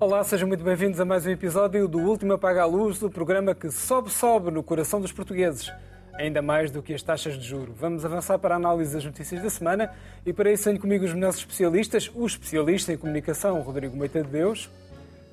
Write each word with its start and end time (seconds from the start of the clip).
Olá, 0.00 0.24
sejam 0.24 0.48
muito 0.48 0.64
bem-vindos 0.64 0.98
a 0.98 1.04
mais 1.04 1.26
um 1.26 1.30
episódio 1.30 1.86
do 1.86 1.98
Último 1.98 2.32
Apaga 2.32 2.62
a 2.62 2.64
Luz, 2.64 2.98
do 2.98 3.10
programa 3.10 3.54
que 3.54 3.70
sobe, 3.70 4.10
sobe 4.10 4.50
no 4.50 4.62
coração 4.62 4.98
dos 4.98 5.12
portugueses, 5.12 5.70
ainda 6.14 6.40
mais 6.40 6.70
do 6.70 6.82
que 6.82 6.94
as 6.94 7.02
taxas 7.02 7.38
de 7.38 7.46
juro. 7.46 7.74
Vamos 7.78 8.02
avançar 8.02 8.38
para 8.38 8.54
a 8.54 8.56
análise 8.56 8.94
das 8.94 9.04
notícias 9.04 9.42
da 9.42 9.50
semana 9.50 9.92
e 10.24 10.32
para 10.32 10.50
isso 10.50 10.64
tenho 10.64 10.80
comigo 10.80 11.04
os 11.04 11.12
melhores 11.12 11.36
especialistas, 11.36 12.10
o 12.14 12.26
especialista 12.26 12.92
em 12.92 12.96
comunicação 12.96 13.60
Rodrigo 13.60 13.94
Moita 13.94 14.22
de 14.22 14.30
Deus, 14.30 14.70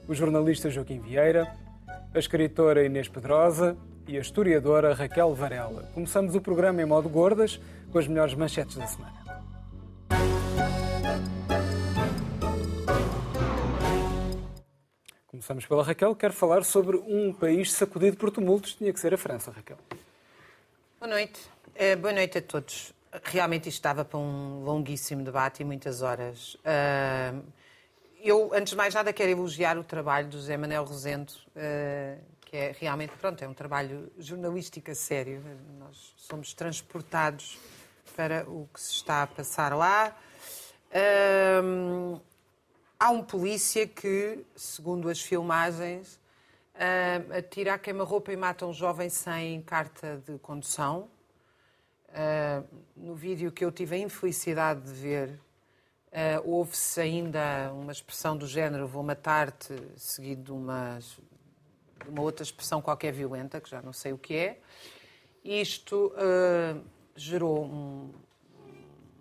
o 0.05 0.13
jornalista 0.13 0.69
Joaquim 0.69 0.99
Vieira, 0.99 1.49
a 2.13 2.19
escritora 2.19 2.85
Inês 2.85 3.07
Pedrosa 3.07 3.77
e 4.07 4.17
a 4.17 4.21
historiadora 4.21 4.93
Raquel 4.93 5.33
Varela. 5.33 5.89
Começamos 5.93 6.33
o 6.35 6.41
programa 6.41 6.81
em 6.81 6.85
modo 6.85 7.09
gordas 7.09 7.59
com 7.91 7.99
as 7.99 8.07
melhores 8.07 8.33
manchetes 8.33 8.77
da 8.77 8.87
semana. 8.87 9.17
Começamos 15.27 15.65
pela 15.65 15.83
Raquel. 15.83 16.15
Quero 16.15 16.33
falar 16.33 16.63
sobre 16.63 16.97
um 16.97 17.31
país 17.31 17.71
sacudido 17.71 18.17
por 18.17 18.31
tumultos. 18.31 18.73
Tinha 18.73 18.91
que 18.91 18.99
ser 18.99 19.13
a 19.13 19.17
França, 19.17 19.51
Raquel. 19.51 19.77
Boa 20.99 21.09
noite. 21.09 21.39
Uh, 21.75 21.95
boa 21.97 22.13
noite 22.13 22.39
a 22.39 22.41
todos. 22.41 22.93
Realmente 23.23 23.69
isto 23.69 23.77
estava 23.77 24.03
para 24.03 24.17
um 24.17 24.63
longuíssimo 24.63 25.23
debate 25.23 25.61
e 25.61 25.65
muitas 25.65 26.01
horas. 26.01 26.55
Uh, 26.55 27.43
eu, 28.19 28.51
antes 28.53 28.71
de 28.71 28.75
mais 28.75 28.93
nada, 28.93 29.13
quero 29.13 29.31
elogiar 29.31 29.77
o 29.77 29.83
trabalho 29.83 30.27
do 30.27 30.37
José 30.37 30.57
Manuel 30.57 30.83
Rosendo, 30.83 31.31
uh, 31.55 32.19
que 32.47 32.57
é 32.57 32.75
realmente, 32.79 33.13
pronto, 33.19 33.43
é 33.43 33.47
um 33.47 33.53
trabalho 33.53 34.11
jornalístico 34.17 34.91
a 34.91 34.95
sério. 34.95 35.43
Nós 35.77 36.13
somos 36.17 36.53
transportados 36.53 37.57
para 38.15 38.49
o 38.49 38.67
que 38.73 38.81
se 38.81 38.93
está 38.93 39.23
a 39.23 39.27
passar 39.27 39.75
lá. 39.75 40.15
Uh, 40.89 42.19
Há 42.99 43.11
um 43.11 43.21
polícia 43.21 43.85
que, 43.85 44.43
segundo 44.55 45.07
as 45.07 45.21
filmagens, 45.21 46.19
uh, 46.73 47.37
atira 47.37 47.75
a 47.75 47.77
queima-roupa 47.77 48.33
e 48.33 48.35
mata 48.35 48.65
um 48.65 48.73
jovem 48.73 49.07
sem 49.07 49.61
carta 49.61 50.19
de 50.25 50.39
condução. 50.39 51.07
Uh, 52.09 52.65
no 52.95 53.13
vídeo 53.13 53.51
que 53.51 53.63
eu 53.63 53.71
tive 53.71 53.97
a 53.97 53.99
infelicidade 53.99 54.81
de 54.81 54.93
ver, 54.93 55.29
uh, 55.29 56.41
houve-se 56.43 56.99
ainda 56.99 57.71
uma 57.71 57.91
expressão 57.91 58.35
do 58.35 58.47
género 58.47 58.87
vou 58.87 59.03
matar-te, 59.03 59.75
seguido 59.95 60.45
de 60.45 60.51
uma, 60.51 60.97
de 60.97 61.26
uma 62.09 62.21
outra 62.21 62.43
expressão 62.43 62.81
qualquer 62.81 63.11
violenta, 63.11 63.59
que 63.59 63.69
já 63.69 63.81
não 63.81 63.93
sei 63.93 64.13
o 64.13 64.17
que 64.17 64.35
é. 64.35 64.59
Isto 65.43 66.13
uh, 66.15 66.81
gerou 67.15 67.63
um, 67.65 68.11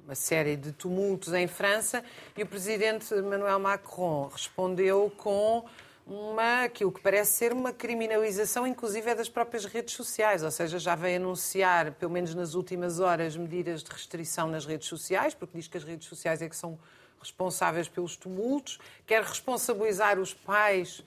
uma 0.04 0.14
série 0.14 0.56
de 0.56 0.72
tumultos 0.72 1.32
em 1.32 1.46
França 1.46 2.04
e 2.36 2.42
o 2.42 2.46
presidente 2.46 3.12
Emmanuel 3.14 3.58
Macron 3.58 4.28
respondeu 4.28 5.12
com 5.16 5.64
uma, 6.06 6.62
aquilo 6.62 6.92
que 6.92 7.00
parece 7.00 7.32
ser 7.32 7.52
uma 7.52 7.72
criminalização, 7.72 8.64
inclusive 8.64 9.10
é 9.10 9.14
das 9.14 9.28
próprias 9.28 9.64
redes 9.64 9.94
sociais, 9.94 10.44
ou 10.44 10.50
seja, 10.52 10.78
já 10.78 10.94
veio 10.94 11.16
anunciar, 11.16 11.92
pelo 11.92 12.12
menos 12.12 12.32
nas 12.34 12.54
últimas 12.54 13.00
horas, 13.00 13.36
medidas 13.36 13.82
de 13.82 13.90
restrição 13.90 14.46
nas 14.46 14.64
redes 14.64 14.86
sociais, 14.86 15.34
porque 15.34 15.58
diz 15.58 15.66
que 15.66 15.76
as 15.76 15.82
redes 15.82 16.06
sociais 16.06 16.40
é 16.40 16.48
que 16.48 16.54
são 16.54 16.78
responsáveis 17.20 17.88
pelos 17.88 18.16
tumultos, 18.16 18.78
quer 19.04 19.22
responsabilizar 19.24 20.20
os 20.20 20.32
pais 20.32 21.02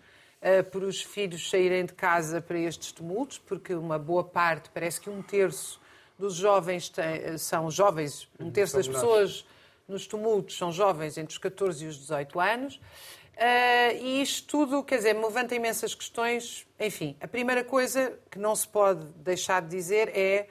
por 0.71 0.83
os 0.83 1.01
filhos 1.01 1.49
saírem 1.49 1.85
de 1.85 1.93
casa 1.93 2.41
para 2.41 2.57
estes 2.57 2.91
tumultos, 2.91 3.37
porque 3.37 3.73
uma 3.73 3.99
boa 3.99 4.23
parte, 4.23 4.69
parece 4.73 5.01
que 5.01 5.09
um 5.09 5.21
terço 5.21 5.79
dos 6.17 6.35
jovens 6.35 6.89
tem, 6.89 7.37
são 7.37 7.69
jovens, 7.69 8.27
um 8.39 8.49
terço 8.49 8.75
das 8.77 8.87
pessoas 8.87 9.45
nos 9.89 10.05
tumultos 10.05 10.57
são 10.57 10.71
jovens 10.71 11.17
entre 11.17 11.31
os 11.31 11.37
14 11.37 11.83
e 11.83 11.87
os 11.87 11.97
18 11.97 12.39
anos. 12.39 12.75
Uh, 12.75 13.95
e 14.01 14.21
isto 14.21 14.47
tudo, 14.47 14.83
quer 14.83 14.97
dizer, 14.97 15.13
levanta 15.13 15.55
imensas 15.55 15.95
questões. 15.95 16.67
Enfim, 16.79 17.15
a 17.19 17.27
primeira 17.27 17.63
coisa 17.63 18.13
que 18.29 18.37
não 18.37 18.55
se 18.55 18.67
pode 18.67 19.05
deixar 19.17 19.61
de 19.61 19.69
dizer 19.69 20.09
é 20.15 20.47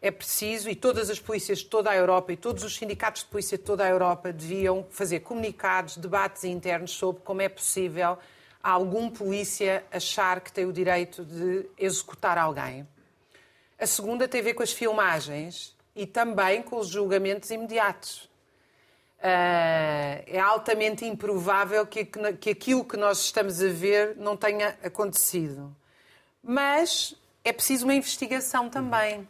é 0.00 0.12
preciso, 0.12 0.70
e 0.70 0.76
todas 0.76 1.10
as 1.10 1.18
polícias 1.18 1.58
de 1.58 1.64
toda 1.64 1.90
a 1.90 1.96
Europa 1.96 2.32
e 2.32 2.36
todos 2.36 2.62
os 2.62 2.76
sindicatos 2.76 3.22
de 3.22 3.28
polícia 3.28 3.58
de 3.58 3.64
toda 3.64 3.84
a 3.84 3.88
Europa 3.88 4.32
deviam 4.32 4.86
fazer 4.90 5.20
comunicados, 5.20 5.96
debates 5.96 6.44
internos 6.44 6.92
sobre 6.92 7.20
como 7.22 7.42
é 7.42 7.48
possível 7.48 8.16
algum 8.68 9.10
polícia 9.10 9.84
achar 9.90 10.40
que 10.40 10.52
tem 10.52 10.64
o 10.66 10.72
direito 10.72 11.24
de 11.24 11.68
executar 11.78 12.36
alguém. 12.38 12.86
A 13.78 13.86
segunda 13.86 14.26
tem 14.26 14.40
a 14.40 14.44
ver 14.44 14.54
com 14.54 14.62
as 14.62 14.72
filmagens 14.72 15.76
e 15.94 16.06
também 16.06 16.62
com 16.62 16.76
os 16.76 16.88
julgamentos 16.88 17.50
imediatos. 17.50 18.28
Uh, 19.18 20.22
é 20.26 20.38
altamente 20.38 21.04
improvável 21.04 21.84
que, 21.86 22.04
que 22.40 22.50
aquilo 22.50 22.84
que 22.84 22.96
nós 22.96 23.20
estamos 23.20 23.60
a 23.62 23.68
ver 23.68 24.16
não 24.16 24.36
tenha 24.36 24.78
acontecido. 24.82 25.74
Mas 26.42 27.14
é 27.44 27.52
preciso 27.52 27.84
uma 27.84 27.94
investigação 27.94 28.68
também. 28.68 29.20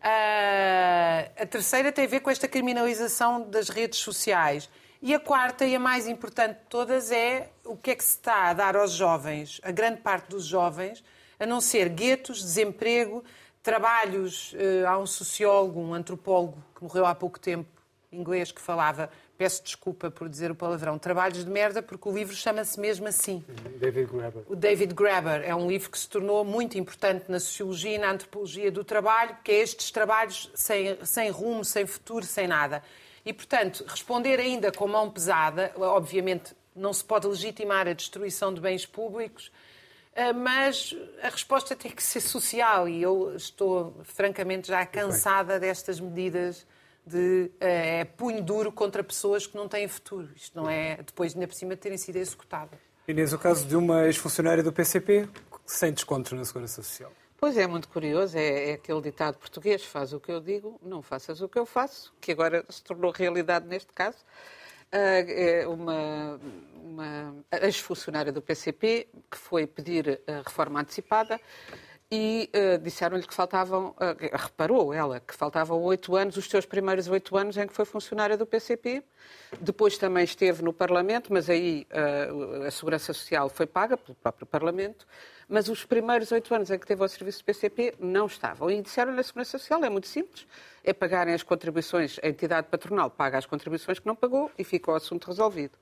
Uh, 0.00 1.42
a 1.42 1.46
terceira 1.46 1.90
tem 1.90 2.04
a 2.04 2.08
ver 2.08 2.20
com 2.20 2.30
esta 2.30 2.46
criminalização 2.46 3.42
das 3.42 3.68
redes 3.68 3.98
sociais. 3.98 4.70
E 5.00 5.14
a 5.14 5.20
quarta, 5.20 5.64
e 5.64 5.76
a 5.76 5.78
mais 5.78 6.08
importante 6.08 6.58
de 6.58 6.64
todas, 6.68 7.12
é 7.12 7.50
o 7.64 7.76
que 7.76 7.92
é 7.92 7.94
que 7.94 8.02
se 8.02 8.16
está 8.16 8.50
a 8.50 8.52
dar 8.52 8.76
aos 8.76 8.92
jovens, 8.92 9.60
a 9.62 9.70
grande 9.70 10.00
parte 10.00 10.28
dos 10.28 10.44
jovens, 10.44 11.04
a 11.38 11.46
não 11.46 11.60
ser 11.60 11.88
guetos, 11.88 12.42
desemprego, 12.42 13.22
trabalhos. 13.62 14.54
Eh, 14.58 14.84
há 14.84 14.98
um 14.98 15.06
sociólogo, 15.06 15.80
um 15.80 15.94
antropólogo 15.94 16.58
que 16.74 16.82
morreu 16.82 17.06
há 17.06 17.14
pouco 17.14 17.38
tempo, 17.38 17.68
inglês, 18.10 18.50
que 18.50 18.60
falava, 18.60 19.08
peço 19.36 19.62
desculpa 19.62 20.10
por 20.10 20.28
dizer 20.28 20.50
o 20.50 20.54
palavrão, 20.54 20.98
trabalhos 20.98 21.44
de 21.44 21.50
merda, 21.50 21.80
porque 21.80 22.08
o 22.08 22.12
livro 22.12 22.34
chama-se 22.34 22.80
mesmo 22.80 23.06
assim. 23.06 23.44
David 23.78 24.10
Graeber. 24.10 24.42
O 24.48 24.56
David 24.56 24.94
Graeber 24.94 25.42
é 25.44 25.54
um 25.54 25.68
livro 25.68 25.90
que 25.90 25.98
se 25.98 26.08
tornou 26.08 26.44
muito 26.44 26.76
importante 26.76 27.26
na 27.28 27.38
sociologia 27.38 27.94
e 27.94 27.98
na 27.98 28.10
antropologia 28.10 28.72
do 28.72 28.82
trabalho, 28.82 29.36
que 29.44 29.52
é 29.52 29.60
estes 29.60 29.92
trabalhos 29.92 30.50
sem, 30.54 30.98
sem 31.04 31.30
rumo, 31.30 31.64
sem 31.64 31.86
futuro, 31.86 32.24
sem 32.24 32.48
nada. 32.48 32.82
E, 33.28 33.32
portanto, 33.34 33.84
responder 33.86 34.40
ainda 34.40 34.72
com 34.72 34.88
mão 34.88 35.10
pesada, 35.10 35.70
obviamente 35.76 36.56
não 36.74 36.94
se 36.94 37.04
pode 37.04 37.26
legitimar 37.26 37.86
a 37.86 37.92
destruição 37.92 38.54
de 38.54 38.58
bens 38.58 38.86
públicos, 38.86 39.52
ah, 40.16 40.32
mas 40.32 40.96
a 41.22 41.28
resposta 41.28 41.76
tem 41.76 41.90
que 41.90 42.02
ser 42.02 42.22
social 42.22 42.88
e 42.88 43.02
eu 43.02 43.36
estou, 43.36 44.00
francamente, 44.02 44.68
já 44.68 44.86
cansada 44.86 45.60
destas 45.60 46.00
medidas 46.00 46.66
de 47.06 47.50
é, 47.60 48.06
punho 48.06 48.42
duro 48.42 48.72
contra 48.72 49.04
pessoas 49.04 49.46
que 49.46 49.58
não 49.58 49.68
têm 49.68 49.86
futuro. 49.88 50.30
Isto 50.34 50.56
não 50.58 50.66
é, 50.70 50.96
depois, 50.96 51.34
ainda 51.34 51.46
por 51.46 51.54
cima, 51.54 51.74
de 51.74 51.82
terem 51.82 51.98
sido 51.98 52.16
executadas. 52.16 52.78
Inês, 53.06 53.34
o 53.34 53.38
caso 53.38 53.66
de 53.66 53.76
uma 53.76 54.06
ex-funcionária 54.06 54.62
do 54.62 54.72
PCP 54.72 55.28
sem 55.66 55.92
descontos 55.92 56.32
na 56.32 56.46
Segurança 56.46 56.82
Social. 56.82 57.12
Pois 57.40 57.56
é, 57.56 57.68
muito 57.68 57.88
curioso. 57.88 58.36
É, 58.36 58.70
é, 58.70 58.72
aquele 58.72 59.00
ditado 59.00 59.38
português: 59.38 59.84
faz 59.84 60.12
o 60.12 60.18
que 60.18 60.30
eu 60.30 60.40
digo, 60.40 60.78
não 60.82 61.00
faças 61.00 61.40
o 61.40 61.48
que 61.48 61.58
eu 61.58 61.64
faço, 61.64 62.12
que 62.20 62.32
agora 62.32 62.64
se 62.68 62.82
tornou 62.82 63.12
realidade 63.12 63.66
neste 63.66 63.92
caso. 63.92 64.18
Uh, 64.90 65.70
uma, 65.70 66.40
uma 66.82 67.34
ex-funcionária 67.62 68.32
do 68.32 68.40
PCP 68.40 69.06
que 69.30 69.36
foi 69.36 69.66
pedir 69.66 70.20
a 70.26 70.38
reforma 70.38 70.80
antecipada 70.80 71.38
e 72.10 72.50
uh, 72.54 72.78
disseram-lhe 72.78 73.26
que 73.26 73.34
faltavam, 73.34 73.88
uh, 73.90 74.36
reparou 74.36 74.94
ela, 74.94 75.20
que 75.20 75.34
faltavam 75.34 75.82
oito 75.82 76.16
anos, 76.16 76.38
os 76.38 76.48
seus 76.48 76.64
primeiros 76.64 77.06
oito 77.08 77.36
anos 77.36 77.56
em 77.58 77.66
que 77.66 77.74
foi 77.74 77.84
funcionária 77.84 78.36
do 78.36 78.46
PCP. 78.46 79.02
Depois 79.60 79.98
também 79.98 80.24
esteve 80.24 80.62
no 80.62 80.72
Parlamento, 80.72 81.30
mas 81.30 81.50
aí 81.50 81.86
uh, 81.92 82.62
a 82.64 82.70
Segurança 82.70 83.12
Social 83.12 83.50
foi 83.50 83.66
paga 83.66 83.96
pelo 83.96 84.14
próprio 84.14 84.46
Parlamento. 84.46 85.06
Mas 85.46 85.68
os 85.68 85.84
primeiros 85.84 86.32
oito 86.32 86.54
anos 86.54 86.70
em 86.70 86.78
que 86.78 86.86
teve 86.86 87.02
ao 87.02 87.08
serviço 87.08 87.40
do 87.40 87.44
PCP 87.44 87.94
não 87.98 88.26
estavam. 88.26 88.70
E 88.70 88.80
disseram-lhe 88.80 89.20
a 89.20 89.22
Segurança 89.22 89.58
Social, 89.58 89.84
é 89.84 89.90
muito 89.90 90.06
simples, 90.06 90.46
é 90.82 90.94
pagarem 90.94 91.34
as 91.34 91.42
contribuições, 91.42 92.18
a 92.22 92.28
entidade 92.28 92.68
patronal 92.68 93.10
paga 93.10 93.36
as 93.36 93.46
contribuições 93.46 93.98
que 93.98 94.06
não 94.06 94.16
pagou 94.16 94.50
e 94.58 94.64
fica 94.64 94.90
o 94.90 94.94
assunto 94.94 95.26
resolvido. 95.26 95.78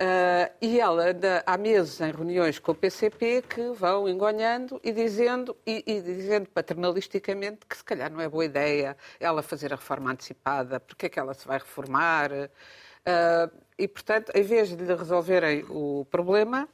Uh, 0.00 0.50
e 0.62 0.80
ela 0.80 1.10
anda 1.10 1.42
há 1.44 1.58
meses 1.58 2.00
em 2.00 2.10
reuniões 2.10 2.58
com 2.58 2.72
o 2.72 2.74
PCP 2.74 3.42
que 3.42 3.70
vão 3.72 4.08
engonhando 4.08 4.80
e 4.82 4.92
dizendo, 4.92 5.54
e, 5.66 5.84
e, 5.86 6.00
dizendo 6.00 6.48
paternalisticamente 6.48 7.66
que 7.68 7.76
se 7.76 7.84
calhar 7.84 8.10
não 8.10 8.18
é 8.18 8.26
boa 8.26 8.46
ideia 8.46 8.96
ela 9.20 9.42
fazer 9.42 9.74
a 9.74 9.76
reforma 9.76 10.10
antecipada, 10.10 10.80
porque 10.80 11.04
é 11.04 11.08
que 11.10 11.18
ela 11.20 11.34
se 11.34 11.46
vai 11.46 11.58
reformar. 11.58 12.32
Uh, 12.32 13.60
e, 13.78 13.86
portanto, 13.86 14.32
em 14.34 14.42
vez 14.42 14.70
de 14.70 14.76
lhe 14.76 14.94
resolverem 14.94 15.66
o 15.68 16.06
problema, 16.10 16.66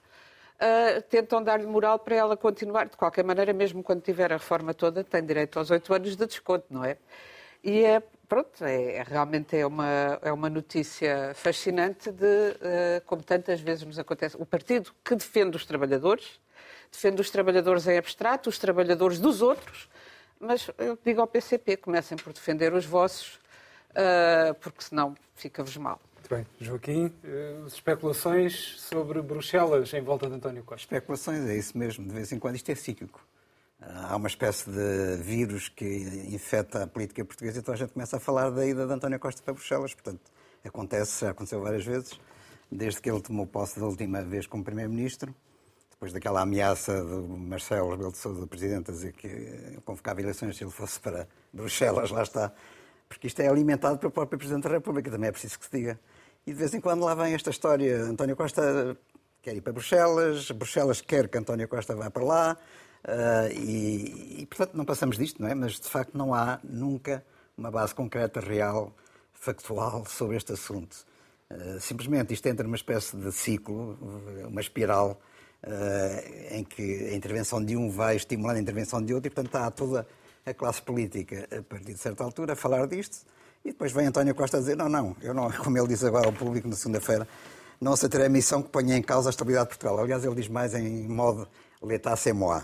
uh, 0.61 1.03
tentam 1.11 1.43
dar-lhe 1.43 1.67
moral 1.67 1.99
para 1.99 2.15
ela 2.15 2.37
continuar. 2.37 2.89
De 2.89 2.97
qualquer 2.97 3.25
maneira, 3.25 3.53
mesmo 3.53 3.83
quando 3.83 4.03
tiver 4.03 4.33
a 4.33 4.37
reforma 4.37 4.73
toda, 4.73 5.03
tem 5.03 5.25
direito 5.27 5.59
aos 5.59 5.69
oito 5.73 5.93
anos 5.93 6.17
de 6.17 6.27
desconto, 6.27 6.67
não 6.71 6.85
é? 6.85 6.97
E 7.65 7.85
é 7.85 8.01
pronto, 8.29 8.65
é, 8.65 8.97
é, 8.97 9.03
realmente 9.03 9.57
é 9.57 9.67
uma, 9.67 10.19
é 10.23 10.33
uma 10.33 10.51
notícia 10.51 11.33
fascinante 11.35 12.11
de, 12.11 12.25
uh, 12.25 13.01
como 13.07 13.23
tantas 13.23 13.61
vezes 13.61 13.85
nos 13.85 13.99
acontece, 13.99 14.37
o 14.39 14.47
partido 14.47 14.93
que 15.05 15.15
defende 15.15 15.57
os 15.57 15.65
trabalhadores, 15.65 16.41
defende 16.91 17.21
os 17.21 17.31
trabalhadores 17.31 17.87
em 17.87 17.97
abstrato, 17.99 18.49
os 18.49 18.59
trabalhadores 18.59 19.19
dos 19.19 19.43
outros, 19.43 19.89
Mas 20.39 20.71
eu 20.79 20.99
digo 21.05 21.21
ao 21.21 21.27
PCP, 21.27 21.79
comecem 21.79 22.17
por 22.17 22.33
defender 22.33 22.73
os 22.75 22.85
vossos, 22.85 23.39
uh, 23.93 24.55
porque 24.61 24.83
senão 24.83 25.17
fica-vos 25.35 25.77
mal. 25.77 26.01
Muito 26.15 26.35
bem. 26.35 26.47
Joaquim, 26.61 27.07
uh, 27.07 27.67
especulações 27.67 28.75
sobre 28.81 29.23
Bruxelas 29.23 29.93
em 29.95 30.03
volta 30.03 30.29
de 30.29 30.35
António 30.35 30.63
Costa. 30.63 30.83
Especulações, 30.83 31.49
é 31.49 31.57
isso 31.57 31.77
mesmo. 31.77 32.07
De 32.07 32.13
vez 32.13 32.33
em 32.33 32.39
quando 32.39 32.57
isto 32.57 32.71
é 32.71 32.75
cíclico. 32.75 33.21
Há 33.95 34.17
uma 34.17 34.29
espécie 34.29 34.69
de 34.71 35.17
vírus 35.23 35.69
que 35.69 35.85
infecta 36.33 36.83
a 36.83 36.87
política 36.87 37.25
portuguesa, 37.25 37.59
então 37.59 37.73
a 37.73 37.77
gente 37.77 37.93
começa 37.93 38.17
a 38.17 38.21
falar 38.21 38.51
da 38.51 38.67
ida 38.67 38.87
de 38.87 38.93
António 38.93 39.19
Costa 39.19 39.43
para 39.43 39.55
Bruxelas. 39.55 39.95
Portanto, 39.95 40.21
acontece, 40.65 41.25
já 41.25 41.31
aconteceu 41.31 41.61
várias 41.61 41.85
vezes, 41.85 42.19
desde 42.71 43.01
que 43.01 43.11
ele 43.11 43.21
tomou 43.21 43.47
posse 43.47 43.79
da 43.79 43.87
última 43.87 44.23
vez 44.23 44.47
como 44.47 44.65
Primeiro-Ministro 44.65 45.35
depois 45.97 46.13
daquela 46.13 46.43
ameaça 46.43 47.03
do 47.03 47.27
Marcelo 47.27 47.91
Rebelo 47.91 48.13
de 48.13 48.19
Sousa, 48.19 48.39
do 48.39 48.47
Presidente, 48.47 48.91
a 48.91 48.95
dizer 48.95 49.13
que 49.15 49.79
convocava 49.83 50.21
eleições 50.21 50.55
se 50.55 50.63
ele 50.63 50.71
fosse 50.71 51.01
para 51.01 51.27
Bruxelas, 51.51 52.11
lá 52.11 52.23
está. 52.23 52.53
Porque 53.09 53.27
isto 53.27 53.41
é 53.41 53.49
alimentado 53.49 53.99
pelo 53.99 54.13
próprio 54.13 54.39
Presidente 54.39 54.65
da 54.65 54.71
República, 54.71 55.11
também 55.11 55.29
é 55.29 55.33
preciso 55.33 55.59
que 55.59 55.65
se 55.65 55.71
diga. 55.71 55.99
E 56.47 56.53
de 56.53 56.59
vez 56.59 56.75
em 56.75 56.83
quando 56.83 57.03
lá 57.03 57.15
vem 57.15 57.33
esta 57.33 57.49
história. 57.49 58.03
António 58.03 58.37
Costa 58.37 58.95
quer 59.41 59.57
ir 59.57 59.63
para 59.63 59.73
Bruxelas, 59.73 60.51
Bruxelas 60.51 61.01
quer 61.01 61.29
que 61.29 61.39
António 61.39 61.67
Costa 61.67 61.97
vá 61.97 62.11
para 62.11 62.25
lá, 62.25 62.59
uh, 63.07 63.53
e, 63.53 64.43
e, 64.43 64.47
portanto 64.47 64.75
não 64.75 64.85
passamos 64.85 65.17
disto, 65.17 65.41
não 65.41 65.49
é? 65.49 65.55
Mas 65.55 65.81
de 65.81 65.89
facto 65.89 66.17
não 66.17 66.35
há 66.35 66.61
nunca 66.63 67.25
uma 67.57 67.71
base 67.71 67.95
concreta, 67.95 68.41
real, 68.41 68.93
factual 69.33 70.05
sobre 70.07 70.37
este 70.37 70.53
assunto. 70.53 70.97
Uh, 71.51 71.81
simplesmente 71.81 72.35
isto 72.35 72.47
entra 72.47 72.65
numa 72.65 72.77
espécie 72.77 73.17
de 73.17 73.33
ciclo, 73.33 73.99
uma 74.47 74.61
espiral 74.61 75.19
eh, 75.63 76.59
em 76.59 76.63
que 76.63 77.09
a 77.09 77.17
intervenção 77.17 77.65
de 77.65 77.77
um 77.77 77.91
vai 77.91 78.15
estimulando 78.15 78.59
a 78.59 78.61
intervenção 78.61 79.03
de 79.03 79.13
outro, 79.13 79.27
e 79.27 79.31
portanto 79.31 79.47
está 79.47 79.69
toda 79.69 80.07
a 80.45 80.55
classe 80.55 80.81
política, 80.81 81.49
a 81.51 81.61
partir 81.61 81.93
de 81.93 81.99
certa 81.99 82.23
altura, 82.23 82.53
a 82.53 82.57
falar 82.57 82.87
disto, 82.87 83.27
e 83.65 83.73
depois 83.73 83.91
vem 83.91 84.07
António 84.07 84.33
Costa 84.33 84.59
a 84.59 84.61
dizer: 84.61 84.77
não, 84.77 84.89
não, 84.89 85.17
eu 85.21 85.35
não, 85.35 85.51
como 85.65 85.77
ele 85.77 85.89
diz 85.89 86.05
agora 86.05 86.27
ao 86.27 86.33
público 86.33 86.69
na 86.69 86.77
segunda-feira, 86.77 87.27
não 87.81 87.95
aceitarei 87.95 88.27
a 88.27 88.31
missão 88.31 88.63
que 88.63 88.69
ponha 88.69 88.97
em 88.97 89.03
causa 89.03 89.29
a 89.29 89.31
estabilidade 89.31 89.71
de 89.71 89.77
Portugal. 89.77 89.99
Aliás, 89.99 90.25
ele 90.25 90.37
diz 90.37 90.47
mais 90.47 90.73
em 90.73 91.09
modo 91.09 91.49
l'état 91.83 92.17
c'est 92.17 92.33
moi. 92.33 92.63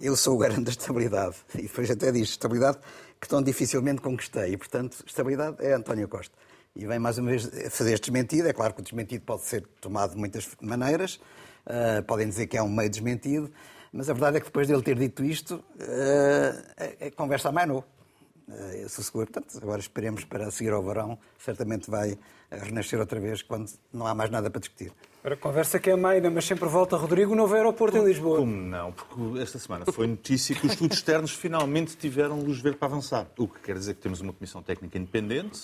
Eu 0.00 0.16
sou 0.16 0.34
o 0.34 0.38
garante 0.38 0.62
da 0.62 0.70
estabilidade. 0.70 1.36
E 1.54 1.62
depois 1.62 1.90
até 1.90 2.10
diz 2.10 2.30
estabilidade 2.30 2.78
que 3.20 3.28
tão 3.28 3.42
dificilmente 3.42 4.00
conquistei. 4.00 4.52
E, 4.52 4.56
portanto, 4.56 5.02
estabilidade 5.06 5.56
é 5.60 5.72
António 5.72 6.08
Costa. 6.08 6.36
E 6.74 6.86
vem 6.86 6.98
mais 6.98 7.16
uma 7.18 7.30
vez 7.30 7.48
fazer 7.70 7.94
este 7.94 8.10
desmentido. 8.10 8.48
É 8.48 8.52
claro 8.52 8.74
que 8.74 8.80
o 8.80 8.82
desmentido 8.82 9.24
pode 9.24 9.42
ser 9.44 9.64
tomado 9.80 10.12
de 10.12 10.18
muitas 10.18 10.48
maneiras. 10.60 11.20
Uh, 11.64 12.02
podem 12.06 12.28
dizer 12.28 12.46
que 12.48 12.56
é 12.56 12.62
um 12.62 12.68
meio 12.68 12.90
desmentido, 12.90 13.50
mas 13.90 14.10
a 14.10 14.12
verdade 14.12 14.36
é 14.36 14.40
que 14.40 14.46
depois 14.46 14.68
dele 14.68 14.82
ter 14.82 14.98
dito 14.98 15.24
isto, 15.24 15.54
uh, 15.54 17.06
a, 17.06 17.10
conversa 17.12 17.48
amainou. 17.48 17.84
Uh, 18.48 18.52
eu 18.82 18.88
sou 18.88 19.04
seguro. 19.04 19.30
Portanto, 19.30 19.56
agora 19.62 19.80
esperemos 19.80 20.24
para 20.24 20.50
seguir 20.50 20.72
ao 20.72 20.82
verão. 20.82 21.18
Certamente 21.38 21.88
vai 21.88 22.18
renascer 22.50 22.98
outra 22.98 23.20
vez 23.20 23.42
quando 23.42 23.70
não 23.92 24.06
há 24.06 24.14
mais 24.14 24.30
nada 24.30 24.50
para 24.50 24.60
discutir. 24.60 24.92
A 25.24 25.36
conversa 25.36 25.80
que 25.80 25.88
é 25.88 25.96
maina, 25.96 26.28
mas 26.28 26.44
sempre 26.44 26.68
volta, 26.68 26.98
Rodrigo, 26.98 27.34
novo 27.34 27.54
aeroporto 27.54 27.96
em 27.96 28.04
Lisboa. 28.04 28.40
Como 28.40 28.52
não? 28.54 28.92
Porque 28.92 29.40
esta 29.40 29.58
semana 29.58 29.86
foi 29.86 30.06
notícia 30.06 30.54
que 30.54 30.66
os 30.66 30.72
estudos 30.72 30.98
externos 30.98 31.30
finalmente 31.34 31.96
tiveram 31.96 32.40
luz 32.40 32.60
verde 32.60 32.76
para 32.76 32.88
avançar. 32.88 33.26
O 33.38 33.48
que 33.48 33.58
quer 33.60 33.78
dizer 33.78 33.94
que 33.94 34.02
temos 34.02 34.20
uma 34.20 34.34
comissão 34.34 34.62
técnica 34.62 34.98
independente, 34.98 35.62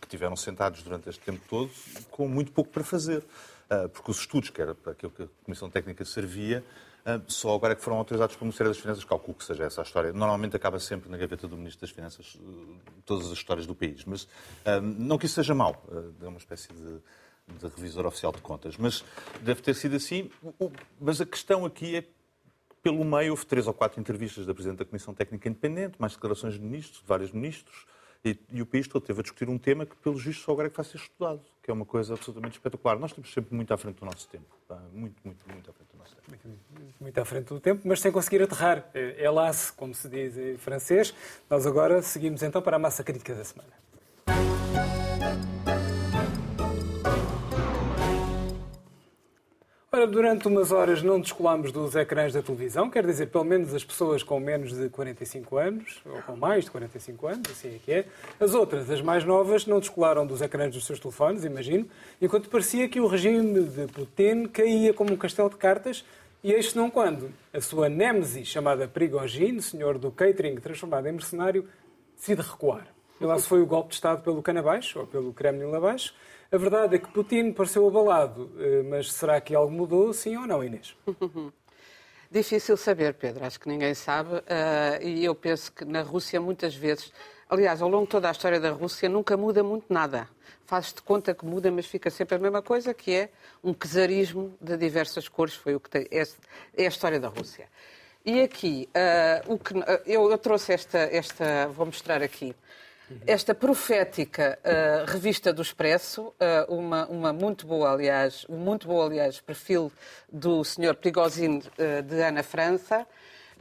que 0.00 0.08
tiveram 0.08 0.34
sentados 0.34 0.82
durante 0.82 1.10
este 1.10 1.20
tempo 1.22 1.42
todo, 1.46 1.70
com 2.10 2.26
muito 2.26 2.50
pouco 2.52 2.70
para 2.70 2.82
fazer. 2.82 3.22
Ah, 3.68 3.86
porque 3.92 4.10
os 4.10 4.20
estudos, 4.20 4.48
que 4.48 4.62
era 4.62 4.74
para 4.74 4.92
aquilo 4.92 5.12
que 5.12 5.24
a 5.24 5.28
Comissão 5.44 5.68
Técnica 5.68 6.02
servia, 6.04 6.64
ah, 7.04 7.20
só 7.26 7.54
agora 7.54 7.74
é 7.74 7.76
que 7.76 7.82
foram 7.82 7.98
autorizados 7.98 8.34
pelo 8.36 8.46
Ministério 8.46 8.72
das 8.72 8.80
Finanças, 8.80 9.04
calculo 9.04 9.36
que 9.36 9.44
seja 9.44 9.64
essa 9.64 9.82
a 9.82 9.84
história. 9.84 10.12
Normalmente 10.12 10.56
acaba 10.56 10.78
sempre 10.78 11.10
na 11.10 11.18
gaveta 11.18 11.46
do 11.46 11.56
Ministro 11.56 11.82
das 11.82 11.90
Finanças 11.90 12.38
todas 13.04 13.26
as 13.26 13.32
histórias 13.32 13.66
do 13.66 13.74
país, 13.74 14.06
mas 14.06 14.26
não 14.82 15.18
que 15.18 15.26
isso 15.26 15.34
seja 15.34 15.54
mau, 15.54 15.84
é 16.22 16.26
uma 16.26 16.38
espécie 16.38 16.72
de, 16.72 16.98
de 17.46 17.66
revisor 17.66 18.06
oficial 18.06 18.32
de 18.32 18.40
contas, 18.40 18.76
mas 18.76 19.04
deve 19.40 19.62
ter 19.62 19.74
sido 19.74 19.96
assim. 19.96 20.30
Mas 21.00 21.20
a 21.20 21.26
questão 21.26 21.64
aqui 21.64 21.96
é 21.96 22.04
pelo 22.82 23.04
meio 23.04 23.32
houve 23.32 23.44
três 23.44 23.66
ou 23.66 23.74
quatro 23.74 24.00
entrevistas 24.00 24.46
da 24.46 24.54
Presidente 24.54 24.78
da 24.78 24.84
Comissão 24.84 25.12
Técnica 25.12 25.48
Independente, 25.48 25.96
mais 25.98 26.12
declarações 26.12 26.54
de 26.54 26.60
ministros, 26.60 27.00
de 27.00 27.06
vários 27.06 27.32
ministros, 27.32 27.84
e, 28.24 28.38
e, 28.50 28.62
o 28.62 28.66
país 28.66 28.88
todo 28.88 29.04
teve 29.04 29.20
a 29.20 29.22
discutir 29.22 29.48
um 29.48 29.58
tema 29.58 29.86
que, 29.86 29.94
pelos 29.96 30.22
vistos, 30.24 30.44
só 30.44 30.52
agora 30.52 30.66
é 30.66 30.70
que 30.70 30.76
vai 30.76 30.84
ser 30.84 30.96
estudado, 30.96 31.40
que 31.62 31.70
é 31.70 31.74
uma 31.74 31.84
coisa 31.84 32.14
absolutamente 32.14 32.56
espetacular. 32.56 32.98
Nós 32.98 33.10
estamos 33.10 33.32
sempre 33.32 33.54
muito 33.54 33.72
à 33.72 33.76
frente 33.76 34.00
do 34.00 34.04
nosso 34.04 34.28
tempo. 34.28 34.46
Muito, 34.92 35.14
muito, 35.24 35.48
muito 35.48 35.70
à 35.70 35.72
frente 35.72 35.88
do 35.92 35.98
nosso 35.98 36.16
tempo. 36.16 36.58
Muito 37.00 37.18
à 37.20 37.24
frente 37.24 37.46
do 37.46 37.60
tempo, 37.60 37.82
mas 37.84 38.00
sem 38.00 38.10
conseguir 38.10 38.42
aterrar. 38.42 38.88
É 38.94 39.30
laço, 39.30 39.74
como 39.74 39.94
se 39.94 40.08
diz 40.08 40.36
em 40.36 40.56
francês. 40.56 41.14
Nós 41.48 41.66
agora 41.66 42.02
seguimos 42.02 42.42
então 42.42 42.60
para 42.60 42.76
a 42.76 42.78
massa 42.80 43.04
crítica 43.04 43.32
da 43.32 43.44
semana. 43.44 43.85
Ora, 49.96 50.06
durante 50.06 50.46
umas 50.46 50.72
horas 50.72 51.02
não 51.02 51.18
descolámos 51.18 51.72
dos 51.72 51.96
ecrãs 51.96 52.30
da 52.30 52.42
televisão, 52.42 52.90
quer 52.90 53.06
dizer, 53.06 53.28
pelo 53.28 53.44
menos 53.44 53.72
as 53.72 53.82
pessoas 53.82 54.22
com 54.22 54.38
menos 54.38 54.76
de 54.76 54.90
45 54.90 55.56
anos, 55.56 56.02
ou 56.04 56.20
com 56.20 56.36
mais 56.36 56.66
de 56.66 56.70
45 56.70 57.26
anos, 57.26 57.50
assim 57.50 57.76
é 57.76 57.78
que 57.82 57.92
é. 57.92 58.04
As 58.38 58.52
outras, 58.52 58.90
as 58.90 59.00
mais 59.00 59.24
novas, 59.24 59.64
não 59.64 59.80
descolaram 59.80 60.26
dos 60.26 60.42
ecrãs 60.42 60.74
dos 60.74 60.84
seus 60.84 61.00
telefones, 61.00 61.46
imagino, 61.46 61.88
enquanto 62.20 62.50
parecia 62.50 62.86
que 62.90 63.00
o 63.00 63.06
regime 63.06 63.62
de 63.64 63.86
Putin 63.86 64.44
caía 64.48 64.92
como 64.92 65.14
um 65.14 65.16
castelo 65.16 65.48
de 65.48 65.56
cartas, 65.56 66.04
e 66.44 66.52
este 66.52 66.76
não 66.76 66.90
quando. 66.90 67.30
A 67.50 67.60
sua 67.62 67.88
nêmese, 67.88 68.44
chamada 68.44 68.86
Prigogine, 68.86 69.62
senhor 69.62 69.96
do 69.96 70.10
catering 70.10 70.56
transformado 70.56 71.06
em 71.06 71.12
mercenário, 71.12 71.66
decide 72.14 72.42
recuar. 72.42 72.86
E 73.18 73.24
lá 73.24 73.38
se 73.38 73.48
foi 73.48 73.62
o 73.62 73.66
golpe 73.66 73.88
de 73.88 73.94
Estado 73.94 74.22
pelo 74.22 74.42
cano 74.42 74.58
abaixo, 74.58 74.98
ou 74.98 75.06
pelo 75.06 75.32
Kremlin 75.32 75.74
abaixo, 75.74 76.12
a 76.50 76.56
verdade 76.56 76.96
é 76.96 76.98
que 76.98 77.08
Putin 77.08 77.52
pareceu 77.52 77.86
abalado, 77.86 78.52
eh, 78.58 78.82
mas 78.82 79.12
será 79.12 79.40
que 79.40 79.54
algo 79.54 79.72
mudou, 79.72 80.12
sim 80.12 80.36
ou 80.36 80.46
não, 80.46 80.62
Inês? 80.62 80.96
Difícil 82.30 82.76
saber, 82.76 83.14
Pedro. 83.14 83.44
Acho 83.44 83.58
que 83.58 83.68
ninguém 83.68 83.94
sabe. 83.94 84.42
Eh, 84.46 84.98
e 85.02 85.24
eu 85.24 85.34
penso 85.34 85.72
que 85.72 85.84
na 85.84 86.02
Rússia, 86.02 86.40
muitas 86.40 86.74
vezes, 86.74 87.12
aliás, 87.48 87.80
ao 87.80 87.88
longo 87.88 88.04
de 88.04 88.10
toda 88.10 88.28
a 88.28 88.32
história 88.32 88.60
da 88.60 88.70
Rússia, 88.70 89.08
nunca 89.08 89.36
muda 89.36 89.62
muito 89.62 89.92
nada. 89.92 90.28
Fazes 90.64 90.92
de 90.92 91.02
conta 91.02 91.34
que 91.34 91.44
muda, 91.44 91.70
mas 91.70 91.86
fica 91.86 92.10
sempre 92.10 92.36
a 92.36 92.38
mesma 92.38 92.62
coisa, 92.62 92.92
que 92.92 93.12
é 93.12 93.28
um 93.62 93.72
czarismo 93.72 94.56
de 94.60 94.76
diversas 94.76 95.28
cores. 95.28 95.54
Foi 95.54 95.74
o 95.74 95.80
que 95.80 95.88
tem. 95.88 96.06
É, 96.10 96.22
é 96.76 96.86
a 96.86 96.88
história 96.88 97.20
da 97.20 97.28
Rússia. 97.28 97.68
E 98.24 98.40
aqui, 98.40 98.88
uh, 99.48 99.54
o 99.54 99.58
que, 99.58 99.72
eu 100.04 100.36
trouxe 100.38 100.72
esta, 100.72 100.98
esta. 100.98 101.68
Vou 101.68 101.86
mostrar 101.86 102.22
aqui 102.22 102.56
esta 103.26 103.54
profética 103.54 104.58
uh, 104.64 105.10
revista 105.10 105.52
do 105.52 105.62
Expresso, 105.62 106.34
uh, 106.68 106.74
uma, 106.74 107.06
uma, 107.06 107.32
muito 107.32 107.66
boa, 107.66 107.92
aliás, 107.92 108.44
um 108.48 108.56
muito 108.56 108.88
bom, 108.88 109.00
aliás, 109.00 109.40
perfil 109.40 109.92
do 110.32 110.64
Sr. 110.64 110.94
Prigozhin 110.94 111.58
uh, 111.58 112.02
de 112.02 112.20
Ana 112.20 112.42
França, 112.42 113.06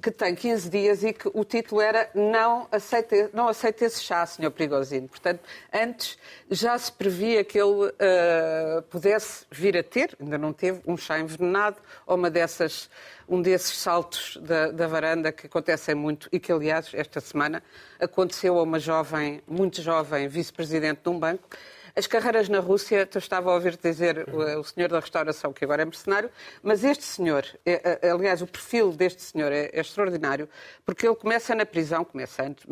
que 0.02 0.12
tem 0.12 0.36
15 0.36 0.70
dias 0.70 1.04
e 1.04 1.14
que 1.14 1.30
o 1.34 1.44
título 1.44 1.82
era 1.82 2.10
Não 2.14 2.68
aceite, 2.72 3.30
não 3.34 3.48
aceite 3.48 3.86
esse 3.86 4.04
chá, 4.04 4.26
Sr. 4.26 4.52
Prigozhin. 4.52 5.08
Portanto, 5.08 5.42
antes 5.74 6.18
já 6.50 6.78
se 6.78 6.92
previa 6.92 7.44
que 7.44 7.58
ele 7.58 7.88
uh, 7.88 8.82
pudesse 8.90 9.46
vir 9.50 9.78
a 9.78 9.84
ter, 9.84 10.16
ainda 10.22 10.38
não 10.38 10.54
teve, 10.54 10.82
um 10.86 10.96
chá 10.96 11.20
envenenado 11.20 11.78
ou 12.06 12.16
uma 12.16 12.30
dessas, 12.30 12.90
um 13.28 13.42
desses 13.42 13.78
saltos 13.78 14.38
da, 14.42 14.72
da 14.72 14.88
varanda 14.88 15.32
que 15.32 15.48
acontecem 15.48 15.96
muito 15.96 16.30
e 16.32 16.40
que, 16.40 16.52
aliás, 16.52 16.92
esta 16.94 17.20
semana 17.20 17.64
aconteceu 18.00 18.60
a 18.60 18.64
uma 18.64 18.80
jovem, 18.80 19.42
muito 19.48 19.82
jovem, 19.82 20.28
vice-presidente 20.28 21.02
de 21.04 21.10
um 21.10 21.18
banco, 21.18 21.50
as 21.96 22.08
carreiras 22.08 22.50
na 22.50 22.60
Rússia, 22.60 23.06
tu 23.06 23.18
estava 23.18 23.50
a 23.50 23.54
ouvir 23.54 23.78
dizer 23.78 24.28
o, 24.30 24.60
o 24.60 24.64
senhor 24.64 24.90
da 24.90 25.00
restauração, 25.00 25.54
que 25.54 25.64
agora 25.64 25.82
é 25.82 25.86
mercenário, 25.86 26.30
mas 26.62 26.84
este 26.84 27.06
senhor, 27.06 27.46
é, 27.66 28.00
é, 28.02 28.10
aliás, 28.10 28.42
o 28.42 28.48
perfil 28.48 28.92
deste 28.92 29.22
senhor 29.22 29.52
é, 29.52 29.70
é 29.72 29.80
extraordinário, 29.80 30.50
porque 30.86 31.08
ele 31.08 31.16
começa 31.16 31.56
na 31.56 31.66
prisão, 31.66 32.04
começa 32.04 32.44
antes, 32.44 32.66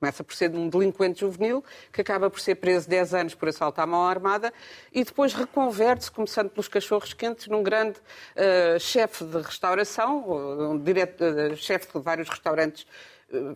começa 0.00 0.22
por 0.22 0.34
ser 0.34 0.50
um 0.50 0.68
delinquente 0.68 1.20
juvenil, 1.20 1.64
que 1.92 2.00
acaba 2.00 2.28
por 2.28 2.40
ser 2.40 2.56
preso 2.56 2.88
10 2.88 3.14
anos 3.14 3.34
por 3.34 3.48
assalto 3.48 3.80
à 3.80 3.86
mão 3.86 4.06
armada, 4.06 4.52
e 4.92 5.02
depois 5.02 5.32
reconverte-se, 5.32 6.10
começando 6.10 6.50
pelos 6.50 6.68
cachorros 6.68 7.14
quentes, 7.14 7.46
num 7.46 7.62
grande 7.62 7.98
uh, 7.98 8.78
chefe 8.78 9.24
de 9.24 9.38
restauração, 9.38 10.28
um 10.28 10.76
uh, 10.76 11.56
chefe 11.56 11.86
de 11.92 12.02
vários 12.02 12.28
restaurantes 12.28 12.86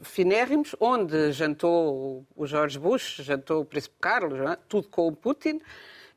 finérrimos, 0.03 0.75
onde 0.81 1.33
jantou 1.33 2.27
o 2.37 2.47
George 2.47 2.79
Bush, 2.79 3.17
jantou 3.23 3.63
o 3.63 3.65
Príncipe 3.65 3.97
Carlos, 4.01 4.39
é? 4.41 4.57
tudo 4.69 4.89
com 4.89 5.09
o 5.09 5.13
Putin, 5.13 5.61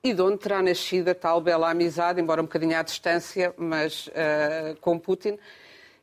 e 0.04 0.14
de 0.14 0.22
onde 0.22 0.38
terá 0.38 0.62
nascido 0.62 1.10
a 1.10 1.16
tal 1.16 1.40
bela 1.42 1.70
amizade, 1.70 2.20
embora 2.20 2.42
um 2.42 2.46
bocadinho 2.46 2.78
à 2.78 2.82
distância, 2.82 3.54
mas 3.58 4.08
uh, 4.08 4.80
com 4.82 4.98
Putin. 4.98 5.38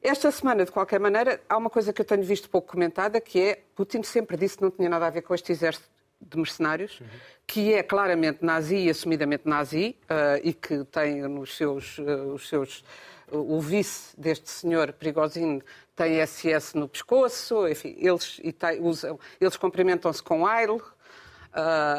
Esta 0.00 0.31
semana, 0.31 0.65
de 0.65 0.71
qualquer 0.71 1.00
maneira, 1.00 1.41
há 1.49 1.57
uma 1.57 1.69
coisa 1.69 1.93
que 1.93 2.00
eu 2.00 2.05
tenho 2.05 2.23
visto 2.23 2.49
pouco 2.49 2.71
comentada, 2.73 3.21
que 3.21 3.41
é 3.41 3.62
Putin 3.75 4.03
sempre 4.05 4.37
disse 4.37 4.57
que 4.57 4.62
não 4.62 4.71
tinha 4.71 4.88
nada 4.88 5.07
a 5.07 5.11
ver 5.11 5.23
com 5.23 5.35
este 5.35 5.50
exército 5.50 5.88
de 6.21 6.37
mercenários, 6.37 7.00
uhum. 7.00 7.07
que 7.47 7.75
é 7.75 7.83
claramente 7.83 8.45
nazi 8.45 8.77
e 8.77 8.91
assumidamente 8.91 9.43
nazi, 9.47 9.97
uh, 10.05 10.41
e 10.43 10.53
que 10.53 10.85
tem 10.85 11.23
nos 11.23 11.57
seus, 11.57 11.99
uh, 11.99 12.33
os 12.35 12.49
seus 12.49 12.85
o 13.31 13.61
vice 13.61 14.19
deste 14.19 14.49
senhor 14.50 14.93
Prigozhin 14.93 15.62
tem 15.99 16.25
SS 16.25 16.76
no 16.76 16.87
pescoço, 16.87 17.67
enfim, 17.67 17.97
eles, 17.99 18.40
tem, 18.57 18.81
usam, 18.81 19.19
eles 19.40 19.57
cumprimentam-se 19.57 20.23
com 20.23 20.49
Heil, 20.49 20.76
uh, 20.76 20.83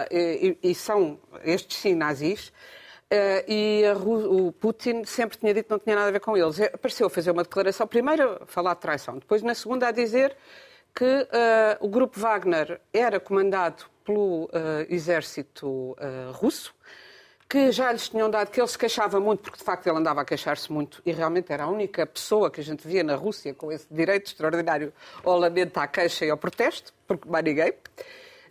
e, 0.10 0.58
e, 0.63 0.74
são 0.74 1.20
estes 1.44 1.77
sim 1.77 1.94
nazis. 1.94 2.48
Uh, 3.12 3.44
e 3.46 3.84
o 4.06 4.53
Putin 4.53 5.03
sempre 5.03 5.38
tinha 5.38 5.53
dito 5.53 5.65
que 5.65 5.72
não 5.72 5.79
tinha 5.79 5.96
nada 5.96 6.08
a 6.08 6.12
ver 6.12 6.22
com 6.22 6.38
eles. 6.38 6.62
Apareceu 6.62 7.08
a 7.08 7.10
fazer 7.10 7.32
uma 7.32 7.44
declaração, 7.44 7.86
primeiro 7.86 8.41
a 8.41 8.46
falar 8.46 8.74
de 8.75 8.79
traição, 8.79 9.18
depois 9.18 9.41
na 9.41 9.53
segunda 9.53 9.89
a 9.89 9.91
dizer 9.91 10.38
que 10.96 11.03
uh, 11.03 11.27
o 11.82 11.89
grupo 11.89 12.18
Wagner 12.18 12.79
era 12.94 13.20
comandado 13.20 13.84
pelo 14.06 14.50
exército 14.89 15.96
russo, 16.34 16.74
que 17.50 17.72
já 17.72 17.91
lhes 17.91 18.08
tinham 18.08 18.29
dado, 18.29 18.51
que 18.51 18.62
ele 18.62 18.68
se 18.68 18.77
queixava 18.77 19.20
muito, 19.20 19.41
porque 19.41 19.58
de 19.58 19.63
facto 19.63 19.88
ele 19.88 19.98
andava 19.98 20.22
a 20.22 20.25
queixar-se 20.25 20.72
muito, 20.72 21.01
e 21.03 21.12
realmente 21.12 21.51
era 21.51 21.63
a 21.63 21.68
única 21.68 22.06
pessoa 22.06 22.51
que 22.51 22.62
a 22.62 22.63
gente 22.63 22.88
via 22.88 23.03
na 23.03 23.15
Rússia 23.15 23.56
com 23.56 23.72
esse 23.72 23.88
direito 23.89 24.27
extraordinário 24.27 24.94
ao 25.24 25.36
lamento, 25.39 25.77
à 25.79 25.88
queixa 25.88 26.25
e 26.25 26.29
ao 26.29 26.38
protesto, 26.38 26.94
porque 27.08 27.27
mais 27.27 27.44
ninguém 27.44 27.74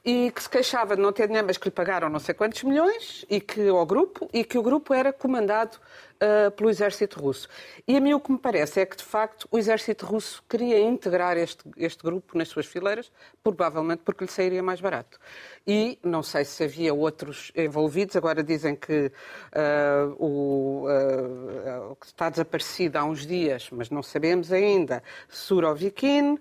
e 0.09 0.31
que 0.31 0.43
se 0.43 0.49
queixava 0.49 0.97
de 0.97 1.03
não 1.03 1.12
ter 1.12 1.27
dinheiro, 1.27 1.47
mas 1.47 1.59
que 1.59 1.67
lhe 1.67 1.71
pagaram 1.71 2.09
não 2.09 2.19
sei 2.19 2.35
quantos 2.35 2.62
milhões 2.62 3.27
e 3.29 3.43
que 3.43 3.69
ao 3.69 3.85
grupo 3.85 4.27
e 4.33 4.43
que 4.43 4.57
o 4.57 4.62
grupo 4.62 4.95
era 4.95 5.12
comandado 5.12 5.77
uh, 5.77 6.50
pelo 6.53 6.71
exército 6.71 7.21
russo. 7.21 7.47
E 7.87 7.95
a 7.95 8.00
mim 8.00 8.15
o 8.15 8.21
que 8.21 8.33
me 8.33 8.38
parece 8.38 8.81
é 8.81 8.87
que 8.87 8.97
de 8.97 9.05
facto 9.05 9.47
o 9.50 9.59
exército 9.59 10.07
russo 10.07 10.43
queria 10.49 10.81
integrar 10.81 11.37
este, 11.37 11.62
este 11.77 12.03
grupo 12.03 12.38
nas 12.38 12.49
suas 12.49 12.65
fileiras, 12.65 13.12
provavelmente 13.45 14.00
porque 14.03 14.25
lhe 14.25 14.31
sairia 14.31 14.62
mais 14.62 14.81
barato. 14.81 15.19
E 15.67 15.99
não 16.03 16.23
sei 16.23 16.47
se 16.47 16.65
havia 16.65 16.95
outros 16.95 17.53
envolvidos. 17.55 18.17
Agora 18.17 18.43
dizem 18.43 18.75
que 18.75 19.12
uh, 19.53 20.17
o 20.19 20.87
uh, 20.87 21.99
está 22.03 22.31
desaparecido 22.31 22.97
há 22.97 23.05
uns 23.05 23.27
dias, 23.27 23.69
mas 23.71 23.91
não 23.91 24.03
sabemos 24.03 24.50
ainda. 24.50 25.03
Surovikin 25.29 26.38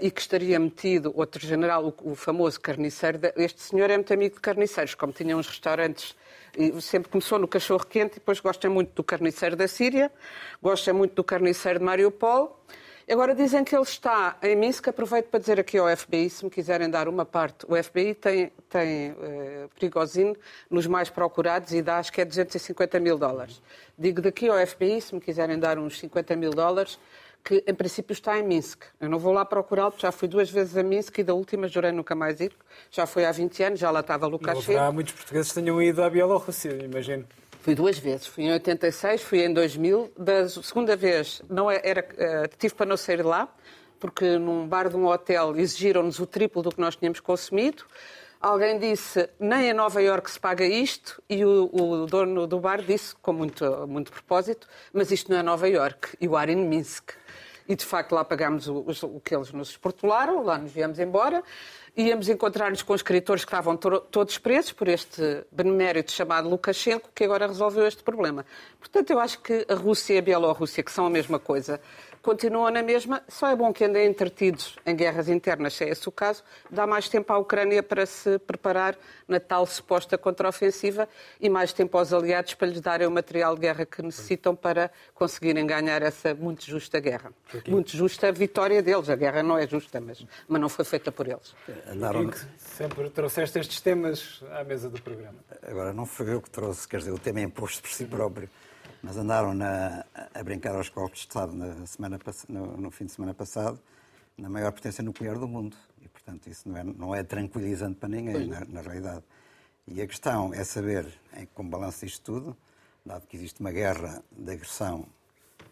e 0.00 0.10
que 0.10 0.20
estaria 0.20 0.58
metido 0.58 1.12
outro 1.14 1.44
general, 1.46 1.94
o, 2.02 2.14
famoso 2.14 2.60
carniceiro. 2.60 3.18
Este 3.36 3.62
senhor 3.62 3.90
é 3.90 3.96
muito 3.96 4.12
amigo 4.12 4.34
de 4.34 4.40
carniceiros, 4.40 4.94
como 4.94 5.12
tinha 5.12 5.36
uns 5.36 5.46
restaurantes. 5.46 6.14
E 6.56 6.78
sempre 6.82 7.08
começou 7.10 7.38
no 7.38 7.48
cachorro 7.48 7.86
quente 7.86 8.12
e 8.12 8.14
depois 8.16 8.38
gosta 8.38 8.68
muito 8.68 8.92
do 8.94 9.02
carniceiro 9.02 9.56
da 9.56 9.66
Síria, 9.66 10.12
gosta 10.60 10.92
muito 10.92 11.14
do 11.14 11.24
carniceiro 11.24 11.78
de 11.78 11.84
Mariupol. 11.84 12.60
Agora 13.10 13.34
dizem 13.34 13.64
que 13.64 13.74
ele 13.74 13.82
está 13.82 14.36
em 14.42 14.54
Minsk. 14.54 14.88
Aproveito 14.88 15.26
para 15.26 15.40
dizer 15.40 15.58
aqui 15.58 15.76
ao 15.76 15.94
FBI, 15.96 16.30
se 16.30 16.44
me 16.44 16.50
quiserem 16.50 16.88
dar 16.88 17.08
uma 17.08 17.24
parte. 17.24 17.66
O 17.68 17.82
FBI 17.82 18.14
tem, 18.14 18.52
tem 18.68 19.12
uh, 19.12 20.36
nos 20.70 20.86
mais 20.86 21.10
procurados 21.10 21.72
e 21.72 21.82
dá, 21.82 21.98
acho 21.98 22.12
que 22.12 22.20
é 22.20 22.24
250 22.24 23.00
mil 23.00 23.18
dólares. 23.18 23.60
Digo 23.98 24.20
daqui 24.22 24.48
ao 24.48 24.66
FBI, 24.66 25.00
se 25.00 25.14
me 25.14 25.20
quiserem 25.20 25.58
dar 25.58 25.78
uns 25.78 25.98
50 25.98 26.36
mil 26.36 26.50
dólares, 26.50 26.98
que 27.44 27.64
em 27.66 27.74
princípio 27.74 28.12
está 28.12 28.38
em 28.38 28.42
Minsk. 28.42 28.84
Eu 29.00 29.08
não 29.08 29.18
vou 29.18 29.32
lá 29.32 29.44
procurá-lo, 29.44 29.94
já 29.98 30.12
fui 30.12 30.28
duas 30.28 30.50
vezes 30.50 30.76
a 30.76 30.82
Minsk 30.82 31.18
e 31.18 31.24
da 31.24 31.34
última 31.34 31.68
jurei 31.68 31.92
nunca 31.92 32.14
mais 32.14 32.40
ir. 32.40 32.52
Já 32.90 33.06
foi 33.06 33.24
há 33.24 33.32
20 33.32 33.62
anos, 33.62 33.80
já 33.80 33.90
lá 33.90 34.00
estava 34.00 34.26
Lukashenko. 34.26 34.78
Há 34.78 34.92
muitos 34.92 35.12
portugueses 35.12 35.52
que 35.52 35.60
tenham 35.60 35.82
ido 35.82 36.02
à 36.02 36.08
Bielorrússia, 36.08 36.70
imagino. 36.84 37.26
Fui 37.60 37.74
duas 37.74 37.98
vezes. 37.98 38.26
Fui 38.26 38.44
em 38.44 38.52
86, 38.52 39.22
fui 39.22 39.44
em 39.44 39.52
2000. 39.52 40.12
Da 40.18 40.48
segunda 40.48 40.96
vez 40.96 41.42
não 41.48 41.70
é, 41.70 41.80
era, 41.84 42.06
era, 42.16 42.44
eh, 42.44 42.48
tive 42.58 42.74
para 42.74 42.86
não 42.86 42.96
sair 42.96 43.22
lá, 43.22 43.48
porque 44.00 44.36
num 44.36 44.66
bar 44.66 44.88
de 44.88 44.96
um 44.96 45.06
hotel 45.06 45.56
exigiram-nos 45.56 46.18
o 46.18 46.26
triplo 46.26 46.62
do 46.62 46.70
que 46.70 46.80
nós 46.80 46.96
tínhamos 46.96 47.20
consumido. 47.20 47.84
Alguém 48.40 48.76
disse, 48.76 49.28
nem 49.38 49.70
em 49.70 49.72
Nova 49.72 50.02
Iorque 50.02 50.28
se 50.28 50.40
paga 50.40 50.66
isto, 50.66 51.22
e 51.30 51.44
o, 51.44 51.70
o, 51.72 52.06
dono 52.06 52.44
do 52.44 52.58
bar 52.58 52.82
disse, 52.82 53.14
com 53.22 53.32
muito, 53.32 53.86
muito 53.86 54.10
propósito, 54.10 54.66
mas 54.92 55.12
isto 55.12 55.30
não 55.30 55.38
é 55.38 55.42
Nova 55.44 55.68
Iorque, 55.68 56.16
e 56.20 56.26
o 56.26 56.36
ar 56.36 56.48
em 56.48 56.56
Minsk. 56.56 57.12
E 57.68 57.76
de 57.76 57.84
facto 57.84 58.12
lá 58.12 58.24
pagámos 58.24 58.66
o, 58.68 58.84
o 59.04 59.20
que 59.20 59.34
eles 59.34 59.52
nos 59.52 59.70
exportularam, 59.70 60.42
lá 60.42 60.58
nos 60.58 60.72
viemos 60.72 60.98
embora. 60.98 61.42
Íamos 61.96 62.28
encontrar-nos 62.28 62.82
com 62.82 62.94
escritores 62.94 63.44
que 63.44 63.50
estavam 63.50 63.76
to 63.76 64.00
todos 64.00 64.38
presos 64.38 64.72
por 64.72 64.88
este 64.88 65.44
benemérito 65.52 66.10
chamado 66.10 66.48
Lukashenko, 66.48 67.10
que 67.14 67.24
agora 67.24 67.46
resolveu 67.46 67.86
este 67.86 68.02
problema. 68.02 68.46
Portanto, 68.78 69.10
eu 69.10 69.20
acho 69.20 69.40
que 69.40 69.66
a 69.68 69.74
Rússia 69.74 70.14
e 70.14 70.18
a 70.18 70.22
Bielorrússia, 70.22 70.82
que 70.82 70.90
são 70.90 71.04
a 71.04 71.10
mesma 71.10 71.38
coisa, 71.38 71.78
continuam 72.22 72.70
na 72.70 72.82
mesma. 72.82 73.22
Só 73.28 73.48
é 73.48 73.56
bom 73.56 73.72
que 73.72 73.84
andem 73.84 74.06
entretidos 74.06 74.76
em 74.86 74.94
guerras 74.94 75.28
internas, 75.28 75.74
se 75.74 75.84
é 75.84 75.88
esse 75.90 76.08
o 76.08 76.12
caso, 76.12 76.42
dá 76.70 76.86
mais 76.86 77.08
tempo 77.08 77.32
à 77.32 77.38
Ucrânia 77.38 77.82
para 77.82 78.06
se 78.06 78.38
preparar 78.38 78.96
na 79.26 79.40
tal 79.40 79.66
suposta 79.66 80.16
contraofensiva 80.16 81.08
e 81.40 81.48
mais 81.48 81.72
tempo 81.72 81.98
aos 81.98 82.12
aliados 82.12 82.54
para 82.54 82.68
lhes 82.68 82.80
darem 82.80 83.06
o 83.06 83.10
material 83.10 83.54
de 83.54 83.62
guerra 83.62 83.84
que 83.84 84.00
necessitam 84.00 84.54
para 84.54 84.90
conseguirem 85.14 85.66
ganhar 85.66 86.00
essa 86.02 86.34
muito 86.34 86.64
justa 86.64 87.00
guerra. 87.00 87.32
Muito 87.66 87.96
justa 87.96 88.30
vitória 88.30 88.82
deles. 88.82 89.10
A 89.10 89.16
guerra 89.16 89.42
não 89.42 89.58
é 89.58 89.66
justa, 89.66 90.00
mas, 90.00 90.24
mas 90.46 90.60
não 90.60 90.68
foi 90.68 90.84
feita 90.84 91.10
por 91.10 91.26
eles. 91.26 91.54
Andaram... 91.88 92.30
Sempre 92.56 93.10
trouxeste 93.10 93.58
estes 93.58 93.80
temas 93.80 94.42
à 94.52 94.64
mesa 94.64 94.88
do 94.88 95.00
programa. 95.00 95.38
Agora, 95.62 95.92
não 95.92 96.06
foi 96.06 96.32
eu 96.32 96.40
que 96.40 96.48
trouxe, 96.48 96.86
quer 96.88 96.98
dizer, 96.98 97.10
o 97.10 97.18
tema 97.18 97.40
é 97.40 97.42
imposto 97.42 97.82
por 97.82 97.90
si 97.90 98.04
próprio 98.04 98.48
mas 99.02 99.16
andaram 99.16 99.52
na, 99.52 100.04
a 100.32 100.42
brincar 100.44 100.74
aos 100.76 100.88
golpes 100.88 101.20
de 101.20 101.26
Estado 101.26 101.52
na 101.52 101.84
semana, 101.86 102.18
no, 102.48 102.76
no, 102.76 102.90
fim 102.90 103.06
de 103.06 103.12
semana 103.12 103.34
passado, 103.34 103.80
na 104.38 104.48
maior 104.48 104.70
potência 104.72 105.02
nuclear 105.02 105.38
do 105.38 105.48
mundo. 105.48 105.76
E, 106.00 106.08
portanto, 106.08 106.48
isso 106.48 106.68
não 106.68 106.76
é, 106.76 106.84
não 106.84 107.14
é 107.14 107.22
tranquilizante 107.24 107.96
para 107.96 108.08
ninguém, 108.08 108.46
na, 108.46 108.64
na, 108.64 108.80
realidade. 108.80 109.24
E 109.88 110.00
a 110.00 110.06
questão 110.06 110.54
é 110.54 110.62
saber, 110.62 111.12
em, 111.36 111.46
como 111.46 111.68
balanço 111.68 112.04
isto 112.06 112.22
tudo, 112.22 112.56
dado 113.04 113.26
que 113.26 113.36
existe 113.36 113.60
uma 113.60 113.72
guerra 113.72 114.22
de 114.30 114.52
agressão 114.52 115.06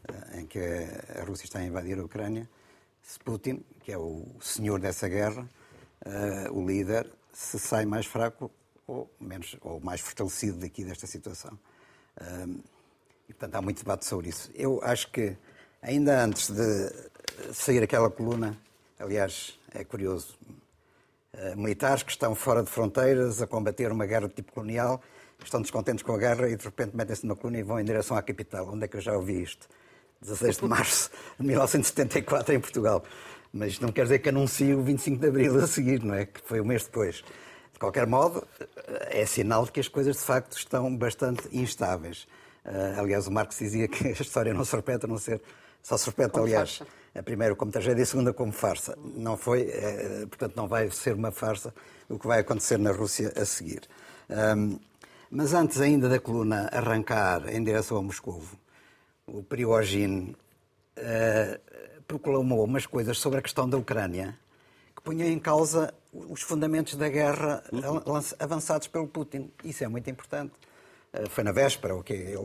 eh, 0.09 0.41
em 0.41 0.47
que 0.47 0.59
a 0.59 1.25
Rússia 1.25 1.45
está 1.45 1.61
a 1.61 1.65
invadir 1.65 1.99
a 2.01 2.05
Ucrânia, 2.05 2.49
se 3.01 3.19
Putin, 3.21 3.65
que 3.81 3.93
é 3.93 3.99
o 3.99 4.27
senhor 4.41 4.81
dessa 4.81 5.09
guerra, 5.09 5.49
uh, 6.05 6.53
o 6.53 6.67
líder, 6.67 7.11
se 7.33 7.59
sai 7.59 7.85
mais 7.85 8.07
fraco 8.07 8.51
ou, 8.87 9.11
menos, 9.19 9.57
ou 9.61 9.81
mais 9.81 10.01
fortalecido 10.01 10.59
daqui 10.59 10.85
desta 10.85 11.07
situação. 11.07 11.59
Uh, 12.21 12.63
e, 13.31 13.33
portanto, 13.33 13.55
há 13.55 13.63
muito 13.63 13.79
debate 13.79 14.05
sobre 14.05 14.29
isso. 14.29 14.51
Eu 14.57 14.81
acho 14.83 15.09
que, 15.13 15.37
ainda 15.81 16.25
antes 16.25 16.51
de 16.51 16.93
sair 17.53 17.81
aquela 17.81 18.11
coluna, 18.11 18.59
aliás, 18.99 19.57
é 19.73 19.85
curioso, 19.85 20.37
eh, 21.33 21.55
militares 21.55 22.03
que 22.03 22.11
estão 22.11 22.35
fora 22.35 22.61
de 22.61 22.69
fronteiras 22.69 23.41
a 23.41 23.47
combater 23.47 23.93
uma 23.93 24.05
guerra 24.05 24.27
de 24.27 24.35
tipo 24.35 24.53
colonial, 24.53 25.01
estão 25.45 25.63
descontentes 25.63 26.03
com 26.03 26.13
a 26.13 26.19
guerra 26.19 26.49
e 26.49 26.57
de 26.57 26.65
repente 26.65 26.97
metem-se 26.97 27.25
numa 27.25 27.37
coluna 27.37 27.61
e 27.61 27.63
vão 27.63 27.79
em 27.79 27.85
direção 27.85 28.17
à 28.17 28.23
capital. 28.23 28.69
Onde 28.69 28.85
é 28.85 28.89
que 28.89 28.97
eu 28.97 29.01
já 29.01 29.13
ouvi 29.13 29.41
isto? 29.41 29.69
16 30.21 30.57
de 30.57 30.65
março 30.67 31.11
de 31.39 31.47
1974 31.47 32.53
em 32.53 32.61
Portugal. 32.61 33.05
Mas 33.53 33.79
não 33.79 33.93
quer 33.93 34.03
dizer 34.03 34.19
que 34.19 34.29
anuncie 34.29 34.75
o 34.75 34.83
25 34.83 35.19
de 35.19 35.29
abril 35.29 35.57
a 35.63 35.69
seguir, 35.69 36.03
não 36.03 36.15
é? 36.15 36.27
Que 36.27 36.41
foi 36.45 36.61
um 36.61 36.65
mês 36.65 36.83
depois. 36.83 37.23
De 37.73 37.79
qualquer 37.79 38.09
modo, 38.09 38.47
é 39.09 39.25
sinal 39.25 39.65
de 39.65 39.71
que 39.71 39.79
as 39.79 39.87
coisas 39.87 40.17
de 40.17 40.23
facto 40.23 40.57
estão 40.57 40.95
bastante 40.97 41.49
instáveis. 41.57 42.27
Uh, 42.71 43.01
aliás, 43.01 43.27
o 43.27 43.33
Marx 43.33 43.59
dizia 43.59 43.89
que 43.89 44.07
a 44.09 44.13
história 44.13 44.55
não 44.55 44.65
se 44.65 44.77
repete 44.77 45.05
a 45.05 45.09
não 45.09 45.19
ser. 45.19 45.43
Só 45.83 45.97
se 45.97 46.07
repete, 46.07 46.31
como 46.31 46.45
aliás, 46.45 46.79
farsa. 46.79 46.93
a 47.15 47.23
primeira 47.23 47.55
como 47.57 47.73
tragédia 47.73 48.01
e 48.01 48.05
a 48.05 48.07
segunda 48.07 48.33
como 48.33 48.53
farsa. 48.53 48.97
Não 49.17 49.37
foi, 49.37 49.63
uh, 49.65 50.29
portanto, 50.29 50.55
não 50.55 50.69
vai 50.69 50.91
ser 50.91 51.15
uma 51.15 51.33
farsa 51.33 51.75
o 52.09 52.19
que 52.19 52.27
vai 52.27 52.41
acontecer 52.41 52.79
na 52.79 52.93
Rússia 52.93 53.33
a 53.37 53.45
seguir. 53.45 53.83
Um, 54.29 54.79
mas 55.31 55.55
antes 55.55 55.81
ainda 55.81 56.09
da 56.09 56.19
coluna 56.19 56.69
arrancar 56.73 57.49
em 57.55 57.63
direção 57.63 57.97
a 57.97 58.03
Moscou, 58.03 58.43
o 59.27 59.43
Prigogine 59.43 60.37
uh, 60.99 62.03
proclamou 62.07 62.65
umas 62.65 62.85
coisas 62.85 63.19
sobre 63.19 63.39
a 63.39 63.43
questão 63.43 63.69
da 63.69 63.79
Ucrânia 63.79 64.37
que 64.95 65.03
punha 65.03 65.27
em 65.27 65.39
causa 65.39 65.95
os 66.13 66.43
fundamentos 66.43 66.97
da 66.97 67.09
guerra 67.09 67.63
avançados 68.39 68.89
pelo 68.89 69.07
Putin. 69.07 69.51
Isso 69.65 69.85
é 69.85 69.89
muito 69.89 70.11
importante. 70.11 70.53
Eh, 71.13 71.29
foi 71.29 71.45
na 71.45 71.53
véspera, 71.53 71.95
o, 71.95 72.03
que 72.03 72.37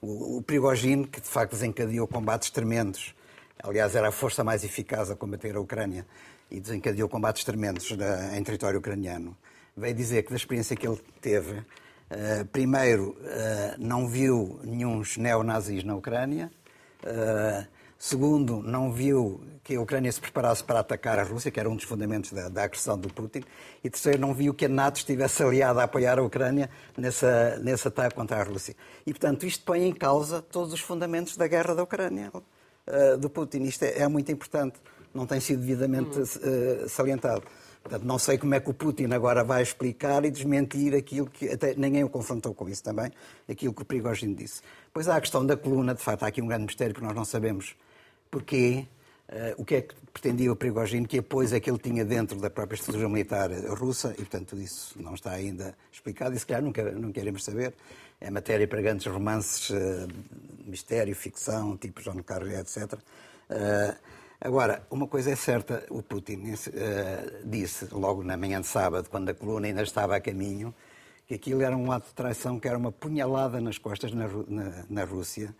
o, 0.00 0.38
o 0.38 0.42
Prigogine, 0.42 1.06
que 1.06 1.20
de 1.20 1.28
facto 1.28 1.52
desencadeou 1.52 2.06
combates 2.06 2.50
tremendos, 2.50 3.14
aliás, 3.62 3.94
era 3.94 4.08
a 4.08 4.12
força 4.12 4.44
mais 4.44 4.64
eficaz 4.64 5.10
a 5.10 5.16
combater 5.16 5.56
a 5.56 5.60
Ucrânia, 5.60 6.06
e 6.50 6.60
desencadeou 6.60 7.08
combates 7.08 7.44
tremendos 7.44 7.90
na, 7.96 8.36
em 8.36 8.44
território 8.44 8.78
ucraniano, 8.78 9.36
veio 9.76 9.94
dizer 9.94 10.22
que 10.22 10.30
da 10.30 10.36
experiência 10.36 10.76
que 10.76 10.86
ele 10.86 11.00
teve, 11.20 11.58
uh, 11.58 12.44
primeiro, 12.52 13.16
uh, 13.20 13.74
não 13.78 14.06
viu 14.06 14.60
nenhum 14.62 15.02
neonazis 15.16 15.82
na 15.82 15.96
Ucrânia, 15.96 16.50
uh, 17.04 17.66
Segundo, 18.04 18.60
não 18.60 18.90
viu 18.90 19.40
que 19.62 19.76
a 19.76 19.80
Ucrânia 19.80 20.10
se 20.10 20.20
preparasse 20.20 20.64
para 20.64 20.80
atacar 20.80 21.20
a 21.20 21.22
Rússia, 21.22 21.52
que 21.52 21.60
era 21.60 21.70
um 21.70 21.76
dos 21.76 21.84
fundamentos 21.84 22.32
da, 22.32 22.48
da 22.48 22.64
agressão 22.64 22.98
do 22.98 23.08
Putin. 23.08 23.44
E 23.82 23.88
terceiro, 23.88 24.20
não 24.20 24.34
viu 24.34 24.52
que 24.52 24.64
a 24.64 24.68
NATO 24.68 24.96
estivesse 24.96 25.40
aliada 25.40 25.80
a 25.80 25.84
apoiar 25.84 26.18
a 26.18 26.22
Ucrânia 26.22 26.68
nessa, 26.96 27.60
nesse 27.62 27.86
ataque 27.86 28.16
contra 28.16 28.40
a 28.40 28.42
Rússia. 28.42 28.74
E, 29.06 29.12
portanto, 29.12 29.46
isto 29.46 29.64
põe 29.64 29.84
em 29.84 29.92
causa 29.92 30.42
todos 30.42 30.72
os 30.72 30.80
fundamentos 30.80 31.36
da 31.36 31.46
guerra 31.46 31.76
da 31.76 31.84
Ucrânia, 31.84 32.32
uh, 32.34 33.16
do 33.18 33.30
Putin. 33.30 33.62
Isto 33.62 33.84
é, 33.84 34.00
é, 34.00 34.08
muito 34.08 34.32
importante. 34.32 34.80
Não 35.14 35.24
tem 35.24 35.38
sido 35.38 35.60
devidamente 35.60 36.18
uh, 36.18 36.88
salientado. 36.88 37.44
Portanto, 37.84 38.02
não 38.02 38.18
sei 38.18 38.36
como 38.36 38.52
é 38.56 38.58
que 38.58 38.68
o 38.68 38.74
Putin 38.74 39.12
agora 39.12 39.44
vai 39.44 39.62
explicar 39.62 40.24
e 40.24 40.30
desmentir 40.32 40.92
aquilo 40.92 41.30
que, 41.30 41.48
até 41.48 41.76
ninguém 41.76 42.02
o 42.02 42.08
confrontou 42.08 42.52
com 42.52 42.68
isso 42.68 42.82
também, 42.82 43.12
aquilo 43.48 43.72
que 43.72 43.82
o 43.82 43.84
Prigogine 43.84 44.34
disse. 44.34 44.60
Pois 44.92 45.08
há 45.08 45.14
a 45.14 45.20
questão 45.20 45.46
da 45.46 45.56
coluna, 45.56 45.94
de 45.94 46.02
facto, 46.02 46.24
há 46.24 46.26
aqui 46.26 46.42
um 46.42 46.48
grande 46.48 46.64
mistério 46.64 46.92
que 46.92 47.00
nós 47.00 47.14
não 47.14 47.24
sabemos 47.24 47.76
Porquê? 48.32 48.86
Uh, 49.28 49.60
o 49.60 49.64
que 49.64 49.74
é 49.74 49.82
que 49.82 49.94
pretendia 50.10 50.50
o 50.50 50.56
Prigogine, 50.56 51.06
que 51.06 51.18
apoios 51.18 51.52
é 51.52 51.60
que 51.60 51.70
ele 51.70 51.78
tinha 51.78 52.02
dentro 52.02 52.40
da 52.40 52.48
própria 52.48 52.76
estrutura 52.76 53.06
militar 53.06 53.50
russa, 53.78 54.12
e 54.12 54.24
portanto 54.24 54.56
isso 54.56 55.00
não 55.00 55.14
está 55.14 55.32
ainda 55.32 55.76
explicado, 55.92 56.34
e 56.34 56.38
se 56.38 56.46
calhar 56.46 56.62
nunca, 56.62 56.82
queremos 57.12 57.44
saber. 57.44 57.74
É 58.18 58.30
matéria 58.30 58.66
para 58.66 58.80
grandes 58.80 59.04
romances, 59.06 59.68
uh, 59.68 60.08
mistério, 60.64 61.14
ficção, 61.14 61.76
tipo 61.76 62.00
João 62.00 62.22
Carlos, 62.22 62.54
etc. 62.54 62.94
Uh, 62.94 63.96
agora, 64.40 64.82
uma 64.90 65.06
coisa 65.06 65.30
é 65.30 65.36
certa, 65.36 65.84
o 65.90 66.02
Putin 66.02 66.54
disse 67.44 67.86
logo 67.92 68.22
na 68.22 68.38
manhã 68.38 68.62
de 68.62 68.66
sábado, 68.66 69.10
quando 69.10 69.28
a 69.28 69.34
coluna 69.34 69.66
ainda 69.66 69.82
estava 69.82 70.16
a 70.16 70.20
caminho, 70.22 70.74
que 71.26 71.34
aquilo 71.34 71.60
era 71.60 71.76
um 71.76 71.92
ato 71.92 72.08
de 72.08 72.14
traição, 72.14 72.58
que 72.58 72.66
era 72.66 72.78
uma 72.78 72.92
punhalada 72.92 73.60
nas 73.60 73.76
costas 73.76 74.14
na, 74.14 74.26
na, 74.48 74.84
na 74.88 75.04
Rússia, 75.04 75.54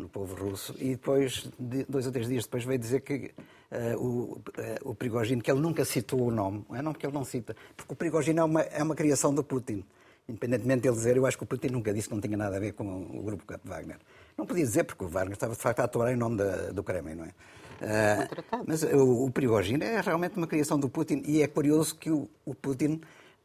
no 0.00 0.08
povo 0.08 0.34
russo, 0.34 0.74
e 0.78 0.90
depois, 0.90 1.48
dois 1.88 2.06
ou 2.06 2.12
três 2.12 2.28
dias 2.28 2.44
depois, 2.44 2.64
veio 2.64 2.78
dizer 2.78 3.00
que 3.00 3.32
uh, 3.70 3.98
o, 3.98 4.38
uh, 4.38 4.90
o 4.90 4.94
Prigogine, 4.94 5.40
que 5.40 5.50
ele 5.50 5.60
nunca 5.60 5.84
citou 5.84 6.22
o 6.22 6.30
nome, 6.30 6.64
é 6.72 6.82
não 6.82 6.92
porque 6.92 7.06
ele 7.06 7.14
não 7.14 7.24
cita, 7.24 7.54
porque 7.76 7.92
o 7.92 7.96
Prigogine 7.96 8.38
é 8.38 8.44
uma, 8.44 8.62
é 8.62 8.82
uma 8.82 8.94
criação 8.94 9.34
do 9.34 9.44
Putin. 9.44 9.84
Independentemente 10.28 10.82
dele 10.82 10.94
dizer, 10.94 11.16
eu 11.16 11.26
acho 11.26 11.36
que 11.36 11.42
o 11.42 11.46
Putin 11.46 11.68
nunca 11.68 11.92
disse 11.92 12.08
que 12.08 12.14
não 12.14 12.20
tinha 12.20 12.36
nada 12.36 12.56
a 12.56 12.60
ver 12.60 12.72
com 12.72 12.84
o 12.84 13.22
grupo 13.22 13.44
Wagner. 13.64 13.98
Não 14.38 14.46
podia 14.46 14.64
dizer, 14.64 14.84
porque 14.84 15.04
o 15.04 15.08
Wagner 15.08 15.32
estava 15.32 15.54
de 15.54 15.60
facto 15.60 15.80
a 15.80 15.84
atuar 15.84 16.12
em 16.12 16.16
nome 16.16 16.36
da, 16.36 16.70
do 16.70 16.84
Kremlin, 16.84 17.14
não 17.14 17.24
é? 17.24 17.28
Uh, 17.80 18.64
mas 18.66 18.82
o, 18.82 19.24
o 19.24 19.30
Prigogine 19.30 19.82
é 19.84 20.00
realmente 20.00 20.36
uma 20.36 20.46
criação 20.46 20.78
do 20.78 20.88
Putin 20.88 21.22
e 21.26 21.42
é 21.42 21.48
curioso 21.48 21.96
que 21.96 22.10
o, 22.10 22.28
o 22.44 22.54
Putin 22.54 23.00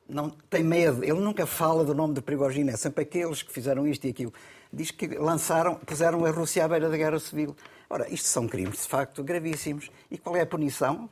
não 0.07 0.29
tem 0.49 0.63
medo. 0.63 1.03
Ele 1.03 1.19
nunca 1.19 1.45
fala 1.45 1.83
do 1.83 1.95
nome 1.95 2.13
do 2.13 2.21
Prigogine, 2.21 2.69
é 2.69 2.77
sempre 2.77 3.03
aqueles 3.03 3.41
que 3.41 3.51
fizeram 3.51 3.87
isto 3.87 4.05
e 4.05 4.09
aquilo 4.09 4.33
diz 4.75 4.91
que 4.91 5.07
lançaram, 5.07 5.75
puseram 5.75 6.25
a 6.25 6.29
Rússia 6.29 6.65
à 6.65 6.67
beira 6.67 6.89
da 6.89 6.97
guerra 6.97 7.19
civil. 7.19 7.55
Ora, 7.89 8.09
isto 8.09 8.27
são 8.27 8.47
crimes, 8.47 8.81
de 8.81 8.87
facto, 8.87 9.23
gravíssimos. 9.23 9.89
E 10.11 10.17
qual 10.17 10.35
é 10.35 10.41
a 10.41 10.45
punição? 10.45 11.09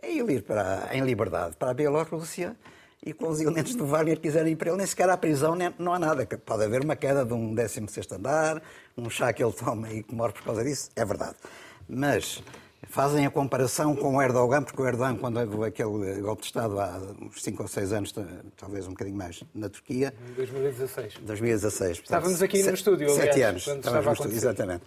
É 0.00 0.12
ele 0.12 0.34
ir 0.34 0.42
para, 0.42 0.88
em 0.92 1.02
liberdade 1.02 1.56
para 1.56 1.70
a 1.70 1.74
Bielorrússia 1.74 2.56
e 3.04 3.12
com 3.12 3.28
os 3.28 3.40
elementos 3.40 3.74
do 3.74 3.86
Wagner 3.86 4.20
quiserem 4.20 4.52
ir 4.52 4.56
para 4.56 4.70
ele, 4.70 4.78
nem 4.78 4.86
sequer 4.86 5.08
à 5.08 5.16
prisão 5.16 5.54
nem, 5.54 5.74
não 5.78 5.92
há 5.94 5.98
nada. 5.98 6.26
Pode 6.26 6.64
haver 6.64 6.84
uma 6.84 6.96
queda 6.96 7.24
de 7.24 7.32
um 7.32 7.54
16 7.54 8.12
andar, 8.12 8.62
um 8.96 9.08
chá 9.08 9.32
que 9.32 9.42
ele 9.42 9.52
toma 9.52 9.90
e 9.90 10.02
que 10.02 10.14
morre 10.14 10.32
por 10.32 10.42
causa 10.42 10.62
disso, 10.62 10.90
é 10.94 11.04
verdade. 11.04 11.36
Mas 11.88 12.42
fazem 12.90 13.24
a 13.24 13.30
comparação 13.30 13.94
com 13.94 14.16
o 14.16 14.22
Erdogan, 14.22 14.62
porque 14.62 14.82
o 14.82 14.86
Erdogan, 14.86 15.16
quando 15.16 15.38
houve 15.38 15.68
aquele 15.68 16.20
golpe 16.20 16.42
de 16.42 16.48
Estado 16.48 16.78
há 16.78 17.00
uns 17.22 17.42
5 17.42 17.62
ou 17.62 17.68
6 17.68 17.92
anos, 17.92 18.14
talvez 18.56 18.86
um 18.86 18.90
bocadinho 18.90 19.16
mais, 19.16 19.42
na 19.54 19.68
Turquia. 19.68 20.12
Em 20.30 20.34
2016. 20.34 21.14
2016. 21.22 21.98
Estávamos 21.98 22.42
aqui 22.42 22.62
no 22.62 22.74
estúdio, 22.74 23.08
aliás. 23.08 23.24
Sete 23.24 23.42
anos. 23.42 23.66
Estávamos 23.66 24.06
no 24.06 24.12
estúdio, 24.12 24.36
exatamente. 24.36 24.84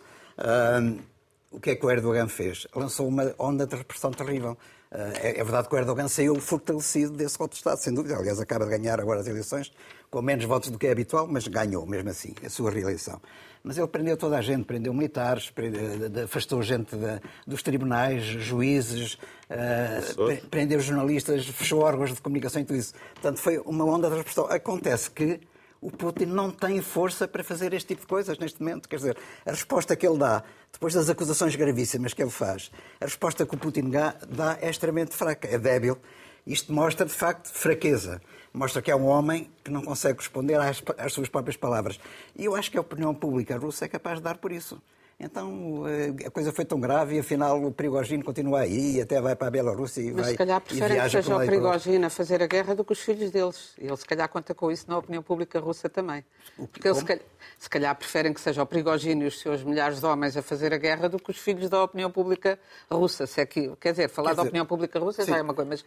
O 1.49 1.59
que 1.59 1.71
é 1.71 1.75
que 1.75 1.85
o 1.85 1.89
Erdogan 1.89 2.27
fez? 2.27 2.67
Lançou 2.75 3.07
uma 3.07 3.33
onda 3.39 3.65
de 3.65 3.75
repressão 3.75 4.11
terrível. 4.11 4.57
É, 4.91 5.39
é 5.39 5.43
verdade 5.43 5.69
que 5.69 5.75
o 5.75 5.77
Erdogan 5.77 6.07
saiu 6.07 6.35
fortalecido 6.35 7.13
desse 7.13 7.37
golpe 7.37 7.53
de 7.53 7.59
Estado, 7.59 7.77
sem 7.77 7.93
dúvida. 7.93 8.15
Aliás, 8.17 8.39
acaba 8.39 8.65
de 8.65 8.71
ganhar 8.71 8.99
agora 8.99 9.21
as 9.21 9.27
eleições 9.27 9.71
com 10.13 10.21
menos 10.21 10.45
votos 10.45 10.69
do 10.69 10.77
que 10.77 10.85
é 10.85 10.91
habitual, 10.91 11.27
mas 11.27 11.47
ganhou, 11.47 11.87
mesmo 11.87 12.07
assim, 12.07 12.35
a 12.45 12.49
sua 12.49 12.69
reeleição. 12.69 13.19
Mas 13.63 13.79
ele 13.79 13.87
prendeu 13.87 14.15
toda 14.15 14.37
a 14.37 14.41
gente, 14.43 14.63
prendeu 14.63 14.93
militares, 14.93 15.49
prendeu, 15.49 15.81
afastou 16.23 16.61
gente 16.61 16.95
de, 16.95 17.19
dos 17.47 17.63
tribunais, 17.63 18.23
juízes, 18.23 19.15
uh, 19.49 20.47
prendeu 20.51 20.79
jornalistas, 20.79 21.47
fechou 21.47 21.81
órgãos 21.81 22.13
de 22.13 22.21
comunicação 22.21 22.61
e 22.61 22.65
tudo 22.65 22.77
isso. 22.77 22.93
Portanto, 23.15 23.39
foi 23.39 23.57
uma 23.65 23.85
onda 23.85 24.07
de 24.07 24.17
repressão. 24.17 24.45
Acontece 24.45 25.09
que 25.09 25.39
o 25.81 25.89
Putin 25.89 26.25
não 26.25 26.51
tem 26.51 26.79
força 26.79 27.27
para 27.27 27.43
fazer 27.43 27.73
este 27.73 27.87
tipo 27.87 28.01
de 28.01 28.07
coisas 28.07 28.37
neste 28.37 28.61
momento. 28.61 28.87
Quer 28.87 28.97
dizer, 28.97 29.17
a 29.43 29.49
resposta 29.49 29.95
que 29.95 30.05
ele 30.05 30.19
dá, 30.19 30.43
depois 30.71 30.93
das 30.93 31.09
acusações 31.09 31.55
gravíssimas 31.55 32.13
que 32.13 32.21
ele 32.21 32.29
faz, 32.29 32.69
a 33.01 33.05
resposta 33.05 33.47
que 33.47 33.55
o 33.55 33.57
Putin 33.57 33.89
dá 33.89 34.59
é 34.61 34.69
extremamente 34.69 35.15
fraca, 35.15 35.47
é 35.47 35.57
débil. 35.57 35.97
Isto 36.45 36.71
mostra, 36.71 37.03
de 37.03 37.13
facto, 37.13 37.47
fraqueza 37.47 38.21
mostra 38.53 38.81
que 38.81 38.91
é 38.91 38.95
um 38.95 39.05
homem 39.07 39.49
que 39.63 39.71
não 39.71 39.81
consegue 39.81 40.19
responder 40.19 40.55
às, 40.55 40.81
às 40.97 41.11
suas 41.11 41.27
próprias 41.27 41.57
palavras. 41.57 41.99
E 42.35 42.45
eu 42.45 42.55
acho 42.55 42.69
que 42.69 42.77
a 42.77 42.81
opinião 42.81 43.13
pública 43.13 43.57
russa 43.57 43.85
é 43.85 43.87
capaz 43.87 44.19
de 44.19 44.23
dar 44.23 44.37
por 44.37 44.51
isso. 44.51 44.81
Então 45.19 45.83
eh, 45.87 46.27
a 46.27 46.31
coisa 46.31 46.51
foi 46.51 46.65
tão 46.65 46.79
grave 46.79 47.15
e 47.15 47.19
afinal 47.19 47.63
o 47.63 47.71
Prigogine 47.71 48.23
continua 48.23 48.61
aí, 48.61 48.99
até 48.99 49.21
vai 49.21 49.35
para 49.35 49.47
a 49.47 49.51
Bielorrússia 49.51 50.01
e 50.01 50.11
Mas 50.11 50.21
vai. 50.21 50.31
se 50.31 50.37
calhar 50.37 50.59
preferem 50.61 51.01
que 51.01 51.09
seja 51.09 51.35
o 51.35 51.45
Prigogine 51.45 52.05
a 52.05 52.09
fazer 52.09 52.43
a 52.43 52.47
guerra 52.47 52.75
do 52.75 52.83
que 52.83 52.91
os 52.91 52.99
filhos 52.99 53.31
deles. 53.31 53.73
E 53.79 53.85
ele 53.85 53.97
se 53.97 54.05
calhar 54.05 54.27
conta 54.27 54.53
com 54.53 54.71
isso 54.71 54.85
na 54.87 54.97
opinião 54.97 55.23
pública 55.23 55.59
russa 55.59 55.87
também. 55.87 56.23
Porque 56.57 56.87
eles 56.87 56.97
se 56.97 57.05
calhar, 57.05 57.23
se 57.57 57.69
calhar, 57.69 57.95
preferem 57.95 58.33
que 58.33 58.41
seja 58.41 58.63
o 58.63 58.65
Prigogine 58.65 59.23
e 59.23 59.27
os 59.27 59.39
seus 59.39 59.63
milhares 59.63 59.99
de 59.99 60.05
homens 60.05 60.35
a 60.35 60.41
fazer 60.41 60.73
a 60.73 60.77
guerra 60.77 61.07
do 61.07 61.19
que 61.19 61.31
os 61.31 61.37
filhos 61.37 61.69
da 61.69 61.83
opinião 61.83 62.11
pública 62.11 62.59
russa. 62.91 63.25
Se 63.25 63.41
é 63.41 63.45
que, 63.45 63.71
quer 63.79 63.91
dizer, 63.91 64.09
falar 64.09 64.29
quer 64.29 64.35
da 64.35 64.41
dizer, 64.41 64.49
opinião 64.49 64.65
pública 64.65 64.99
russa 64.99 65.23
sim. 65.23 65.31
já 65.31 65.37
é 65.37 65.41
uma 65.41 65.53
coisa, 65.53 65.69
mas 65.69 65.85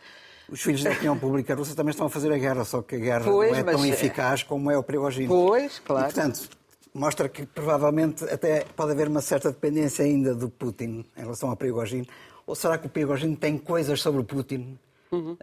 os 0.48 0.62
filhos 0.62 0.82
da 0.82 0.90
opinião 0.90 1.18
pública 1.18 1.54
russa 1.54 1.74
também 1.74 1.90
estão 1.90 2.06
a 2.06 2.10
fazer 2.10 2.32
a 2.32 2.38
guerra, 2.38 2.64
só 2.64 2.80
que 2.80 2.94
a 2.94 2.98
guerra 2.98 3.24
pois, 3.24 3.50
não 3.50 3.58
é 3.58 3.62
tão 3.64 3.84
eficaz 3.84 4.42
como 4.42 4.70
é 4.70 4.78
o 4.78 4.82
Prigogine. 4.82 5.26
Pois, 5.26 5.80
claro. 5.80 6.08
E, 6.08 6.12
portanto, 6.12 6.48
mostra 6.96 7.28
que 7.28 7.46
provavelmente 7.46 8.24
até 8.24 8.64
pode 8.74 8.92
haver 8.92 9.08
uma 9.08 9.20
certa 9.20 9.50
dependência 9.50 10.04
ainda 10.04 10.34
do 10.34 10.48
Putin 10.48 11.04
em 11.16 11.20
relação 11.20 11.50
ao 11.50 11.56
Prigogine. 11.56 12.08
Ou 12.46 12.54
será 12.54 12.78
que 12.78 12.86
o 12.86 12.90
Prigogine 12.90 13.36
tem 13.36 13.58
coisas 13.58 14.00
sobre 14.00 14.20
o 14.20 14.24
Putin 14.24 14.78
uhum. 15.10 15.32
uh, 15.32 15.36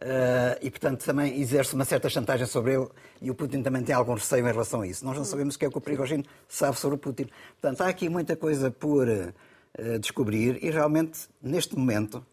e, 0.61 0.69
portanto, 0.69 1.03
também 1.05 1.39
exerce 1.39 1.75
uma 1.75 1.85
certa 1.85 2.09
chantagem 2.09 2.47
sobre 2.47 2.73
ele 2.73 2.87
e 3.21 3.29
o 3.29 3.35
Putin 3.35 3.61
também 3.61 3.83
tem 3.83 3.93
algum 3.93 4.13
receio 4.13 4.47
em 4.47 4.51
relação 4.51 4.81
a 4.81 4.87
isso? 4.87 5.05
Nós 5.05 5.17
não 5.17 5.25
sabemos 5.25 5.55
o 5.55 5.59
que 5.59 5.65
é 5.65 5.69
que 5.69 5.77
o 5.77 5.81
Prigogine 5.81 6.25
sabe 6.47 6.79
sobre 6.79 6.95
o 6.95 6.97
Putin. 6.97 7.27
Portanto, 7.61 7.81
há 7.81 7.87
aqui 7.87 8.09
muita 8.09 8.35
coisa 8.35 8.71
por 8.71 9.07
uh, 9.07 9.99
descobrir 9.99 10.63
e 10.63 10.71
realmente, 10.71 11.27
neste 11.41 11.77
momento, 11.77 12.25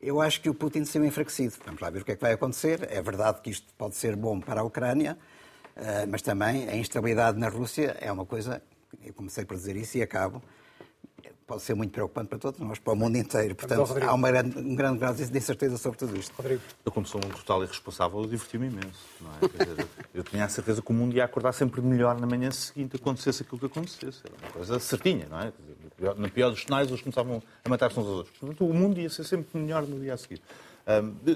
eu 0.00 0.20
acho 0.20 0.40
que 0.40 0.50
o 0.50 0.54
Putin 0.54 0.84
saiu 0.84 1.04
enfraquecido. 1.04 1.54
Vamos 1.64 1.80
lá 1.80 1.88
ver 1.88 2.02
o 2.02 2.04
que 2.04 2.12
é 2.12 2.16
que 2.16 2.22
vai 2.22 2.32
acontecer. 2.32 2.86
É 2.90 3.00
verdade 3.00 3.40
que 3.40 3.50
isto 3.50 3.72
pode 3.78 3.94
ser 3.94 4.16
bom 4.16 4.40
para 4.40 4.60
a 4.60 4.64
Ucrânia, 4.64 5.16
mas 6.08 6.22
também 6.22 6.68
a 6.68 6.76
instabilidade 6.76 7.38
na 7.38 7.48
Rússia 7.48 7.96
é 8.00 8.10
uma 8.10 8.26
coisa, 8.26 8.62
eu 9.04 9.12
comecei 9.12 9.44
por 9.44 9.56
dizer 9.56 9.76
isso 9.76 9.98
e 9.98 10.02
acabo, 10.02 10.42
pode 11.46 11.62
ser 11.62 11.74
muito 11.74 11.90
preocupante 11.90 12.28
para 12.28 12.38
todos 12.38 12.60
nós, 12.60 12.78
para 12.78 12.92
o 12.92 12.96
mundo 12.96 13.16
inteiro. 13.16 13.54
Portanto, 13.54 13.94
há 14.02 14.14
uma 14.14 14.30
grande, 14.30 14.58
um 14.58 14.74
grande 14.74 14.98
grau 14.98 15.12
de 15.12 15.36
incerteza 15.36 15.76
sobre 15.76 15.98
tudo 15.98 16.16
isto. 16.16 16.32
Rodrigo. 16.34 16.62
Eu, 16.84 16.90
como 16.90 17.06
sou 17.06 17.20
um 17.22 17.28
total 17.28 17.62
irresponsável, 17.62 18.22
diverti-me 18.22 18.68
imenso. 18.68 19.06
É? 19.42 19.64
Dizer, 19.64 19.88
eu 20.14 20.22
tinha 20.22 20.44
a 20.44 20.48
certeza 20.48 20.80
que 20.80 20.90
o 20.90 20.94
mundo 20.94 21.14
ia 21.14 21.24
acordar 21.24 21.52
sempre 21.52 21.82
melhor 21.82 22.18
na 22.18 22.26
manhã 22.26 22.50
seguinte, 22.50 22.96
acontecesse 22.96 23.42
aquilo 23.42 23.58
que 23.58 23.66
acontecesse. 23.66 24.22
Era 24.24 24.46
uma 24.46 24.52
coisa 24.52 24.78
certinha, 24.78 25.26
não 25.28 25.40
é? 25.40 25.52
Na 26.16 26.28
pior 26.28 26.50
dos 26.50 26.62
cenários, 26.62 26.90
eles 26.90 27.02
começavam 27.02 27.42
a 27.64 27.68
matar-se 27.68 27.98
uns 28.00 28.06
aos 28.06 28.16
outros. 28.16 28.38
Portanto, 28.38 28.66
o 28.66 28.72
mundo 28.72 28.98
ia 28.98 29.10
ser 29.10 29.24
sempre 29.24 29.58
melhor 29.60 29.82
no 29.82 30.00
dia 30.00 30.14
a 30.14 30.16
seguir. 30.16 30.40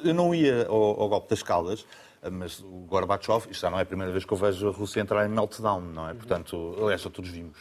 Eu 0.02 0.14
não 0.14 0.34
ia 0.34 0.66
ao, 0.66 1.00
ao 1.00 1.08
golpe 1.08 1.28
das 1.28 1.42
caldas, 1.42 1.86
mas 2.30 2.60
o 2.60 2.86
Gorbachev, 2.86 3.46
isto 3.50 3.60
já 3.60 3.70
não 3.70 3.78
é 3.78 3.82
a 3.82 3.86
primeira 3.86 4.12
vez 4.12 4.24
que 4.24 4.32
eu 4.32 4.36
vejo 4.36 4.68
a 4.68 4.72
Rússia 4.72 5.00
entrar 5.00 5.26
em 5.26 5.28
meltdown, 5.28 5.80
não 5.80 6.08
é? 6.08 6.14
Portanto, 6.14 6.76
aliás, 6.80 7.00
já 7.00 7.10
todos 7.10 7.30
vimos. 7.30 7.58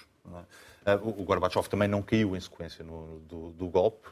É? 0.85 0.93
O 0.95 1.23
Gorbachev 1.23 1.67
também 1.67 1.87
não 1.87 2.01
caiu 2.01 2.35
em 2.35 2.39
sequência 2.39 2.83
no, 2.83 3.19
do, 3.21 3.51
do, 3.51 3.67
golpe, 3.67 4.07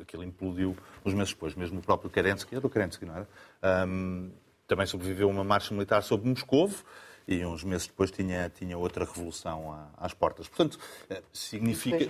aquilo 0.00 0.24
implodiu 0.24 0.76
uns 1.04 1.14
meses 1.14 1.32
depois, 1.32 1.54
mesmo 1.54 1.78
o 1.78 1.82
próprio 1.82 2.10
Kerensky, 2.10 2.56
era 2.56 2.66
o 2.66 2.70
Kerensky, 2.70 3.04
não 3.04 3.16
era? 3.16 3.28
Um, 3.86 4.30
também 4.66 4.86
sobreviveu 4.86 5.28
uma 5.28 5.44
marcha 5.44 5.72
militar 5.72 6.02
sobre 6.02 6.28
Moscovo, 6.28 6.84
e 7.26 7.44
uns 7.44 7.64
meses 7.64 7.86
depois 7.86 8.10
tinha, 8.10 8.50
tinha 8.50 8.76
outra 8.76 9.04
revolução 9.04 9.88
às 9.96 10.12
portas. 10.12 10.46
Portanto, 10.48 10.78
significa. 11.32 12.06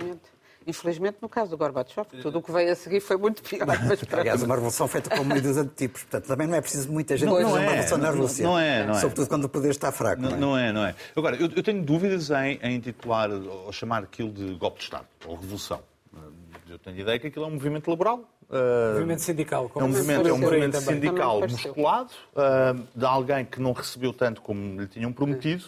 Infelizmente. 0.67 1.17
No 1.21 1.29
caso 1.29 1.51
do 1.51 1.57
Gorbachev, 1.57 2.07
tudo 2.21 2.39
o 2.39 2.41
que 2.41 2.51
veio 2.51 2.71
a 2.71 2.75
seguir 2.75 2.99
foi 2.99 3.17
muito 3.17 3.43
pior. 3.43 3.67
Mas 3.67 4.03
para... 4.03 4.21
Aliás, 4.21 4.41
uma 4.41 4.55
revolução 4.55 4.87
feita 4.87 5.15
com 5.15 5.23
medidas 5.23 5.55
de 5.55 5.69
tipos. 5.69 6.03
Portanto, 6.03 6.27
também 6.27 6.47
não 6.47 6.55
é 6.55 6.61
preciso 6.61 6.91
muita 6.91 7.15
gente 7.15 7.29
não, 7.29 7.39
não 7.39 7.57
é, 7.57 7.61
uma 7.61 7.71
revolução 7.71 7.97
na 7.97 8.09
Rússia. 8.09 8.43
Não 8.43 8.59
é, 8.59 8.85
não 8.85 8.95
é. 8.95 8.99
Sobretudo 8.99 9.27
quando 9.27 9.45
o 9.45 9.49
poder 9.49 9.69
está 9.69 9.91
fraco. 9.91 10.21
Não, 10.21 10.31
não, 10.31 10.35
é? 10.35 10.39
não 10.39 10.57
é, 10.57 10.73
não 10.73 10.85
é. 10.85 10.95
Agora, 11.15 11.35
eu, 11.35 11.49
eu 11.55 11.63
tenho 11.63 11.83
dúvidas 11.83 12.29
em, 12.31 12.59
em 12.61 12.75
intitular 12.75 13.29
ou 13.31 13.71
chamar 13.71 14.03
aquilo 14.03 14.31
de 14.31 14.55
golpe 14.55 14.79
de 14.79 14.85
Estado 14.85 15.05
ou 15.25 15.35
revolução. 15.35 15.81
Eu 16.67 16.79
tenho 16.79 16.97
a 16.97 16.99
ideia 16.99 17.19
que 17.19 17.27
aquilo 17.27 17.45
é 17.45 17.47
um 17.47 17.51
movimento 17.51 17.89
laboral. 17.89 18.19
Uh, 18.49 18.93
movimento 18.93 19.21
sindical. 19.21 19.71
É 19.75 19.83
um 19.83 19.87
movimento, 19.87 20.27
é 20.27 20.33
um 20.33 20.37
movimento 20.37 20.81
sindical 20.81 21.41
musculado 21.41 22.11
uh, 22.33 22.83
de 22.95 23.05
alguém 23.05 23.45
que 23.45 23.61
não 23.61 23.71
recebeu 23.71 24.11
tanto 24.11 24.41
como 24.41 24.81
lhe 24.81 24.87
tinham 24.87 25.13
prometido. 25.13 25.65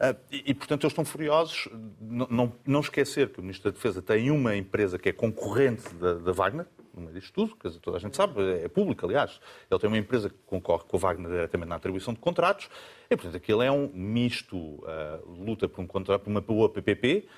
Uh, 0.00 0.16
e, 0.30 0.54
portanto, 0.54 0.84
eles 0.84 0.92
estão 0.92 1.04
furiosos. 1.04 1.68
Não, 2.00 2.26
não, 2.30 2.52
não, 2.66 2.80
esquecer 2.80 3.28
que 3.28 3.38
o 3.38 3.42
Ministro 3.42 3.70
da 3.70 3.76
Defesa 3.76 4.00
tem 4.00 4.30
uma 4.30 4.56
empresa 4.56 4.98
que 4.98 5.10
é 5.10 5.12
concorrente 5.12 5.94
da, 5.94 6.14
da 6.14 6.32
Wagner, 6.32 6.66
no 6.94 7.02
meio 7.02 7.12
disto 7.12 7.34
tudo, 7.34 7.54
que 7.54 7.68
toda 7.80 7.98
a 7.98 8.00
gente 8.00 8.16
sabe, 8.16 8.40
é 8.64 8.68
público, 8.68 9.04
aliás. 9.04 9.38
Ele 9.70 9.78
tem 9.78 9.88
uma 9.88 9.98
empresa 9.98 10.30
que 10.30 10.36
concorre 10.46 10.84
com 10.88 10.96
a 10.96 11.00
Wagner 11.00 11.30
diretamente 11.30 11.68
na 11.68 11.76
atribuição 11.76 12.14
de 12.14 12.20
contratos. 12.20 12.70
E, 13.10 13.16
portanto, 13.16 13.36
aquilo 13.36 13.62
é 13.62 13.70
um 13.70 13.90
misto, 13.92 14.56
uh, 14.56 15.28
luta 15.28 15.68
por, 15.68 15.82
um 15.82 15.86
contrato, 15.86 16.22
por 16.22 16.30
uma 16.30 16.40
boa 16.40 16.70
PPP, 16.70 17.28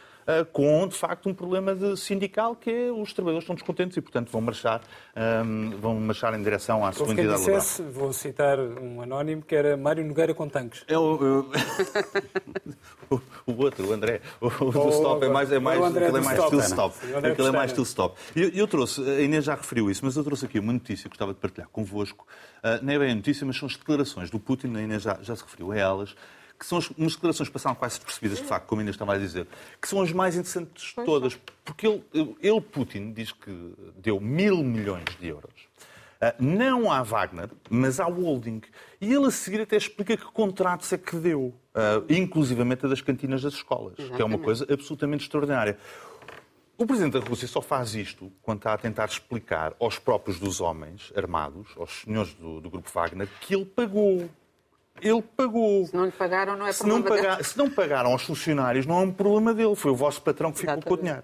com, 0.52 0.86
de 0.86 0.96
facto, 0.96 1.28
um 1.28 1.34
problema 1.34 1.74
de 1.74 1.96
sindical 1.96 2.54
que 2.54 2.70
é 2.70 2.92
os 2.92 3.12
trabalhadores 3.12 3.44
estão 3.44 3.54
descontentes 3.54 3.96
e, 3.96 4.00
portanto, 4.00 4.30
vão 4.30 4.40
marchar, 4.40 4.80
um, 5.44 5.70
vão 5.78 6.00
marchar 6.00 6.34
em 6.34 6.42
direção 6.42 6.84
à 6.84 6.92
sua 6.92 7.12
entidade 7.12 7.38
dissesse, 7.38 7.82
laboral. 7.82 8.02
Vou 8.02 8.12
citar 8.12 8.58
um 8.58 9.02
anónimo 9.02 9.42
que 9.42 9.54
era 9.54 9.76
Mário 9.76 10.04
Nogueira 10.04 10.34
com 10.34 10.48
tanques. 10.48 10.84
Eu, 10.88 11.18
eu... 13.10 13.22
o 13.46 13.62
outro, 13.62 13.88
o 13.88 13.92
André. 13.92 14.20
O, 14.40 14.46
o 14.46 14.70
do 14.70 14.88
stop 14.90 15.24
é 15.24 15.28
mais, 15.28 15.52
é 15.52 15.58
mais, 15.58 15.80
o 15.80 15.84
André 15.84 16.06
aquele 16.06 16.18
é 16.18 16.24
mais 16.24 16.38
stop, 16.38 16.48
steel 16.48 16.60
Ana. 16.60 16.68
stop. 16.68 17.06
O 17.06 17.32
Aquele 17.32 17.48
é 17.48 17.52
mais 17.52 17.70
steel 17.70 17.84
stop. 17.84 18.20
Eu, 18.34 18.48
eu 18.50 18.68
trouxe, 18.68 19.00
a 19.02 19.20
Inês 19.20 19.44
já 19.44 19.54
referiu 19.54 19.90
isso, 19.90 20.04
mas 20.04 20.16
eu 20.16 20.24
trouxe 20.24 20.46
aqui 20.46 20.58
uma 20.58 20.72
notícia 20.72 21.04
que 21.04 21.10
gostava 21.10 21.32
de 21.32 21.40
partilhar 21.40 21.68
convosco. 21.68 22.26
Ah, 22.62 22.78
não 22.82 22.92
é 22.92 22.98
bem 22.98 23.12
a 23.12 23.14
notícia, 23.14 23.46
mas 23.46 23.56
são 23.56 23.66
as 23.66 23.76
declarações 23.76 24.30
do 24.30 24.38
Putin, 24.38 24.74
a 24.76 24.82
Inês 24.82 25.02
já, 25.02 25.18
já 25.20 25.34
se 25.34 25.42
referiu 25.42 25.72
a 25.72 25.76
elas, 25.76 26.14
que 26.62 26.68
são 26.68 26.78
as, 26.78 26.88
umas 26.90 27.14
declarações 27.14 27.48
que 27.48 27.52
passaram 27.52 27.74
quase 27.74 27.96
despercebidas, 27.96 28.38
de 28.38 28.44
facto, 28.44 28.66
como 28.66 28.80
a 28.80 28.82
Inês 28.84 28.94
estava 28.94 29.14
a 29.14 29.18
dizer, 29.18 29.48
que 29.80 29.88
são 29.88 30.00
as 30.00 30.12
mais 30.12 30.36
interessantes 30.36 30.94
de 30.96 31.04
todas. 31.04 31.36
Porque 31.64 31.88
ele, 31.88 32.04
ele, 32.40 32.60
Putin, 32.60 33.12
diz 33.12 33.32
que 33.32 33.74
deu 33.96 34.20
mil 34.20 34.62
milhões 34.62 35.04
de 35.18 35.26
euros. 35.26 35.52
Ah, 36.20 36.36
não 36.38 36.92
à 36.92 37.02
Wagner, 37.02 37.50
mas 37.68 37.98
à 37.98 38.04
holding. 38.04 38.60
E 39.00 39.12
ele 39.12 39.26
a 39.26 39.30
seguir 39.32 39.60
até 39.62 39.76
explica 39.76 40.16
que 40.16 40.24
contratos 40.26 40.92
é 40.92 40.98
que 40.98 41.16
deu, 41.16 41.52
ah, 41.74 42.00
inclusivamente 42.08 42.86
a 42.86 42.88
das 42.88 43.00
cantinas 43.00 43.42
das 43.42 43.54
escolas, 43.54 43.96
que 43.96 44.02
é 44.02 44.06
uma 44.06 44.12
Exatamente. 44.14 44.44
coisa 44.44 44.66
absolutamente 44.72 45.24
extraordinária. 45.24 45.76
O 46.78 46.86
Presidente 46.86 47.18
da 47.18 47.28
Rússia 47.28 47.48
só 47.48 47.60
faz 47.60 47.96
isto 47.96 48.30
quando 48.40 48.58
está 48.58 48.72
a 48.72 48.78
tentar 48.78 49.06
explicar 49.06 49.74
aos 49.80 49.98
próprios 49.98 50.38
dos 50.38 50.60
homens 50.60 51.12
armados, 51.16 51.66
aos 51.76 52.02
senhores 52.02 52.32
do, 52.34 52.60
do 52.60 52.70
Grupo 52.70 52.88
Wagner, 52.94 53.28
que 53.40 53.52
ele 53.52 53.64
pagou. 53.64 54.30
Ele 55.00 55.22
pagou. 55.36 55.86
Se 55.86 55.94
não 55.94 56.04
lhe 56.04 56.12
pagaram, 56.12 56.56
não 56.56 56.66
é 56.66 56.72
Se 56.72 56.86
não, 56.86 57.00
problema 57.02 57.16
pagar- 57.22 57.36
dele. 57.36 57.48
se 57.48 57.58
não 57.58 57.70
pagaram 57.70 58.10
aos 58.12 58.22
funcionários, 58.22 58.86
não 58.86 59.00
é 59.00 59.04
um 59.04 59.12
problema 59.12 59.52
dele. 59.54 59.74
Foi 59.74 59.90
o 59.90 59.96
vosso 59.96 60.22
patrão 60.22 60.52
que 60.52 60.60
ficou 60.60 60.80
com 60.82 60.94
o 60.94 60.96
dinheiro. 60.96 61.22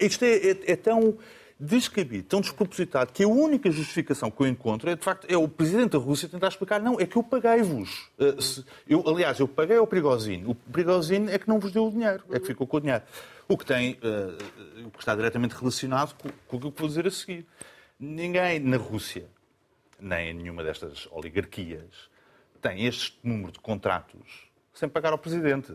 Isto 0.00 0.24
é, 0.24 0.34
é- 0.50 0.72
é 0.72 0.76
tão 0.76 1.16
descabido, 1.60 2.22
tão 2.28 2.40
despropositado, 2.40 3.12
que 3.12 3.24
a 3.24 3.28
única 3.28 3.68
justificação 3.70 4.30
que 4.30 4.40
eu 4.40 4.46
encontro 4.46 4.88
é, 4.90 4.94
de 4.94 5.02
facto, 5.04 5.26
é 5.28 5.36
o 5.36 5.48
Presidente 5.48 5.90
da 5.92 5.98
Rússia 5.98 6.28
tentar 6.28 6.48
explicar, 6.48 6.80
não, 6.80 7.00
é 7.00 7.06
que 7.06 7.16
eu 7.16 7.22
paguei-vos. 7.22 8.10
Se- 8.40 8.64
eu, 8.88 9.02
aliás, 9.08 9.38
eu 9.40 9.48
paguei 9.48 9.76
ao 9.76 9.86
Prigozhin. 9.86 10.44
O 10.46 10.54
Prigozhin 10.54 11.26
é 11.28 11.38
que 11.38 11.48
não 11.48 11.58
vos 11.58 11.72
deu 11.72 11.86
o 11.86 11.90
dinheiro, 11.90 12.22
é 12.30 12.38
que 12.38 12.46
ficou 12.46 12.66
com 12.66 12.76
o 12.76 12.80
dinheiro. 12.80 13.02
O 13.48 13.56
que 13.58 13.64
tem, 13.64 13.92
uh, 13.94 14.86
o 14.86 14.90
que 14.90 14.98
está 15.00 15.14
diretamente 15.16 15.54
relacionado 15.56 16.14
com, 16.16 16.28
com 16.46 16.56
o 16.56 16.60
que 16.60 16.66
eu 16.66 16.72
vou 16.76 16.88
dizer 16.88 17.06
a 17.06 17.10
seguir. 17.10 17.46
Ninguém 17.98 18.60
na 18.60 18.76
Rússia, 18.76 19.26
nem 19.98 20.30
em 20.30 20.34
nenhuma 20.34 20.62
destas 20.62 21.08
oligarquias, 21.10 22.08
tem 22.60 22.84
este 22.86 23.18
número 23.22 23.52
de 23.52 23.58
contratos 23.60 24.48
sem 24.74 24.88
pagar 24.88 25.12
ao 25.12 25.18
Presidente. 25.18 25.74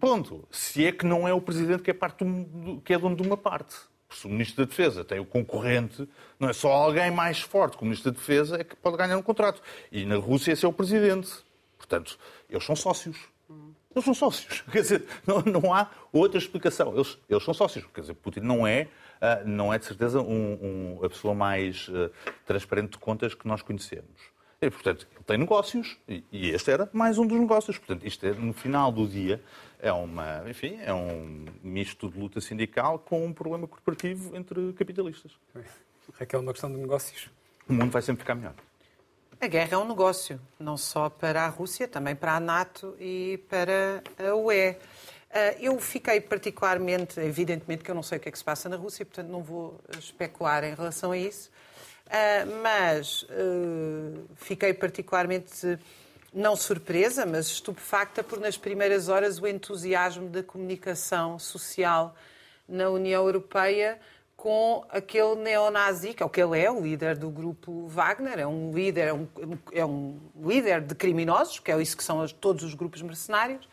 Ponto. 0.00 0.46
Se 0.50 0.86
é 0.86 0.92
que 0.92 1.04
não 1.04 1.26
é 1.28 1.32
o 1.34 1.40
Presidente 1.40 1.82
que 1.82 1.90
é, 1.90 1.94
parte 1.94 2.24
do- 2.24 2.80
que 2.80 2.92
é 2.94 2.98
dono 2.98 3.14
de 3.16 3.22
uma 3.22 3.36
parte. 3.36 3.74
Se 4.10 4.26
o 4.26 4.30
Ministro 4.30 4.64
da 4.64 4.68
Defesa 4.68 5.04
tem 5.04 5.18
o 5.18 5.24
concorrente, 5.24 6.06
não 6.38 6.48
é 6.48 6.52
só 6.52 6.70
alguém 6.72 7.10
mais 7.10 7.40
forte 7.40 7.76
que 7.76 7.82
o 7.82 7.86
Ministro 7.86 8.12
da 8.12 8.18
Defesa 8.18 8.60
é 8.60 8.64
que 8.64 8.76
pode 8.76 8.96
ganhar 8.96 9.16
um 9.16 9.22
contrato. 9.22 9.62
E 9.90 10.04
na 10.04 10.16
Rússia 10.16 10.52
esse 10.52 10.64
é 10.64 10.68
o 10.68 10.72
Presidente. 10.72 11.30
Portanto, 11.78 12.18
eles 12.48 12.64
são 12.64 12.76
sócios. 12.76 13.18
Eles 13.94 14.04
são 14.04 14.14
sócios. 14.14 14.62
Quer 14.72 14.82
dizer, 14.82 15.04
não, 15.26 15.40
não 15.42 15.74
há 15.74 15.90
outra 16.12 16.38
explicação. 16.38 16.94
Eles, 16.94 17.18
eles 17.28 17.42
são 17.44 17.52
sócios. 17.54 17.84
Quer 17.92 18.02
dizer, 18.02 18.14
Putin 18.14 18.40
não 18.40 18.66
é, 18.66 18.88
ah, 19.20 19.42
não 19.44 19.72
é 19.72 19.78
de 19.78 19.84
certeza 19.86 20.20
um- 20.20 20.98
um- 21.00 21.04
a 21.04 21.08
pessoa 21.08 21.34
mais 21.34 21.90
ah, 21.94 22.10
transparente 22.46 22.92
de 22.92 22.98
contas 22.98 23.34
que 23.34 23.46
nós 23.46 23.62
conhecemos. 23.62 24.31
E, 24.62 24.70
portanto, 24.70 25.08
ele 25.12 25.24
tem 25.24 25.38
negócios 25.38 25.98
e, 26.08 26.22
e 26.30 26.50
este 26.50 26.70
era 26.70 26.88
mais 26.92 27.18
um 27.18 27.26
dos 27.26 27.38
negócios. 27.38 27.76
Portanto, 27.78 28.06
isto 28.06 28.24
é, 28.24 28.32
no 28.32 28.52
final 28.52 28.92
do 28.92 29.08
dia 29.08 29.42
é 29.80 29.92
uma, 29.92 30.48
enfim, 30.48 30.78
é 30.80 30.94
um 30.94 31.46
misto 31.64 32.08
de 32.08 32.16
luta 32.16 32.40
sindical 32.40 33.00
com 33.00 33.26
um 33.26 33.32
problema 33.32 33.66
corporativo 33.66 34.36
entre 34.36 34.72
capitalistas. 34.74 35.32
Raquel, 36.14 36.40
uma 36.40 36.52
questão 36.52 36.70
de 36.70 36.78
negócios. 36.78 37.28
O 37.68 37.72
mundo 37.72 37.90
vai 37.90 38.02
sempre 38.02 38.20
ficar 38.22 38.36
melhor. 38.36 38.54
A 39.40 39.48
guerra 39.48 39.74
é 39.74 39.78
um 39.78 39.88
negócio, 39.88 40.40
não 40.60 40.76
só 40.76 41.10
para 41.10 41.42
a 41.42 41.48
Rússia, 41.48 41.88
também 41.88 42.14
para 42.14 42.36
a 42.36 42.40
NATO 42.40 42.94
e 43.00 43.40
para 43.48 44.00
a 44.16 44.36
UE. 44.36 44.76
Ah, 45.28 45.56
Eu 45.58 45.80
fiquei 45.80 46.20
particularmente, 46.20 47.18
evidentemente 47.18 47.82
que 47.82 47.90
eu 47.90 47.94
não 47.96 48.04
sei 48.04 48.18
o 48.18 48.20
que 48.20 48.28
é 48.28 48.32
que 48.32 48.38
se 48.38 48.44
passa 48.44 48.68
na 48.68 48.76
Rússia, 48.76 49.04
portanto 49.04 49.26
não 49.26 49.42
vou 49.42 49.80
especular 49.98 50.62
em 50.62 50.72
relação 50.72 51.10
a 51.10 51.18
isso, 51.18 51.50
mas 52.62 53.26
ah, 53.30 54.20
fiquei 54.36 54.72
particularmente, 54.74 55.78
não 56.32 56.54
surpresa, 56.56 57.24
mas 57.26 57.46
estupefacta 57.46 58.22
por 58.22 58.38
nas 58.40 58.56
primeiras 58.56 59.08
horas 59.08 59.38
o 59.38 59.46
entusiasmo 59.46 60.28
da 60.28 60.42
comunicação 60.42 61.38
social 61.38 62.14
na 62.68 62.88
União 62.90 63.24
Europeia 63.24 63.98
com 64.36 64.84
aquele 64.88 65.36
neonazi, 65.36 66.14
que 66.14 66.22
é 66.22 66.26
o 66.26 66.28
que 66.28 66.42
ele 66.42 66.58
é, 66.58 66.68
o 66.68 66.80
líder 66.80 67.16
do 67.16 67.30
grupo 67.30 67.86
Wagner, 67.86 68.40
é 68.40 68.46
um 68.46 68.72
líder, 68.74 69.08
é 69.08 69.12
um, 69.12 69.28
é 69.72 69.84
um 69.86 70.18
líder 70.44 70.80
de 70.80 70.96
criminosos, 70.96 71.60
que 71.60 71.70
é 71.70 71.80
isso 71.80 71.96
que 71.96 72.02
são 72.02 72.18
os- 72.20 72.32
todos 72.32 72.64
os 72.64 72.74
grupos 72.74 73.00
mercenários, 73.02 73.68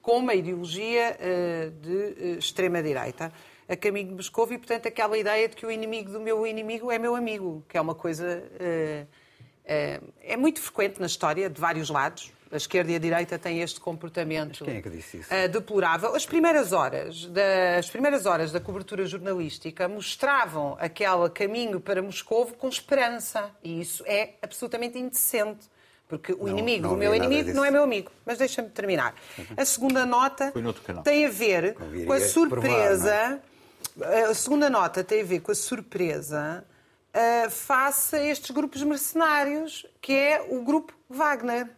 com 0.00 0.18
uma 0.18 0.34
ideologia 0.34 1.16
eh, 1.18 1.70
de 1.80 2.38
extrema-direita, 2.38 3.32
a 3.68 3.76
caminho 3.76 4.08
de 4.08 4.14
Moscou, 4.14 4.44
e, 4.52 4.58
portanto, 4.58 4.86
aquela 4.88 5.16
ideia 5.16 5.48
de 5.48 5.56
que 5.56 5.64
o 5.64 5.70
inimigo 5.70 6.10
do 6.12 6.20
meu 6.20 6.46
inimigo 6.46 6.90
é 6.90 6.98
meu 6.98 7.14
amigo, 7.14 7.64
que 7.68 7.76
é 7.76 7.80
uma 7.80 7.94
coisa... 7.94 8.42
eh, 8.60 9.06
eh, 9.64 10.00
é 10.22 10.36
muito 10.36 10.60
frequente 10.60 10.98
na 11.00 11.06
história, 11.06 11.48
de 11.48 11.60
vários 11.60 11.88
lados. 11.88 12.32
A 12.50 12.56
esquerda 12.56 12.92
e 12.92 12.96
a 12.96 12.98
direita 12.98 13.38
têm 13.38 13.62
este 13.62 13.80
comportamento 13.80 14.62
quem 14.66 14.76
é 14.76 14.82
que 14.82 14.90
disse 14.90 15.16
isso? 15.18 15.32
eh, 15.32 15.48
deplorável. 15.48 16.14
As 16.14 16.26
primeiras 16.26 16.70
horas 16.72 17.24
da, 17.26 17.78
as 17.78 17.88
primeiras 17.88 18.26
horas 18.26 18.52
da 18.52 18.60
cobertura 18.60 19.06
jornalística 19.06 19.88
mostravam 19.88 20.76
aquele 20.78 21.30
caminho 21.30 21.80
para 21.80 22.02
Moscou 22.02 22.44
com 22.58 22.68
esperança. 22.68 23.50
E 23.64 23.80
isso 23.80 24.04
é 24.06 24.34
absolutamente 24.42 24.98
indecente. 24.98 25.66
Porque 26.06 26.34
o 26.34 26.40
Não- 26.40 26.48
inimigo 26.50 26.82
não 26.82 26.90
do 26.90 26.96
meu 26.98 27.14
inimigo 27.14 27.44
disso. 27.44 27.56
não 27.56 27.64
é 27.64 27.70
meu 27.70 27.84
amigo. 27.84 28.10
Mas 28.26 28.36
deixa-me 28.36 28.68
terminar. 28.68 29.14
A 29.56 29.64
segunda 29.64 30.04
nota 30.04 30.52
tem 31.02 31.24
a 31.24 31.30
ver 31.30 31.72
Conviria 31.72 32.04
com 32.06 32.12
a 32.12 32.20
surpresa. 32.20 33.08
provar, 33.10 33.40
A 34.28 34.34
segunda 34.34 34.70
nota 34.70 35.04
tem 35.04 35.22
a 35.22 35.24
ver 35.24 35.40
com 35.40 35.52
a 35.52 35.54
surpresa 35.54 36.64
eh, 37.12 37.48
face 37.50 38.16
a 38.16 38.24
estes 38.24 38.50
grupos 38.50 38.82
mercenários, 38.82 39.86
que 40.00 40.12
é 40.12 40.46
o 40.50 40.62
grupo 40.62 40.94
Wagner. 41.08 41.68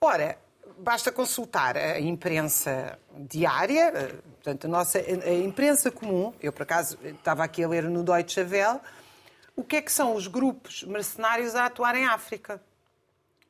Ora, 0.00 0.38
basta 0.78 1.10
consultar 1.10 1.76
a 1.76 1.98
imprensa 2.00 2.98
diária, 3.12 3.92
eh, 3.94 4.14
portanto, 4.34 4.66
a 4.66 4.68
nossa 4.68 4.98
a 4.98 5.32
imprensa 5.32 5.90
comum, 5.90 6.32
eu 6.40 6.52
por 6.52 6.62
acaso 6.62 6.96
estava 7.04 7.44
aqui 7.44 7.64
a 7.64 7.68
ler 7.68 7.84
no 7.84 8.02
Deutsche 8.02 8.40
Welle, 8.42 8.80
o 9.56 9.64
que 9.64 9.76
é 9.76 9.82
que 9.82 9.92
são 9.92 10.14
os 10.14 10.26
grupos 10.26 10.84
mercenários 10.84 11.54
a 11.54 11.66
atuar 11.66 11.94
em 11.96 12.06
África? 12.06 12.62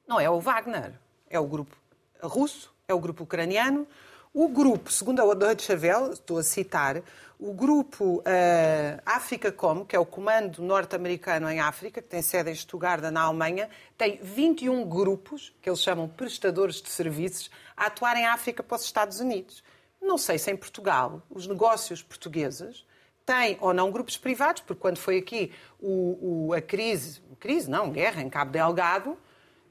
Não 0.08 0.18
é 0.18 0.28
o 0.28 0.40
Wagner, 0.40 0.92
é 1.28 1.38
o 1.38 1.46
grupo 1.46 1.76
russo, 2.22 2.74
é 2.88 2.94
o 2.94 2.98
grupo 2.98 3.24
ucraniano. 3.24 3.86
O 4.32 4.48
grupo, 4.48 4.92
segundo 4.92 5.20
a 5.28 5.34
Deutsche 5.34 5.72
Welle, 5.74 6.12
estou 6.12 6.38
a 6.38 6.42
citar, 6.42 7.02
o 7.38 7.52
grupo 7.52 8.22
eh, 8.24 9.00
Africacom, 9.04 9.84
que 9.84 9.96
é 9.96 9.98
o 9.98 10.06
Comando 10.06 10.62
Norte-Americano 10.62 11.50
em 11.50 11.58
África, 11.58 12.00
que 12.00 12.06
tem 12.08 12.22
sede 12.22 12.50
em 12.50 12.54
Stuttgart, 12.54 13.02
na 13.10 13.22
Alemanha, 13.22 13.68
tem 13.98 14.20
21 14.22 14.88
grupos, 14.88 15.52
que 15.60 15.68
eles 15.68 15.80
chamam 15.82 16.06
prestadores 16.08 16.80
de 16.80 16.90
serviços, 16.90 17.50
a 17.76 17.86
atuar 17.86 18.16
em 18.16 18.26
África 18.26 18.62
para 18.62 18.76
os 18.76 18.84
Estados 18.84 19.18
Unidos. 19.18 19.64
Não 20.00 20.16
sei 20.16 20.38
se 20.38 20.50
em 20.50 20.56
Portugal 20.56 21.22
os 21.28 21.48
negócios 21.48 22.00
portugueses 22.02 22.86
têm 23.26 23.56
ou 23.60 23.74
não 23.74 23.90
grupos 23.90 24.16
privados, 24.16 24.62
porque 24.62 24.80
quando 24.80 24.98
foi 24.98 25.18
aqui 25.18 25.52
o- 25.80 26.46
o- 26.48 26.52
a 26.54 26.60
crise, 26.60 27.20
crise 27.40 27.68
não, 27.68 27.90
guerra 27.90 28.22
em 28.22 28.30
Cabo 28.30 28.52
Delgado, 28.52 29.16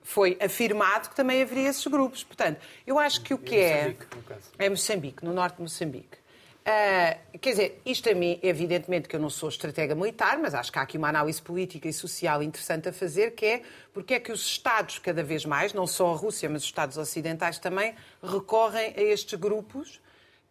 foi 0.10 0.36
afirmado 0.42 1.08
que 1.08 1.16
também 1.16 1.40
haveria 1.44 1.70
esses 1.70 1.86
grupos. 1.86 2.24
Portanto, 2.24 2.60
eu 2.86 2.98
acho 2.98 3.22
que 3.22 3.32
o 3.32 3.38
que 3.38 3.56
é... 3.56 3.90
Moçambique, 3.90 4.16
no 4.16 4.24
caso. 4.24 4.52
É 4.58 4.70
Moçambique, 4.70 5.26
no 5.26 5.34
norte 5.34 5.58
de 5.58 5.62
Moçambique. 5.62 6.18
Ah, 6.66 7.16
quer 7.40 7.52
dizer, 7.52 7.82
isto 7.86 8.10
a 8.10 8.16
mim, 8.16 8.40
evidentemente 8.42 9.08
que 9.08 9.16
eu 9.16 9.20
não 9.20 9.30
sou 9.30 9.50
estratega 9.50 9.94
militar, 9.94 10.40
mas 10.40 10.56
acho 10.56 10.72
que 10.72 10.80
há 10.80 10.82
aqui 10.82 10.98
uma 10.98 11.10
análise 11.10 11.40
política 11.40 11.88
e 11.88 11.94
social 11.94 12.42
interessante 12.42 12.90
a 12.90 12.94
fazer, 12.94 13.36
que 13.36 13.46
é 13.46 13.62
porque 13.94 14.16
é 14.16 14.20
que 14.20 14.32
os 14.32 14.42
Estados, 14.42 14.98
cada 14.98 15.22
vez 15.22 15.46
mais, 15.46 15.74
não 15.74 15.86
só 15.86 16.12
a 16.12 16.16
Rússia, 16.16 16.50
mas 16.50 16.64
os 16.64 16.68
Estados 16.68 16.98
ocidentais 16.98 17.60
também, 17.60 17.94
recorrem 18.22 18.96
a 18.98 19.02
estes 19.02 19.40
grupos, 19.40 20.02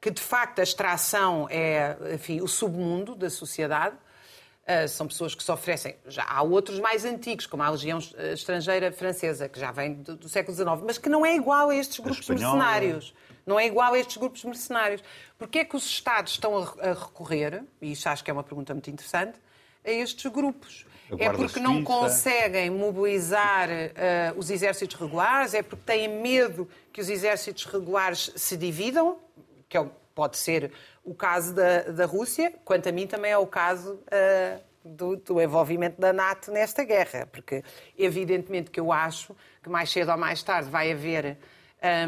que 0.00 0.10
de 0.12 0.22
facto 0.22 0.60
a 0.60 0.62
extração 0.62 1.48
é, 1.50 1.96
enfim, 2.14 2.40
o 2.40 2.46
submundo 2.46 3.16
da 3.16 3.28
sociedade, 3.28 3.96
Uh, 3.96 4.07
são 4.88 5.06
pessoas 5.06 5.34
que 5.34 5.42
se 5.42 5.50
oferecem. 5.50 5.96
Já 6.06 6.24
há 6.28 6.42
outros 6.42 6.78
mais 6.78 7.04
antigos, 7.04 7.46
como 7.46 7.62
a 7.62 7.70
Legião 7.70 7.98
uh, 7.98 8.32
Estrangeira 8.34 8.92
Francesa, 8.92 9.48
que 9.48 9.58
já 9.58 9.72
vem 9.72 9.94
do, 9.94 10.14
do 10.16 10.28
século 10.28 10.54
XIX, 10.56 10.68
mas 10.84 10.98
que 10.98 11.08
não 11.08 11.24
é 11.24 11.34
igual 11.34 11.70
a 11.70 11.74
estes 11.76 11.98
grupos 12.00 12.20
espanhola. 12.20 12.56
mercenários. 12.56 13.14
Não 13.46 13.58
é 13.58 13.66
igual 13.66 13.94
a 13.94 13.98
estes 13.98 14.18
grupos 14.18 14.44
mercenários. 14.44 15.02
Porquê 15.38 15.60
é 15.60 15.64
que 15.64 15.74
os 15.74 15.86
Estados 15.86 16.32
estão 16.32 16.58
a, 16.58 16.90
a 16.90 16.92
recorrer, 16.92 17.64
e 17.80 17.92
isso 17.92 18.06
acho 18.08 18.22
que 18.22 18.30
é 18.30 18.34
uma 18.34 18.44
pergunta 18.44 18.74
muito 18.74 18.90
interessante, 18.90 19.38
a 19.82 19.90
estes 19.90 20.30
grupos? 20.30 20.84
A 21.10 21.24
É 21.24 21.30
porque 21.32 21.58
não 21.58 21.82
conseguem 21.82 22.68
mobilizar 22.68 23.70
uh, 23.70 24.38
os 24.38 24.50
exércitos 24.50 24.94
regulares? 25.00 25.54
É 25.54 25.62
porque 25.62 25.82
têm 25.86 26.06
medo 26.20 26.68
que 26.92 27.00
os 27.00 27.08
exércitos 27.08 27.64
regulares 27.64 28.30
se 28.36 28.54
dividam? 28.58 29.18
Que 29.66 29.78
é 29.78 29.80
o- 29.80 29.90
pode 30.18 30.36
ser 30.36 30.72
o 31.04 31.14
caso 31.14 31.54
da, 31.54 31.82
da 31.82 32.04
Rússia, 32.04 32.52
quanto 32.64 32.88
a 32.88 32.92
mim 32.92 33.06
também 33.06 33.30
é 33.30 33.38
o 33.38 33.46
caso 33.46 33.94
uh, 33.94 34.60
do, 34.84 35.14
do 35.14 35.40
envolvimento 35.40 36.00
da 36.00 36.12
NATO 36.12 36.50
nesta 36.50 36.82
guerra, 36.82 37.28
porque 37.30 37.62
evidentemente 37.96 38.68
que 38.68 38.80
eu 38.80 38.90
acho 38.90 39.32
que 39.62 39.70
mais 39.70 39.92
cedo 39.92 40.10
ou 40.10 40.18
mais 40.18 40.42
tarde 40.42 40.68
vai 40.68 40.90
haver 40.90 41.38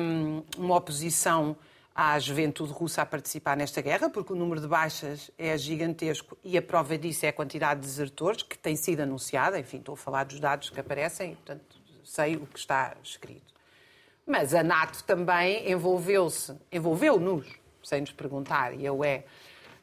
um, 0.01 0.43
uma 0.59 0.75
oposição 0.75 1.57
à 1.95 2.19
juventude 2.19 2.73
russa 2.73 3.03
a 3.03 3.07
participar 3.07 3.57
nesta 3.57 3.81
guerra, 3.81 4.11
porque 4.11 4.33
o 4.33 4.37
número 4.37 4.61
de 4.61 4.67
baixas 4.67 5.31
é 5.39 5.57
gigantesco 5.57 6.37
e 6.43 6.59
a 6.59 6.63
prova 6.63 6.99
disso 6.99 7.27
é 7.27 7.29
a 7.29 7.33
quantidade 7.33 7.79
de 7.79 7.87
desertores 7.87 8.43
que 8.43 8.59
tem 8.59 8.75
sido 8.75 9.03
anunciada. 9.03 9.57
Enfim, 9.57 9.77
estou 9.77 9.93
a 9.93 9.97
falar 9.97 10.25
dos 10.25 10.41
dados 10.41 10.69
que 10.69 10.81
aparecem, 10.81 11.37
portanto, 11.37 11.77
sei 12.03 12.35
o 12.35 12.45
que 12.45 12.59
está 12.59 12.97
escrito. 13.05 13.55
Mas 14.27 14.53
a 14.53 14.65
NATO 14.65 15.05
também 15.05 15.71
envolveu-se, 15.71 16.57
envolveu-nos, 16.73 17.61
sem 17.83 18.01
nos 18.01 18.13
perguntar, 18.13 18.75
e 18.75 18.85
eu 18.85 19.03
é, 19.05 19.25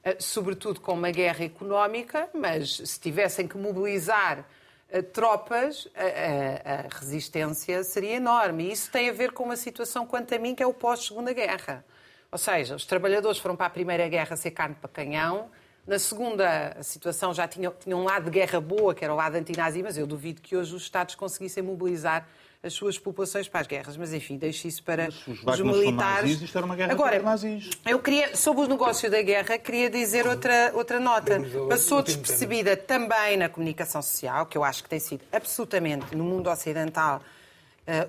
eh, 0.04 0.18
sobretudo 0.20 0.80
com 0.80 0.94
uma 0.94 1.12
guerra 1.12 1.46
económica, 1.46 2.30
mas 2.34 2.78
se 2.78 3.00
tivessem 3.00 3.48
que 3.48 3.58
mobilizar 3.58 4.46
eh, 4.90 5.02
tropas, 5.02 5.88
a, 5.96 6.02
a, 6.02 6.80
a, 6.80 6.98
resistência 7.00 7.84
seria 7.84 8.16
enorme. 8.16 8.66
E 8.66 8.72
isso 8.72 8.92
tem 8.92 9.10
a 9.10 9.14
ver 9.14 9.32
com 9.32 9.44
uma 9.44 9.58
situação, 9.58 10.06
quanto 10.06 10.34
a 10.34 10.40
mim, 10.40 10.56
que 10.56 10.64
é 10.64 10.68
o 10.68 10.74
pós-segunda 10.74 11.34
guerra. 11.34 11.84
Ou 12.32 12.38
seja, 12.38 12.76
os 12.76 12.86
trabalhadores 12.86 13.38
foram 13.40 13.56
para 13.56 13.68
a 13.68 13.70
primeira 13.70 14.08
guerra 14.08 14.36
ser 14.36 14.52
carne 14.52 14.76
para 14.76 14.90
canhão, 14.90 15.50
na 15.88 15.98
segunda 15.98 16.76
a 16.78 16.84
situação 16.84 17.34
já 17.34 17.48
tinha, 17.48 17.72
tinha 17.72 17.96
um 17.96 18.04
lado 18.04 18.26
de 18.26 18.32
guerra 18.32 18.60
boa, 18.60 18.94
que 18.94 19.06
era 19.06 19.14
o 19.14 19.16
lado 19.16 19.36
antinazi, 19.36 19.82
mas 19.82 19.98
eu 19.98 20.06
duvido 20.06 20.42
que 20.42 20.54
hoje 20.58 20.76
os 20.76 20.82
Estados 20.82 21.16
conseguissem 21.16 21.64
mobilizar 21.64 22.28
as 22.68 22.74
suas 22.74 22.98
populações 22.98 23.48
para 23.48 23.62
as 23.62 23.68
guerras. 23.68 23.98
Mas 23.98 24.14
enfim, 24.14 24.38
deixo 24.38 24.68
isso 24.68 24.84
para 24.84 25.10
os, 25.10 25.60
militares. 25.60 25.94
Nazis, 25.94 26.42
isto 26.42 26.58
era 26.58 26.66
uma 26.66 26.76
guerra 26.76 26.92
Agora, 26.92 27.22
nazis. 27.22 27.70
eu 27.86 28.00
queria, 28.00 28.36
sobre 28.36 28.64
o 28.64 28.68
negócio 28.68 29.10
da 29.10 29.22
guerra, 29.22 29.58
queria 29.58 29.90
dizer 29.90 30.28
outra, 30.28 30.72
outra 30.74 31.00
nota. 31.00 31.42
Passou 31.70 32.02
despercebida 32.02 32.78
também 32.78 33.38
na 33.38 33.50
comunicação 33.50 34.02
social, 34.02 34.46
que 34.46 34.58
eu 34.58 34.64
acho 34.64 34.84
que 34.84 34.90
tem 34.90 35.00
sido 35.00 35.22
absolutamente 35.32 36.16
no 36.16 36.24
mundo 36.24 36.50
ocidental 36.50 37.22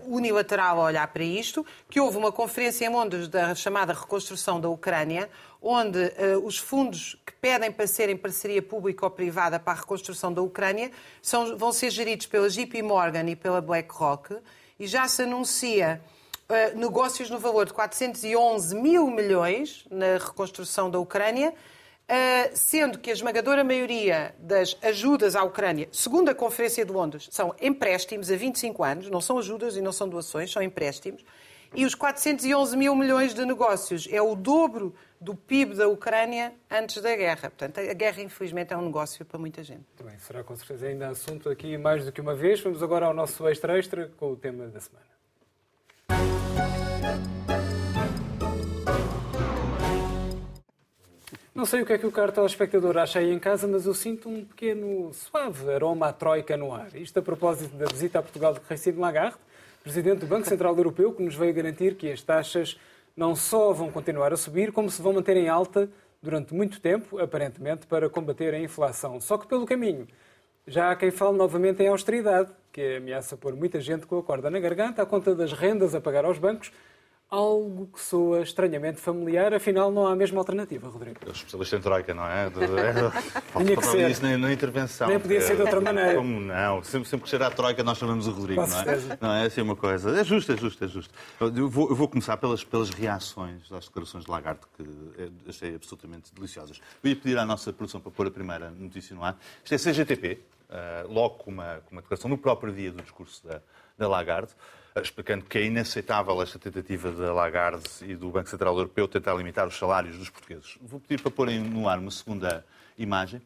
unilateral 0.06 0.80
a 0.80 0.84
olhar 0.84 1.06
para 1.08 1.22
isto, 1.22 1.64
que 1.88 2.00
houve 2.00 2.16
uma 2.16 2.32
conferência 2.32 2.84
em 2.84 2.88
Londres 2.88 3.28
da 3.28 3.54
chamada 3.54 3.92
reconstrução 3.92 4.60
da 4.60 4.68
Ucrânia, 4.68 5.30
onde 5.62 5.98
uh, 5.98 6.44
os 6.44 6.58
fundos 6.58 7.16
que 7.24 7.32
pedem 7.34 7.70
para 7.70 7.86
serem 7.86 8.16
parceria 8.16 8.62
pública 8.62 9.06
ou 9.06 9.10
privada 9.10 9.58
para 9.58 9.72
a 9.72 9.76
reconstrução 9.76 10.32
da 10.32 10.42
Ucrânia 10.42 10.90
são, 11.22 11.56
vão 11.56 11.72
ser 11.72 11.90
geridos 11.90 12.26
pela 12.26 12.48
JP 12.48 12.82
Morgan 12.82 13.28
e 13.28 13.36
pela 13.36 13.60
BlackRock, 13.60 14.36
e 14.78 14.86
já 14.86 15.06
se 15.08 15.22
anuncia 15.22 16.00
uh, 16.48 16.78
negócios 16.78 17.30
no 17.30 17.38
valor 17.38 17.66
de 17.66 17.72
411 17.72 18.74
mil 18.74 19.10
milhões 19.10 19.84
na 19.90 20.18
reconstrução 20.18 20.90
da 20.90 20.98
Ucrânia, 20.98 21.54
Uh, 22.10 22.50
sendo 22.54 22.98
que 22.98 23.10
a 23.10 23.12
esmagadora 23.12 23.62
maioria 23.62 24.34
das 24.38 24.78
ajudas 24.82 25.36
à 25.36 25.42
Ucrânia, 25.42 25.90
segundo 25.92 26.30
a 26.30 26.34
Conferência 26.34 26.82
de 26.82 26.90
Londres, 26.90 27.28
são 27.30 27.54
empréstimos 27.60 28.30
a 28.30 28.36
25 28.36 28.82
anos, 28.82 29.10
não 29.10 29.20
são 29.20 29.36
ajudas 29.36 29.76
e 29.76 29.82
não 29.82 29.92
são 29.92 30.08
doações, 30.08 30.50
são 30.50 30.62
empréstimos. 30.62 31.22
E 31.74 31.84
os 31.84 31.94
411 31.94 32.74
mil 32.78 32.94
milhões 32.94 33.34
de 33.34 33.44
negócios 33.44 34.08
é 34.10 34.22
o 34.22 34.34
dobro 34.34 34.94
do 35.20 35.34
PIB 35.34 35.74
da 35.74 35.86
Ucrânia 35.86 36.54
antes 36.70 37.02
da 37.02 37.14
guerra. 37.14 37.50
Portanto, 37.50 37.78
a 37.78 37.92
guerra, 37.92 38.22
infelizmente, 38.22 38.72
é 38.72 38.76
um 38.76 38.86
negócio 38.86 39.24
para 39.26 39.38
muita 39.38 39.62
gente. 39.62 39.84
Bem, 40.02 40.18
será 40.18 40.42
com 40.42 40.56
certeza 40.56 40.86
ainda 40.86 41.08
assunto 41.08 41.50
aqui 41.50 41.76
mais 41.76 42.06
do 42.06 42.12
que 42.12 42.22
uma 42.22 42.34
vez. 42.34 42.60
Vamos 42.60 42.82
agora 42.82 43.04
ao 43.04 43.12
nosso 43.12 43.46
extra-extra 43.46 44.10
com 44.16 44.32
o 44.32 44.36
tema 44.36 44.66
da 44.68 44.80
semana. 44.80 45.06
Não 51.58 51.66
sei 51.66 51.82
o 51.82 51.84
que 51.84 51.92
é 51.92 51.98
que 51.98 52.06
o 52.06 52.12
caro 52.12 52.30
telespectador 52.30 52.96
acha 52.98 53.18
aí 53.18 53.32
em 53.32 53.38
casa, 53.40 53.66
mas 53.66 53.84
eu 53.84 53.92
sinto 53.92 54.28
um 54.28 54.44
pequeno 54.44 55.12
suave 55.12 55.68
aroma 55.68 56.06
à 56.06 56.12
troika 56.12 56.56
no 56.56 56.72
ar. 56.72 56.94
Isto 56.94 57.18
a 57.18 57.22
propósito 57.22 57.74
da 57.74 57.84
visita 57.84 58.20
a 58.20 58.22
Portugal 58.22 58.54
de 58.54 58.60
Christine 58.60 58.96
Lagarde, 58.96 59.38
presidente 59.82 60.20
do 60.20 60.26
Banco 60.28 60.48
Central 60.48 60.76
Europeu, 60.76 61.12
que 61.12 61.20
nos 61.20 61.34
veio 61.34 61.52
garantir 61.52 61.96
que 61.96 62.12
as 62.12 62.22
taxas 62.22 62.78
não 63.16 63.34
só 63.34 63.72
vão 63.72 63.90
continuar 63.90 64.32
a 64.32 64.36
subir, 64.36 64.70
como 64.70 64.88
se 64.88 65.02
vão 65.02 65.12
manter 65.12 65.36
em 65.36 65.48
alta 65.48 65.90
durante 66.22 66.54
muito 66.54 66.80
tempo, 66.80 67.18
aparentemente, 67.18 67.88
para 67.88 68.08
combater 68.08 68.54
a 68.54 68.60
inflação. 68.60 69.20
Só 69.20 69.36
que 69.36 69.48
pelo 69.48 69.66
caminho, 69.66 70.06
já 70.64 70.92
há 70.92 70.94
quem 70.94 71.10
fale 71.10 71.36
novamente 71.36 71.82
em 71.82 71.88
austeridade, 71.88 72.52
que 72.72 72.98
ameaça 72.98 73.36
pôr 73.36 73.56
muita 73.56 73.80
gente 73.80 74.06
com 74.06 74.16
a 74.16 74.22
corda 74.22 74.48
na 74.48 74.60
garganta 74.60 75.02
à 75.02 75.06
conta 75.06 75.34
das 75.34 75.52
rendas 75.52 75.92
a 75.92 76.00
pagar 76.00 76.24
aos 76.24 76.38
bancos 76.38 76.70
algo 77.30 77.86
que 77.92 78.00
soa 78.00 78.40
estranhamente 78.40 78.98
familiar, 78.98 79.52
afinal 79.52 79.90
não 79.90 80.06
há 80.06 80.12
a 80.12 80.16
mesma 80.16 80.38
alternativa, 80.38 80.88
Rodrigo. 80.88 81.18
O 81.26 81.30
especialista 81.30 81.76
em 81.76 81.80
troika, 81.80 82.14
não 82.14 82.26
é? 82.26 82.48
Tinha 83.56 83.76
que 83.76 83.86
ser. 83.86 84.10
isso 84.10 84.22
na, 84.22 84.38
na, 84.38 84.52
intervenção. 84.52 85.08
Nem 85.08 85.20
podia 85.20 85.40
ser 85.42 85.56
de 85.56 85.62
outra 85.62 85.80
maneira. 85.80 86.14
Como 86.14 86.40
não? 86.40 86.82
Sempre, 86.82 87.08
sempre 87.08 87.24
que 87.24 87.30
chegar 87.30 87.48
a 87.48 87.50
troika 87.50 87.84
nós 87.84 87.98
chamamos 87.98 88.26
o 88.26 88.30
Rodrigo, 88.30 88.66
não 88.66 88.80
é? 88.80 89.18
Não 89.20 89.32
é 89.34 89.46
assim 89.46 89.60
uma 89.60 89.76
coisa. 89.76 90.18
É 90.18 90.24
justo, 90.24 90.52
é 90.52 90.56
justo, 90.56 90.82
é 90.82 90.88
justo. 90.88 91.14
Eu 91.38 91.68
vou, 91.68 91.90
eu 91.90 91.94
vou 91.94 92.08
começar 92.08 92.36
pelas, 92.38 92.64
pelas 92.64 92.88
reações 92.88 93.70
às 93.70 93.86
declarações 93.86 94.24
de 94.24 94.30
Lagarde, 94.30 94.60
que 94.76 94.84
achei 95.46 95.74
absolutamente 95.74 96.34
deliciosas. 96.34 96.80
Eu 97.04 97.10
ia 97.10 97.16
pedir 97.16 97.36
à 97.36 97.44
nossa 97.44 97.72
produção 97.72 98.00
para 98.00 98.10
pôr 98.10 98.26
a 98.26 98.30
primeira 98.30 98.70
notícia 98.70 99.14
no 99.14 99.22
ar. 99.22 99.38
Isto 99.62 99.74
é 99.74 99.92
CGTP, 99.92 100.40
uh, 100.70 101.12
logo 101.12 101.36
com 101.36 101.50
uma, 101.50 101.82
com 101.84 101.92
uma 101.92 102.00
declaração 102.00 102.30
no 102.30 102.38
próprio 102.38 102.72
dia 102.72 102.90
do 102.90 103.02
discurso 103.02 103.46
da, 103.46 103.60
da 103.98 104.08
Lagarde 104.08 104.52
explicando 105.00 105.44
que 105.44 105.58
é 105.58 105.64
inaceitável 105.64 106.40
esta 106.42 106.58
tentativa 106.58 107.10
da 107.10 107.32
Lagarde 107.32 107.88
e 108.02 108.14
do 108.14 108.30
Banco 108.30 108.48
Central 108.48 108.76
Europeu 108.76 109.08
tentar 109.08 109.34
limitar 109.34 109.66
os 109.66 109.76
salários 109.76 110.16
dos 110.16 110.30
portugueses. 110.30 110.76
Vou 110.80 111.00
pedir 111.00 111.20
para 111.20 111.30
porem 111.30 111.60
no 111.60 111.88
ar 111.88 111.98
uma 111.98 112.10
segunda 112.10 112.64
imagem, 112.96 113.40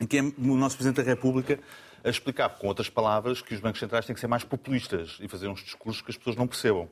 em 0.00 0.06
que 0.06 0.18
é 0.18 0.22
o 0.22 0.56
nosso 0.56 0.76
Presidente 0.76 1.04
da 1.04 1.10
República 1.10 1.58
a 2.04 2.08
explicar, 2.08 2.48
com 2.50 2.66
outras 2.66 2.88
palavras, 2.88 3.40
que 3.40 3.54
os 3.54 3.60
bancos 3.60 3.78
centrais 3.78 4.04
têm 4.04 4.14
que 4.14 4.20
ser 4.20 4.26
mais 4.26 4.42
populistas 4.42 5.18
e 5.20 5.28
fazer 5.28 5.48
uns 5.48 5.60
discursos 5.60 6.02
que 6.02 6.10
as 6.10 6.16
pessoas 6.16 6.36
não 6.36 6.46
percebam. 6.46 6.88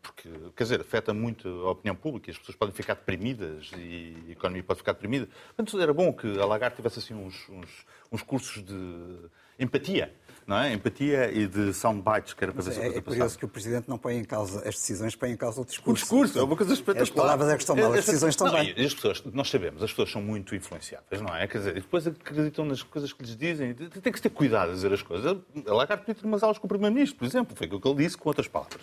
Porque, 0.00 0.28
quer 0.56 0.64
dizer, 0.64 0.80
afeta 0.80 1.12
muito 1.12 1.48
a 1.66 1.70
opinião 1.70 1.94
pública, 1.94 2.30
as 2.30 2.38
pessoas 2.38 2.56
podem 2.56 2.74
ficar 2.74 2.94
deprimidas 2.94 3.70
e 3.76 4.16
a 4.28 4.32
economia 4.32 4.62
pode 4.62 4.78
ficar 4.78 4.92
deprimida. 4.92 5.28
Portanto, 5.54 5.80
era 5.80 5.92
bom 5.92 6.12
que 6.12 6.38
a 6.38 6.44
Lagarde 6.44 6.76
tivesse 6.76 6.98
assim 6.98 7.14
uns, 7.14 7.48
uns, 7.48 7.86
uns 8.10 8.22
cursos 8.22 8.64
de 8.64 9.30
empatia 9.58 10.12
não 10.52 10.58
é? 10.58 10.74
Empatia 10.74 11.32
e 11.32 11.46
de 11.46 11.72
soundbites, 11.72 12.34
que 12.34 12.44
era 12.44 12.52
para 12.52 12.62
ver 12.62 12.72
se 12.72 12.80
é, 12.80 12.98
é 12.98 13.00
curioso 13.00 13.38
que 13.38 13.44
o 13.44 13.48
Presidente 13.48 13.88
não 13.88 13.96
põe 13.96 14.18
em 14.18 14.24
causa 14.24 14.58
as 14.60 14.74
decisões, 14.74 15.16
põe 15.16 15.30
em 15.30 15.36
causa 15.36 15.62
o 15.62 15.64
discurso. 15.64 15.90
O 15.90 15.94
discurso, 15.94 16.38
é 16.38 16.42
uma 16.42 16.56
coisa 16.56 16.74
espetacular. 16.74 17.02
As 17.02 17.10
palavras 17.10 17.48
é 17.48 17.56
que 17.56 17.62
estão 17.62 17.74
mal, 17.76 17.92
as 17.92 18.04
decisões 18.04 18.34
estão 18.34 18.52
bem. 18.52 18.74
As 18.76 18.94
pessoas, 18.94 19.22
nós 19.32 19.48
sabemos, 19.48 19.82
as 19.82 19.90
pessoas 19.90 20.10
são 20.10 20.20
muito 20.20 20.54
influenciáveis, 20.54 21.22
não 21.22 21.34
é? 21.34 21.46
Quer 21.46 21.58
dizer, 21.58 21.74
depois 21.74 22.06
acreditam 22.06 22.66
nas 22.66 22.82
coisas 22.82 23.12
que 23.14 23.22
lhes 23.24 23.34
dizem. 23.34 23.72
Tem 23.74 24.12
que 24.12 24.20
ter 24.20 24.28
cuidado 24.28 24.72
a 24.72 24.74
dizer 24.74 24.92
as 24.92 25.00
coisas. 25.00 25.38
A 25.66 25.72
Lagarde 25.72 26.04
podia 26.04 26.14
ter 26.14 26.26
umas 26.26 26.42
aulas 26.42 26.58
com 26.58 26.66
o 26.66 26.68
Primeiro-Ministro, 26.68 27.18
por 27.18 27.24
exemplo. 27.24 27.56
Foi 27.56 27.64
aquilo 27.66 27.80
que 27.80 27.88
ele 27.88 28.04
disse 28.04 28.18
com 28.18 28.28
outras 28.28 28.46
palavras. 28.46 28.82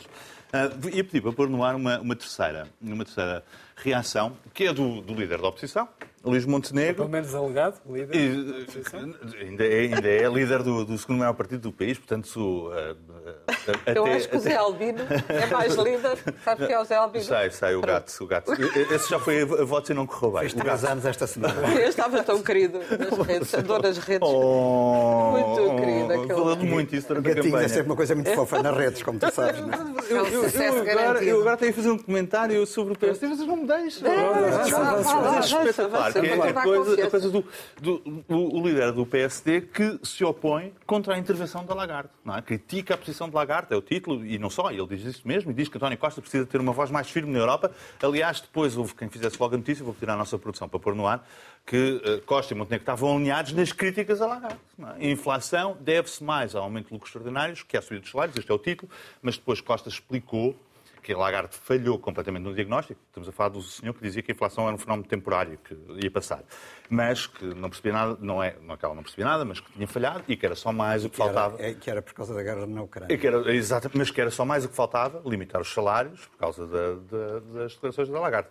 Uh, 0.52 0.90
ia 0.90 1.04
pedir 1.04 1.22
para 1.22 1.32
pôr 1.32 1.48
no 1.48 1.64
ar 1.64 1.76
uma, 1.76 2.00
uma, 2.00 2.16
terceira, 2.16 2.68
uma 2.82 3.06
terceira 3.06 3.44
reação, 3.76 4.36
que 4.54 4.66
é 4.66 4.74
do, 4.74 5.00
do 5.02 5.14
líder 5.14 5.40
da 5.40 5.48
oposição, 5.48 5.88
Luís 6.24 6.46
Montenegro. 6.46 6.96
Pelo 6.96 7.10
menos 7.10 7.34
alegado, 7.34 7.80
líder. 7.90 8.16
E, 8.16 9.46
ainda, 9.46 9.66
é, 9.66 9.80
ainda 9.80 10.08
é 10.08 10.28
líder 10.28 10.64
do, 10.64 10.84
do, 10.84 10.98
segundo 10.98 11.20
maior 11.20 11.34
partido 11.34 11.62
do 11.62 11.72
país, 11.72 11.98
portanto. 11.98 12.36
uh, 12.36 12.70
uh, 12.70 13.80
Eu 13.86 14.04
até, 14.04 14.14
acho 14.16 14.30
que 14.30 14.38
o 14.38 14.40
Zé 14.40 14.56
Albino 14.56 15.00
é 15.30 15.46
mais 15.46 15.76
líder. 15.76 16.18
Sabe 16.44 16.68
que 16.68 16.74
é 16.74 16.80
o 16.80 16.84
Zé 16.84 16.96
Albino? 16.96 17.24
Sai, 17.24 17.52
sai, 17.52 17.76
o 17.76 17.82
gato, 17.82 18.12
o 18.22 18.28
gato. 18.28 18.52
Esse 18.92 19.10
já 19.10 19.20
foi 19.20 19.44
a 19.44 19.46
voto 19.46 19.92
e 19.92 19.96
não 19.96 20.06
correu 20.06 20.32
bem. 20.34 20.50
Fiz 20.50 20.54
três 20.54 20.84
anos 20.84 21.06
esta 21.06 21.26
semana. 21.26 21.56
Eu 21.80 21.88
estava 21.88 22.22
tão 22.24 22.42
querido 22.42 22.80
nas 22.80 23.28
redes, 23.28 23.54
adoro 23.54 23.88
as 23.88 23.98
redes. 23.98 24.28
Oh, 24.28 25.32
muito 25.32 25.76
querido. 25.78 26.28
Falando 26.36 26.66
muito 26.66 26.96
isso 26.96 27.08
durante 27.08 27.30
a 27.30 27.36
campanha. 27.36 27.66
é 27.66 27.68
sempre 27.68 27.86
uma 27.86 27.96
coisa 27.96 28.16
muito 28.16 28.32
fofa 28.32 28.62
nas 28.62 28.76
redes, 28.76 29.04
como 29.04 29.20
tu 29.20 29.32
sabes. 29.32 29.62
Não 29.62 29.74
é? 29.74 29.90
eu, 30.10 30.38
eu, 30.43 30.62
eu, 30.62 30.91
agora, 30.91 31.23
eu 31.23 31.41
agora 31.41 31.58
tenho 31.58 31.73
que 31.73 31.78
fazer 31.78 31.91
um 31.91 31.97
comentário 31.97 32.65
sobre 32.65 32.93
o 32.93 32.97
PSD, 32.97 33.28
vocês 33.28 33.47
não 33.47 33.58
me 33.58 33.67
deixam. 33.67 34.08
É 34.08 35.39
espetacular 35.39 36.12
que 36.13 36.19
é 36.19 36.49
a 36.49 36.54
coisa, 36.54 37.06
a 37.06 37.10
coisa 37.10 37.30
do, 37.30 37.45
do, 37.82 37.99
do, 37.99 38.56
o 38.56 38.67
líder 38.67 38.91
do 38.91 39.06
PSD 39.06 39.62
que 39.62 39.99
se 40.04 40.23
opõe 40.23 40.73
contra 40.86 41.15
a 41.15 41.17
intervenção 41.17 41.65
da 41.65 41.73
Lagarde. 41.73 42.10
Não 42.23 42.36
é? 42.36 42.41
Critica 42.41 42.93
a 42.93 42.97
posição 42.97 43.30
de 43.30 43.36
Lagarde, 43.36 43.73
é 43.73 43.78
o 43.78 43.82
título, 43.82 44.25
e 44.25 44.38
não 44.38 44.49
só, 44.49 44.71
ele 44.71 44.86
diz 44.88 45.04
isso 45.04 45.28
mesmo, 45.28 45.52
e 45.52 45.54
diz 45.54 45.67
que 45.67 45.78
António 45.78 45.97
Costa 45.97 46.21
precisa 46.21 46.45
ter 46.45 46.60
uma 46.60 46.73
voz 46.73 46.91
mais 46.91 47.10
firme 47.10 47.32
na 47.32 47.39
Europa. 47.39 47.71
Aliás, 48.02 48.41
depois 48.41 48.78
houve 48.78 48.95
quem 48.95 49.10
fizesse 49.10 49.38
logo 49.39 49.56
a 49.56 49.58
notícia, 49.58 49.84
vou 49.84 49.93
pedir 49.93 50.10
à 50.10 50.15
nossa 50.15 50.38
produção 50.38 50.67
para 50.67 50.80
pôr 50.80 50.95
no 50.95 51.08
ar, 51.08 51.28
que 51.65 52.02
uh, 52.04 52.22
Costa 52.26 52.54
e 52.54 52.58
Montenegro 52.58 52.84
estavam 52.84 53.15
alinhados 53.15 53.54
nas 53.54 53.72
críticas 53.72 54.22
a 54.22 54.28
Lagarde. 54.28 54.60
É? 54.80 55.06
A 55.06 55.10
inflação 55.12 55.78
deve-se 55.80 56.24
mais 56.24 56.56
ao 56.56 56.63
aumento 56.63 56.88
de 56.88 56.93
lucros 56.93 57.10
extraordinários, 57.10 57.63
que 57.63 57.76
é 57.76 57.80
a 57.80 57.82
subida 57.82 58.02
dos 58.02 58.12
salários, 58.12 58.38
este 58.38 58.52
é 58.52 58.54
o 58.54 58.60
título, 58.60 58.91
mas 59.22 59.38
depois 59.38 59.62
Costa 59.62 59.89
explicou 59.89 60.56
que 61.02 61.13
a 61.13 61.17
Lagarde 61.17 61.56
falhou 61.56 61.98
completamente 61.98 62.43
no 62.43 62.54
diagnóstico. 62.54 63.00
Estamos 63.08 63.28
a 63.28 63.32
falar 63.32 63.50
do 63.50 63.62
senhor 63.62 63.93
que 63.93 64.02
dizia 64.02 64.22
que 64.22 64.32
a 64.32 64.36
inflação 64.36 64.65
era 64.65 64.76
um 64.76 64.78
fenómeno 64.78 65.08
temporário, 65.08 65.58
que 65.63 65.76
ia 66.04 66.12
passar. 66.12 66.43
Mas 66.89 67.26
que 67.26 67.45
não 67.45 67.69
percebia 67.69 67.93
nada, 67.93 68.17
não 68.19 68.43
é, 68.43 68.56
não 68.62 68.74
é 68.74 68.78
que 68.78 68.86
ela 68.86 68.93
não 68.93 69.04
percebia 69.04 69.26
nada, 69.26 69.45
mas 69.45 69.60
que 69.60 69.72
tinha 69.72 69.88
falhado 69.88 70.24
e 70.28 70.36
que 70.36 70.45
era 70.45 70.56
só 70.56 70.72
mais 70.72 71.06
o 71.06 71.10
que, 71.10 71.13
que 71.13 71.17
faltava. 71.17 71.58
Era, 71.58 71.72
é, 71.72 71.74
que 71.74 71.89
era 71.89 72.02
por 72.02 72.13
causa 72.13 72.34
da 72.34 72.43
guerra 72.43 72.67
na 72.67 72.84
Ucrânia. 72.84 73.17
Que 73.17 73.28
era, 73.28 73.56
exato, 73.56 73.89
mas 73.93 74.12
que 74.12 74.19
era 74.19 74.30
só 74.30 74.45
mais 74.45 74.65
o 74.65 74.69
que 74.69 74.76
faltava, 74.76 75.22
limitar 75.26 75.62
os 75.62 75.74
salários, 75.74 76.26
por 76.28 76.38
causa 76.38 76.67
da, 76.67 76.93
da, 76.93 77.39
das 77.39 77.74
declarações 77.74 78.10
da 78.10 78.19
Lagarde. 78.19 78.50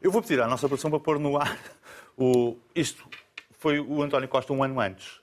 Eu 0.00 0.12
vou 0.12 0.22
pedir 0.22 0.40
à 0.40 0.46
nossa 0.46 0.68
produção 0.68 0.90
para 0.90 1.00
pôr 1.00 1.18
no 1.18 1.36
ar 1.36 1.58
o, 2.18 2.56
isto 2.74 3.08
foi 3.52 3.80
o 3.80 4.02
António 4.02 4.28
Costa 4.28 4.52
um 4.52 4.62
ano 4.62 4.80
antes, 4.80 5.20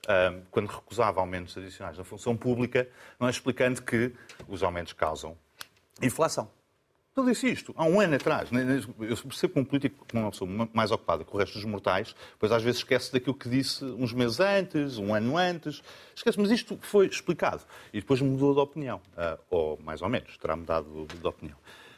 quando 0.50 0.66
recusava 0.66 1.20
aumentos 1.20 1.56
adicionais 1.56 1.96
na 1.96 2.04
função 2.04 2.36
pública, 2.36 2.88
não 3.18 3.26
é 3.28 3.30
explicando 3.30 3.82
que 3.82 4.12
os 4.48 4.62
aumentos 4.62 4.92
causam 4.92 5.36
inflação. 6.02 6.50
Ele 7.16 7.30
disse 7.30 7.50
isto 7.50 7.74
há 7.78 7.84
um 7.86 7.98
ano 7.98 8.16
atrás. 8.16 8.50
Eu 8.52 9.16
percebo 9.16 9.54
que 9.54 9.60
um 9.60 9.64
político, 9.64 10.06
como 10.10 10.24
uma 10.24 10.30
pessoa 10.30 10.68
mais 10.74 10.90
ocupada 10.90 11.24
com 11.24 11.34
o 11.34 11.40
resto 11.40 11.54
dos 11.54 11.64
mortais, 11.64 12.14
pois 12.38 12.52
às 12.52 12.62
vezes 12.62 12.80
esquece 12.80 13.10
daquilo 13.10 13.34
que 13.34 13.48
disse 13.48 13.82
uns 13.82 14.12
meses 14.12 14.38
antes, 14.38 14.98
um 14.98 15.14
ano 15.14 15.38
antes. 15.38 15.82
Esquece, 16.14 16.38
mas 16.38 16.50
isto 16.50 16.78
foi 16.82 17.06
explicado. 17.06 17.62
E 17.90 18.00
depois 18.00 18.20
mudou 18.20 18.52
de 18.52 18.60
opinião. 18.60 19.00
Ah, 19.16 19.38
ou 19.48 19.78
mais 19.82 20.02
ou 20.02 20.10
menos, 20.10 20.36
terá 20.36 20.54
mudado 20.54 21.06
de 21.06 21.26
opinião. 21.26 21.56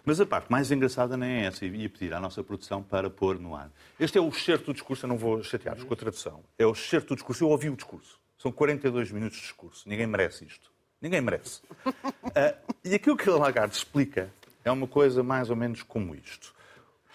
Mas 0.09 0.23
a 0.23 0.25
parte 0.25 0.51
mais 0.51 0.71
engraçada 0.71 1.18
nem 1.18 1.42
é 1.42 1.44
essa. 1.44 1.66
E 1.66 1.87
pedir 1.87 2.14
à 2.14 2.18
nossa 2.18 2.42
produção 2.42 2.83
para 2.83 3.11
pôr 3.11 3.38
no 3.38 3.55
ar. 3.55 3.71
Este 4.01 4.16
é 4.16 4.21
o 4.23 4.29
excerto 4.31 4.64
do 4.64 4.73
discurso, 4.73 5.05
eu 5.05 5.09
não 5.09 5.18
vou 5.18 5.42
chatear-vos 5.42 5.85
com 5.85 5.92
a 5.92 5.97
tradução. 5.99 6.42
É 6.59 6.64
o 6.64 6.73
excerto 6.73 7.09
do 7.09 7.16
discurso. 7.16 7.44
Eu 7.44 7.51
ouvi 7.51 7.68
o 7.68 7.77
discurso. 7.77 8.18
São 8.38 8.51
42 8.51 9.12
minutos 9.12 9.37
de 9.37 9.42
discurso. 9.42 9.87
Ninguém 9.87 10.07
merece 10.07 10.47
isto. 10.47 10.73
Ninguém 10.99 11.21
merece. 11.21 11.61
Uh, 11.85 12.57
e 12.83 12.94
aquilo 12.94 13.18
que 13.18 13.29
a 13.29 13.35
Lagarde 13.35 13.77
explica 13.77 14.33
é 14.64 14.71
uma 14.71 14.87
coisa 14.87 15.23
mais 15.23 15.51
ou 15.51 15.57
menos 15.57 15.83
como 15.83 16.14
isto. 16.14 16.55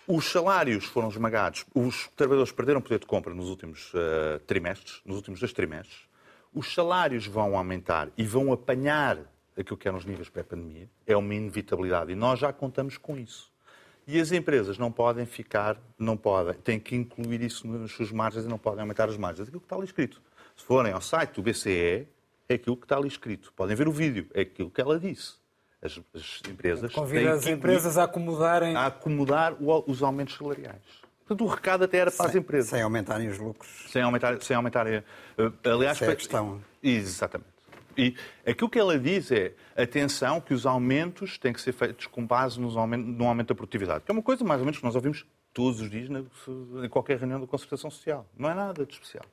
Os 0.08 0.26
salários 0.26 0.86
foram 0.86 1.10
esmagados, 1.10 1.66
os 1.74 2.10
trabalhadores 2.16 2.52
perderam 2.52 2.80
poder 2.80 3.00
de 3.00 3.08
compra 3.08 3.34
nos 3.34 3.50
últimos 3.50 3.92
uh, 3.96 4.38
trimestres, 4.46 5.02
nos 5.04 5.16
últimos 5.16 5.40
dois 5.40 5.52
trimestres. 5.52 6.02
Os 6.54 6.72
salários 6.72 7.26
vão 7.26 7.58
aumentar 7.58 8.10
e 8.16 8.24
vão 8.24 8.54
apanhar 8.54 9.18
aquilo 9.58 9.78
que 9.78 9.88
eram 9.88 9.98
os 9.98 10.06
níveis 10.06 10.30
pré-pandemia. 10.30 10.90
É 11.06 11.16
uma 11.16 11.34
inevitabilidade 11.34 12.12
e 12.12 12.16
nós 12.16 12.40
já 12.40 12.52
contamos 12.52 12.98
com 12.98 13.18
isso. 13.18 13.52
E 14.06 14.20
as 14.20 14.32
empresas 14.32 14.78
não 14.78 14.92
podem 14.92 15.26
ficar, 15.26 15.78
não 15.98 16.18
podem, 16.18 16.54
têm 16.56 16.80
que 16.80 16.96
incluir 16.96 17.42
isso 17.42 17.66
nas 17.68 17.92
suas 17.92 18.12
margens 18.12 18.46
e 18.46 18.48
não 18.48 18.58
podem 18.58 18.82
aumentar 18.82 19.08
as 19.08 19.18
margens. 19.18 19.48
Aquilo 19.48 19.62
que 19.62 19.66
está 19.66 19.76
ali 19.76 19.86
escrito. 19.86 20.22
Se 20.56 20.66
forem 20.66 20.92
ao 20.92 21.02
site 21.02 21.36
do 21.36 21.42
BCE, 21.42 22.08
é 22.50 22.54
aquilo 22.56 22.76
que 22.76 22.86
está 22.86 22.98
ali 22.98 23.08
escrito. 23.08 23.54
Podem 23.56 23.76
ver 23.76 23.88
o 23.88 23.92
vídeo, 23.92 24.28
é 24.34 24.42
aquilo 24.42 24.70
que 24.70 24.82
ela 24.82 25.00
disse 25.00 25.36
as, 25.82 26.00
as 26.14 26.42
empresas. 26.50 26.94
Convida 26.94 27.34
as 27.34 27.46
empresas 27.46 27.98
a 27.98 28.04
acomodarem. 28.04 28.76
A 28.76 28.88
acomodar 28.88 29.56
os 29.60 30.02
aumentos 30.02 30.36
salariais. 30.36 30.82
Portanto, 31.26 31.46
o 31.46 31.48
recado 31.48 31.84
até 31.86 31.98
era 31.98 32.12
para 32.12 32.18
sem, 32.18 32.28
as 32.28 32.36
empresas. 32.36 32.70
Sem 32.70 32.82
aumentarem 32.82 33.30
os 33.30 33.38
lucros. 33.38 33.86
Sem 33.90 34.02
aumentar, 34.02 34.42
sem 34.42 34.56
aumentarem. 34.56 34.96
Eh, 34.96 35.52
aliás, 35.66 35.98
Essa 35.98 36.12
é 36.12 36.14
a 36.14 36.16
questão. 36.16 36.62
Exatamente. 36.82 37.53
E 37.98 38.16
aquilo 38.46 38.70
que 38.70 38.80
ela 38.80 38.98
diz 38.98 39.32
é, 39.32 39.54
atenção, 39.76 40.42
que 40.42 40.54
os 40.54 40.66
aumentos 40.66 41.38
têm 41.38 41.54
que 41.54 41.62
ser 41.62 41.72
feitos 41.72 42.08
com 42.08 42.26
base 42.26 42.60
no 42.60 42.78
aumento, 42.78 43.06
no 43.06 43.26
aumento 43.26 43.50
da 43.50 43.56
produtividade. 43.56 44.04
Que 44.04 44.12
é 44.12 44.14
uma 44.14 44.22
coisa, 44.22 44.44
mais 44.44 44.60
ou 44.60 44.66
menos, 44.66 44.80
que 44.80 44.86
nós 44.86 44.96
ouvimos 44.96 45.26
todos 45.54 45.80
os 45.80 45.90
dias 45.90 46.10
em 46.10 46.90
qualquer 46.90 47.18
reunião 47.20 47.40
da 47.40 47.48
concertação 47.48 47.90
social. 47.90 48.26
Não 48.38 48.50
é 48.50 48.54
nada 48.54 48.86
de 48.86 48.94
especial. 48.94 49.26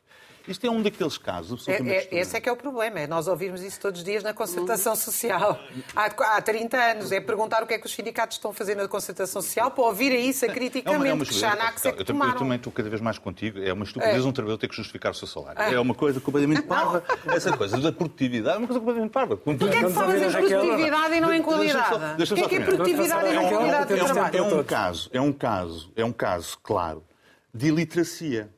Isto 0.46 0.66
é 0.66 0.70
um 0.70 0.82
daqueles 0.82 1.18
casos 1.18 1.52
absolutamente 1.52 2.08
é, 2.12 2.18
é, 2.18 2.20
Esse 2.20 2.36
é 2.36 2.40
que 2.40 2.48
é 2.48 2.52
o 2.52 2.56
problema, 2.56 3.00
é 3.00 3.06
nós 3.06 3.28
ouvirmos 3.28 3.62
isso 3.62 3.80
todos 3.80 4.00
os 4.00 4.04
dias 4.04 4.22
na 4.22 4.32
concertação 4.32 4.96
social. 4.96 5.60
Há, 5.94 6.06
há 6.36 6.42
30 6.42 6.76
anos, 6.76 7.12
é 7.12 7.20
perguntar 7.20 7.62
o 7.62 7.66
que 7.66 7.74
é 7.74 7.78
que 7.78 7.86
os 7.86 7.92
sindicatos 7.92 8.36
estão 8.36 8.50
a 8.50 8.54
fazer 8.54 8.74
na 8.74 8.88
concertação 8.88 9.42
social 9.42 9.70
para 9.70 9.84
ouvirem 9.84 10.28
isso 10.28 10.44
acriticamente, 10.44 11.08
é 11.08 11.14
uma, 11.14 11.22
é 11.22 11.26
que 11.26 11.34
já 11.34 11.54
na 11.54 11.72
que 11.72 11.88
eu, 11.88 12.04
também 12.04 12.56
estou 12.56 12.72
cada 12.72 12.88
vez 12.88 13.00
mais 13.00 13.18
contigo, 13.18 13.58
é 13.62 13.72
uma 13.72 13.84
estupidez 13.84 14.24
é. 14.24 14.28
um 14.28 14.32
trabalhador 14.32 14.60
ter 14.60 14.68
que 14.68 14.76
justificar 14.76 15.12
o 15.12 15.14
seu 15.14 15.28
salário. 15.28 15.60
É, 15.60 15.74
é 15.74 15.80
uma 15.80 15.94
coisa 15.94 16.20
completamente 16.20 16.62
parva. 16.68 17.02
Essa 17.26 17.56
coisa 17.56 17.78
da 17.78 17.92
produtividade 17.92 18.56
é 18.56 18.58
uma 18.58 18.66
coisa 18.66 18.80
completamente 18.80 19.12
parva. 19.12 19.36
Porquê 19.36 19.64
é 19.64 19.84
que 19.84 19.90
falas 19.90 20.22
em 20.22 20.30
produtividade 20.30 21.14
e 21.14 21.20
não 21.20 21.34
em 21.34 21.42
qualidade? 21.42 21.94
O 21.94 22.34
que 22.34 22.40
é 22.40 22.48
que 22.48 22.54
é 22.56 22.60
produtividade 22.60 23.28
e 23.28 23.34
não 23.34 23.48
qualidade 23.48 23.94
de 23.94 24.04
trabalho? 24.04 24.36
É 24.36 24.42
um 24.42 24.64
caso, 24.64 25.10
é 25.12 25.20
um 25.20 25.32
caso, 25.32 25.92
é 25.96 26.04
um 26.04 26.12
caso, 26.12 26.58
claro, 26.62 27.04
de 27.52 27.68
iliteracia. 27.68 28.50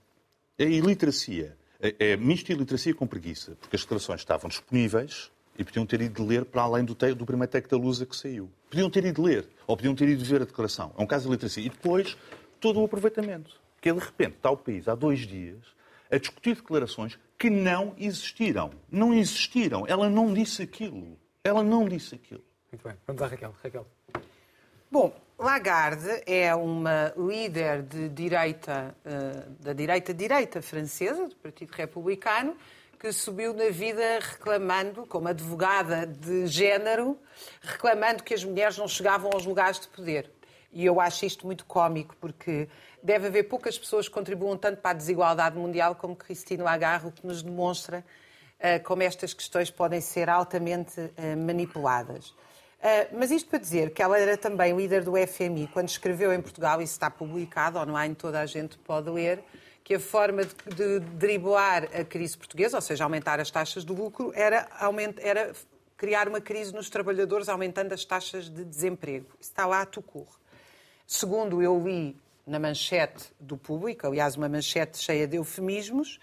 A 0.58 0.64
iliteracia 0.64 1.56
é, 1.82 2.12
é 2.12 2.16
misto 2.16 2.46
de 2.46 2.52
iliteracia 2.52 2.94
com 2.94 3.06
preguiça, 3.06 3.56
porque 3.60 3.74
as 3.74 3.82
declarações 3.82 4.20
estavam 4.20 4.48
disponíveis 4.48 5.30
e 5.58 5.64
podiam 5.64 5.84
ter 5.84 6.00
ido 6.00 6.24
ler 6.24 6.44
para 6.44 6.62
além 6.62 6.84
do, 6.84 6.94
te, 6.94 7.12
do 7.12 7.26
primeiro 7.26 7.50
texto 7.50 7.70
da 7.70 7.76
Lusa 7.76 8.06
que 8.06 8.16
saiu. 8.16 8.48
Podiam 8.70 8.88
ter 8.88 9.04
ido 9.04 9.20
ler, 9.20 9.46
ou 9.66 9.76
podiam 9.76 9.94
ter 9.94 10.08
ido 10.08 10.24
ver 10.24 10.42
a 10.42 10.44
declaração. 10.44 10.94
É 10.96 11.02
um 11.02 11.06
caso 11.06 11.24
de 11.24 11.30
iliteracia. 11.30 11.66
E 11.66 11.68
depois, 11.68 12.16
todo 12.60 12.80
o 12.80 12.84
aproveitamento. 12.84 13.60
Que 13.80 13.90
é, 13.90 13.92
de 13.92 13.98
repente, 13.98 14.36
está 14.36 14.50
o 14.50 14.56
país 14.56 14.86
há 14.86 14.94
dois 14.94 15.20
dias 15.26 15.58
a 16.10 16.18
discutir 16.18 16.54
declarações 16.54 17.18
que 17.38 17.50
não 17.50 17.94
existiram. 17.98 18.70
Não 18.90 19.12
existiram. 19.12 19.84
Ela 19.86 20.08
não 20.08 20.32
disse 20.32 20.62
aquilo. 20.62 21.18
Ela 21.42 21.64
não 21.64 21.88
disse 21.88 22.14
aquilo. 22.14 22.44
Muito 22.70 22.86
bem. 22.86 22.96
Vamos 23.06 23.22
à 23.22 23.26
Raquel. 23.26 23.54
Raquel. 23.62 23.86
Bom, 24.90 25.14
Lagarde 25.42 26.22
é 26.24 26.54
uma 26.54 27.12
líder 27.16 27.82
de 27.82 28.08
direita, 28.08 28.94
eh, 29.04 29.42
da 29.58 29.72
direita-direita 29.72 30.62
francesa, 30.62 31.26
do 31.26 31.34
Partido 31.34 31.72
Republicano, 31.72 32.56
que 32.96 33.12
subiu 33.12 33.52
na 33.52 33.68
vida 33.68 34.20
reclamando, 34.20 35.04
como 35.04 35.26
advogada 35.26 36.06
de 36.06 36.46
género, 36.46 37.18
reclamando 37.60 38.22
que 38.22 38.32
as 38.32 38.44
mulheres 38.44 38.78
não 38.78 38.86
chegavam 38.86 39.32
aos 39.34 39.44
lugares 39.44 39.80
de 39.80 39.88
poder. 39.88 40.30
E 40.70 40.86
eu 40.86 41.00
acho 41.00 41.26
isto 41.26 41.44
muito 41.44 41.66
cômico, 41.66 42.16
porque 42.20 42.68
deve 43.02 43.26
haver 43.26 43.48
poucas 43.48 43.76
pessoas 43.76 44.06
que 44.06 44.14
contribuam 44.14 44.56
tanto 44.56 44.80
para 44.80 44.92
a 44.92 44.94
desigualdade 44.94 45.58
mundial 45.58 45.96
como 45.96 46.14
Christine 46.14 46.62
Lagarde, 46.62 47.08
o 47.08 47.10
que 47.10 47.26
nos 47.26 47.42
demonstra 47.42 48.04
uh, 48.60 48.80
como 48.84 49.02
estas 49.02 49.34
questões 49.34 49.72
podem 49.72 50.00
ser 50.00 50.30
altamente 50.30 51.00
uh, 51.00 51.36
manipuladas. 51.36 52.32
Uh, 52.82 53.16
mas 53.16 53.30
isto 53.30 53.48
para 53.48 53.60
dizer 53.60 53.90
que 53.90 54.02
ela 54.02 54.18
era 54.18 54.36
também 54.36 54.76
líder 54.76 55.04
do 55.04 55.12
FMI 55.16 55.68
quando 55.72 55.88
escreveu 55.88 56.32
em 56.32 56.42
Portugal, 56.42 56.82
isso 56.82 56.94
está 56.94 57.08
publicado 57.08 57.78
online, 57.78 58.12
toda 58.12 58.40
a 58.40 58.46
gente 58.46 58.76
pode 58.78 59.08
ler, 59.08 59.40
que 59.84 59.94
a 59.94 60.00
forma 60.00 60.42
de, 60.44 60.54
de 60.74 60.98
driblar 60.98 61.84
a 61.94 62.04
crise 62.04 62.36
portuguesa, 62.36 62.76
ou 62.76 62.80
seja, 62.80 63.04
aumentar 63.04 63.38
as 63.38 63.52
taxas 63.52 63.84
de 63.84 63.92
lucro, 63.92 64.32
era, 64.34 64.68
era 65.18 65.52
criar 65.96 66.26
uma 66.26 66.40
crise 66.40 66.74
nos 66.74 66.90
trabalhadores, 66.90 67.48
aumentando 67.48 67.94
as 67.94 68.04
taxas 68.04 68.50
de 68.50 68.64
desemprego. 68.64 69.26
Isso 69.40 69.50
está 69.50 69.64
lá 69.64 69.82
a 69.82 69.86
tucur. 69.86 70.26
Segundo 71.06 71.62
eu 71.62 71.78
li 71.78 72.20
na 72.46 72.58
manchete 72.58 73.24
do 73.38 73.56
público, 73.56 74.06
aliás, 74.06 74.36
uma 74.36 74.48
manchete 74.48 74.98
cheia 74.98 75.26
de 75.26 75.36
eufemismos, 75.36 76.18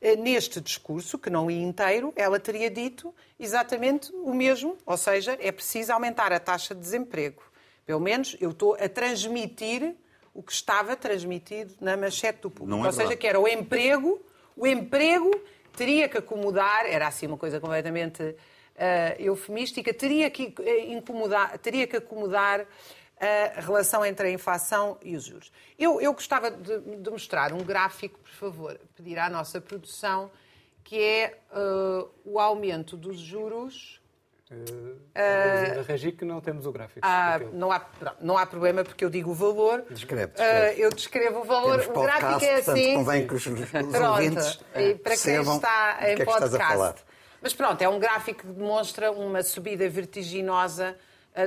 eh, 0.00 0.16
neste 0.16 0.60
discurso, 0.60 1.18
que 1.18 1.30
não 1.30 1.50
ia 1.50 1.62
inteiro, 1.62 2.12
ela 2.14 2.38
teria 2.38 2.70
dito 2.70 3.14
exatamente 3.38 4.12
o 4.12 4.34
mesmo, 4.34 4.76
ou 4.84 4.96
seja, 4.96 5.36
é 5.40 5.50
preciso 5.50 5.92
aumentar 5.92 6.32
a 6.32 6.38
taxa 6.38 6.74
de 6.74 6.80
desemprego. 6.80 7.42
Pelo 7.86 8.00
menos 8.00 8.36
eu 8.40 8.50
estou 8.50 8.74
a 8.74 8.88
transmitir 8.88 9.94
o 10.34 10.42
que 10.42 10.52
estava 10.52 10.96
transmitido 10.96 11.74
na 11.80 11.96
manchete 11.96 12.42
do 12.42 12.50
público. 12.50 12.84
É 12.84 12.86
ou 12.86 12.92
seja, 12.92 13.16
que 13.16 13.26
era 13.26 13.40
o 13.40 13.48
emprego, 13.48 14.20
o 14.56 14.66
emprego 14.66 15.30
teria 15.76 16.08
que 16.08 16.18
acomodar, 16.18 16.86
era 16.86 17.06
assim 17.06 17.26
uma 17.26 17.38
coisa 17.38 17.58
completamente 17.60 18.22
uh, 18.22 18.36
eufemística, 19.18 19.92
teria 19.92 20.30
que, 20.30 20.54
uh, 20.58 20.92
incomodar, 20.92 21.58
teria 21.58 21.86
que 21.86 21.96
acomodar 21.96 22.66
a 23.22 23.60
relação 23.60 24.04
entre 24.04 24.26
a 24.26 24.30
inflação 24.30 24.98
e 25.00 25.14
os 25.14 25.24
juros. 25.24 25.52
Eu, 25.78 26.00
eu 26.00 26.12
gostava 26.12 26.50
de, 26.50 26.80
de, 26.80 27.10
mostrar 27.10 27.52
um 27.52 27.62
gráfico, 27.62 28.18
por 28.18 28.32
favor, 28.32 28.80
pedir 28.96 29.16
à 29.18 29.30
nossa 29.30 29.60
produção, 29.60 30.30
que 30.82 31.00
é 31.00 31.38
uh, 31.52 32.10
o 32.24 32.40
aumento 32.40 32.96
dos 32.96 33.18
juros. 33.18 34.02
Uh, 34.50 34.54
uh, 34.54 35.82
Regi 35.86 36.12
que 36.12 36.24
não 36.24 36.40
temos 36.40 36.66
o 36.66 36.72
gráfico. 36.72 37.00
Ah, 37.00 37.38
não, 37.52 37.70
há, 37.70 37.86
não 38.20 38.36
há 38.36 38.44
problema 38.44 38.82
porque 38.82 39.04
eu 39.04 39.08
digo 39.08 39.30
o 39.30 39.34
valor. 39.34 39.84
Descreve, 39.88 40.32
descreve. 40.32 40.80
Uh, 40.80 40.84
eu 40.84 40.90
descrevo 40.90 41.40
o 41.40 41.44
valor. 41.44 41.78
Temos 41.80 41.96
o 41.96 42.02
gráfico 42.02 42.44
é 42.44 42.54
assim. 42.56 42.94
Convém 42.94 43.26
que 43.26 43.34
os, 43.34 43.46
os 43.46 44.00
ouvintes 44.00 44.60
e 44.74 44.94
para 44.96 45.16
quem 45.16 45.40
está 45.40 45.98
em 46.00 46.16
que 46.16 46.22
é 46.22 46.24
que 46.24 46.24
podcast. 46.24 47.04
Mas 47.40 47.54
pronto, 47.54 47.80
é 47.80 47.88
um 47.88 47.98
gráfico 47.98 48.40
que 48.40 48.52
demonstra 48.52 49.10
uma 49.10 49.42
subida 49.42 49.88
vertiginosa 49.88 50.96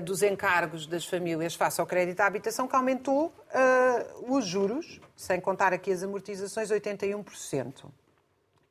dos 0.04 0.24
encargos 0.24 0.88
das 0.88 1.06
famílias 1.06 1.54
face 1.54 1.80
ao 1.80 1.86
crédito 1.86 2.19
à 2.21 2.26
habitação, 2.26 2.67
que 2.67 2.76
aumentou 2.76 3.28
uh, 3.28 4.36
os 4.36 4.45
juros, 4.45 5.00
sem 5.15 5.39
contar 5.39 5.74
aqui 5.74 5.91
as 5.91 6.02
amortizações, 6.02 6.69
81%. 6.69 7.86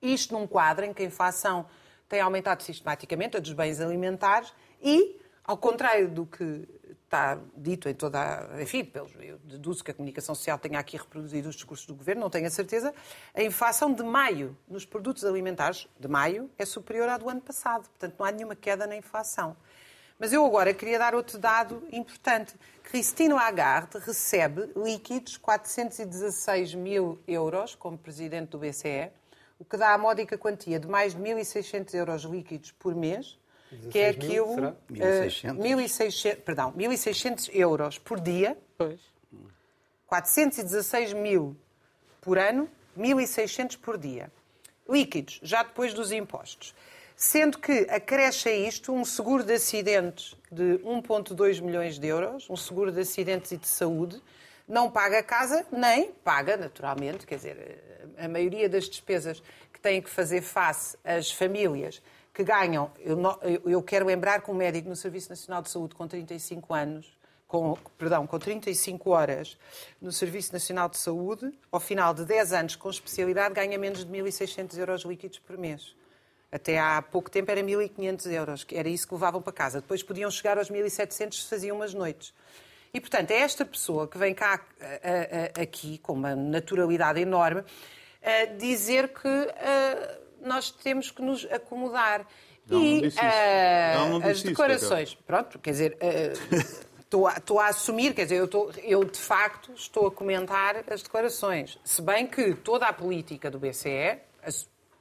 Isto 0.03 0.35
num 0.35 0.47
quadro 0.47 0.85
em 0.85 0.93
que 0.93 1.03
a 1.03 1.07
inflação 1.07 1.67
tem 2.09 2.21
aumentado 2.21 2.63
sistematicamente, 2.63 3.37
a 3.37 3.41
dos 3.41 3.53
bens 3.53 3.81
alimentares, 3.81 4.53
e, 4.83 5.21
ao 5.45 5.57
contrário 5.57 6.09
do 6.09 6.27
que 6.27 6.69
está 7.05 7.39
dito 7.57 7.89
em 7.89 7.95
toda 7.95 8.19
a. 8.21 8.63
Enfim, 8.63 8.91
eu 9.21 9.39
deduzo 9.45 9.85
que 9.85 9.91
a 9.91 9.95
comunicação 9.95 10.35
social 10.35 10.59
tenha 10.59 10.79
aqui 10.79 10.97
reproduzido 10.97 11.49
os 11.49 11.55
discursos 11.55 11.87
do 11.87 11.95
governo, 11.95 12.23
não 12.23 12.31
tenho 12.31 12.47
a 12.47 12.51
certeza. 12.51 12.93
A 13.33 13.43
inflação 13.43 13.93
de 13.93 14.03
maio 14.03 14.57
nos 14.69 14.85
produtos 14.85 15.25
alimentares, 15.25 15.87
de 15.99 16.09
maio, 16.09 16.51
é 16.59 16.67
superior 16.67 17.09
à 17.09 17.17
do 17.17 17.29
ano 17.29 17.41
passado. 17.41 17.89
Portanto, 17.89 18.17
não 18.19 18.27
há 18.27 18.33
nenhuma 18.33 18.57
queda 18.57 18.87
na 18.87 18.97
inflação. 18.97 19.57
Mas 20.25 20.33
eu 20.33 20.43
agora 20.43 20.73
queria 20.73 20.99
dar 20.99 21.15
outro 21.15 21.39
dado 21.39 21.87
importante. 21.93 22.55
Cristino 22.83 23.37
Lagarde 23.37 23.99
recebe 23.99 24.71
líquidos 24.75 25.37
416 25.37 26.75
mil 26.75 27.21
euros 27.29 27.75
como 27.75 27.99
presidente 27.99 28.49
do 28.49 28.59
BCE, 28.59 29.11
o 29.59 29.67
que 29.67 29.77
dá 29.77 29.93
a 29.93 29.99
módica 29.99 30.39
quantia 30.39 30.81
de 30.81 30.89
mais 30.89 31.15
de 31.15 31.21
1.600 31.21 31.93
euros 31.93 32.23
líquidos 32.23 32.73
por 32.73 32.95
mês, 32.95 33.39
que 33.91 33.99
é 33.99 34.09
aquilo... 34.09 34.75
Mil, 34.89 35.07
1.600? 35.07 35.53
Uh, 35.53 35.63
1.600, 35.63 36.37
perdão, 36.37 36.73
1.600 36.73 37.51
euros 37.53 37.99
por 37.99 38.19
dia. 38.19 38.57
Pois. 38.79 39.01
416 40.07 41.13
mil 41.13 41.55
por 42.23 42.39
ano, 42.39 42.67
1.600 42.99 43.77
por 43.79 43.99
dia. 43.99 44.33
Líquidos, 44.89 45.39
já 45.43 45.63
depois 45.63 45.93
dos 45.93 46.11
impostos. 46.13 46.75
Sendo 47.17 47.59
que 47.59 47.87
acresce 47.91 48.49
a 48.49 48.55
isto 48.55 48.93
um 48.93 49.05
seguro 49.05 49.45
de 49.45 49.55
acidentes 49.55 50.37
de 50.51 50.79
1,2 50.79 51.61
milhões 51.61 51.99
de 51.99 52.07
euros, 52.07 52.49
um 52.51 52.57
seguro 52.57 52.91
de 52.91 53.01
acidentes 53.01 53.53
e 53.53 53.57
de 53.57 53.69
saúde, 53.69 54.21
não 54.67 54.91
paga 54.91 55.23
casa, 55.23 55.67
nem 55.71 56.11
paga, 56.11 56.57
naturalmente, 56.57 57.27
quer 57.27 57.37
dizer, 57.37 58.05
a 58.19 58.29
maioria 58.29 58.69
das 58.69 58.89
despesas 58.89 59.43
que 59.73 59.81
têm 59.81 60.01
que 60.01 60.09
fazer 60.09 60.41
face 60.41 60.97
as 61.05 61.31
famílias 61.31 62.03
que 62.33 62.43
ganham. 62.43 62.91
Eu, 62.99 63.21
eu 63.65 63.83
quero 63.83 64.07
lembrar 64.07 64.43
que 64.43 64.51
um 64.51 64.55
médico 64.55 64.89
no 64.89 64.97
Serviço 64.97 65.31
Nacional 65.31 65.63
de 65.63 65.71
Saúde 65.71 65.95
com 65.95 66.09
35 66.09 66.75
anos, 66.75 67.17
com, 67.47 67.77
perdão, 67.99 68.27
com 68.27 68.39
35 68.39 69.11
horas 69.11 69.57
no 70.01 70.11
Serviço 70.11 70.53
Nacional 70.53 70.89
de 70.89 70.97
Saúde, 70.97 71.53
ao 71.71 71.79
final 71.79 72.13
de 72.15 72.25
10 72.25 72.53
anos 72.53 72.77
com 72.77 72.91
especialidade, 72.91 73.55
ganha 73.55 73.79
menos 73.79 74.05
de 74.05 74.11
1.600 74.11 74.79
euros 74.79 75.03
líquidos 75.03 75.39
por 75.39 75.57
mês. 75.57 75.95
Até 76.55 76.79
há 76.79 77.03
pouco 77.03 77.29
tempo 77.29 77.51
era 77.51 77.61
1.500 77.61 78.31
euros, 78.31 78.63
que 78.63 78.77
era 78.77 78.89
isso 78.89 79.09
que 79.09 79.15
levavam 79.15 79.43
para 79.43 79.53
casa. 79.53 79.81
Depois 79.81 80.05
podiam 80.05 80.31
chegar 80.31 80.57
aos 80.57 80.71
1.700 80.71 81.33
se 81.43 81.49
faziam 81.49 81.75
umas 81.77 81.93
noites. 81.93 82.33
E, 82.95 83.01
portanto, 83.01 83.33
é 83.33 83.41
esta 83.41 83.65
pessoa 83.65 84.07
que 84.07 84.17
vem 84.17 84.33
cá 84.33 84.65
aqui, 85.61 85.99
com 85.99 86.13
uma 86.13 86.37
naturalidade 86.37 87.21
enorme, 87.21 87.65
dizer 88.57 89.09
que 89.09 89.49
nós 90.41 90.71
temos 90.71 91.11
que 91.11 91.21
nos 91.21 91.45
acomodar. 91.51 92.25
Não, 92.69 92.81
e 92.81 93.03
não 93.97 94.11
não, 94.11 94.19
não 94.21 94.31
as 94.31 94.41
decorações, 94.41 95.09
isso, 95.09 95.19
pronto, 95.27 95.59
quer 95.59 95.73
dizer, 95.73 95.99
estou, 97.01 97.27
a, 97.27 97.35
estou 97.37 97.59
a 97.59 97.67
assumir, 97.67 98.15
quer 98.15 98.23
dizer, 98.23 98.37
eu, 98.37 98.45
estou, 98.45 98.71
eu 98.85 99.05
de 99.05 99.19
facto 99.19 99.73
estou 99.75 100.07
a 100.07 100.11
comentar 100.11 100.85
as 100.89 101.03
declarações. 101.03 101.81
Se 101.85 102.01
bem 102.01 102.29
que 102.29 102.55
toda 102.55 102.87
a 102.87 102.93
política 102.93 103.51
do 103.51 103.59
BCE, 103.59 104.19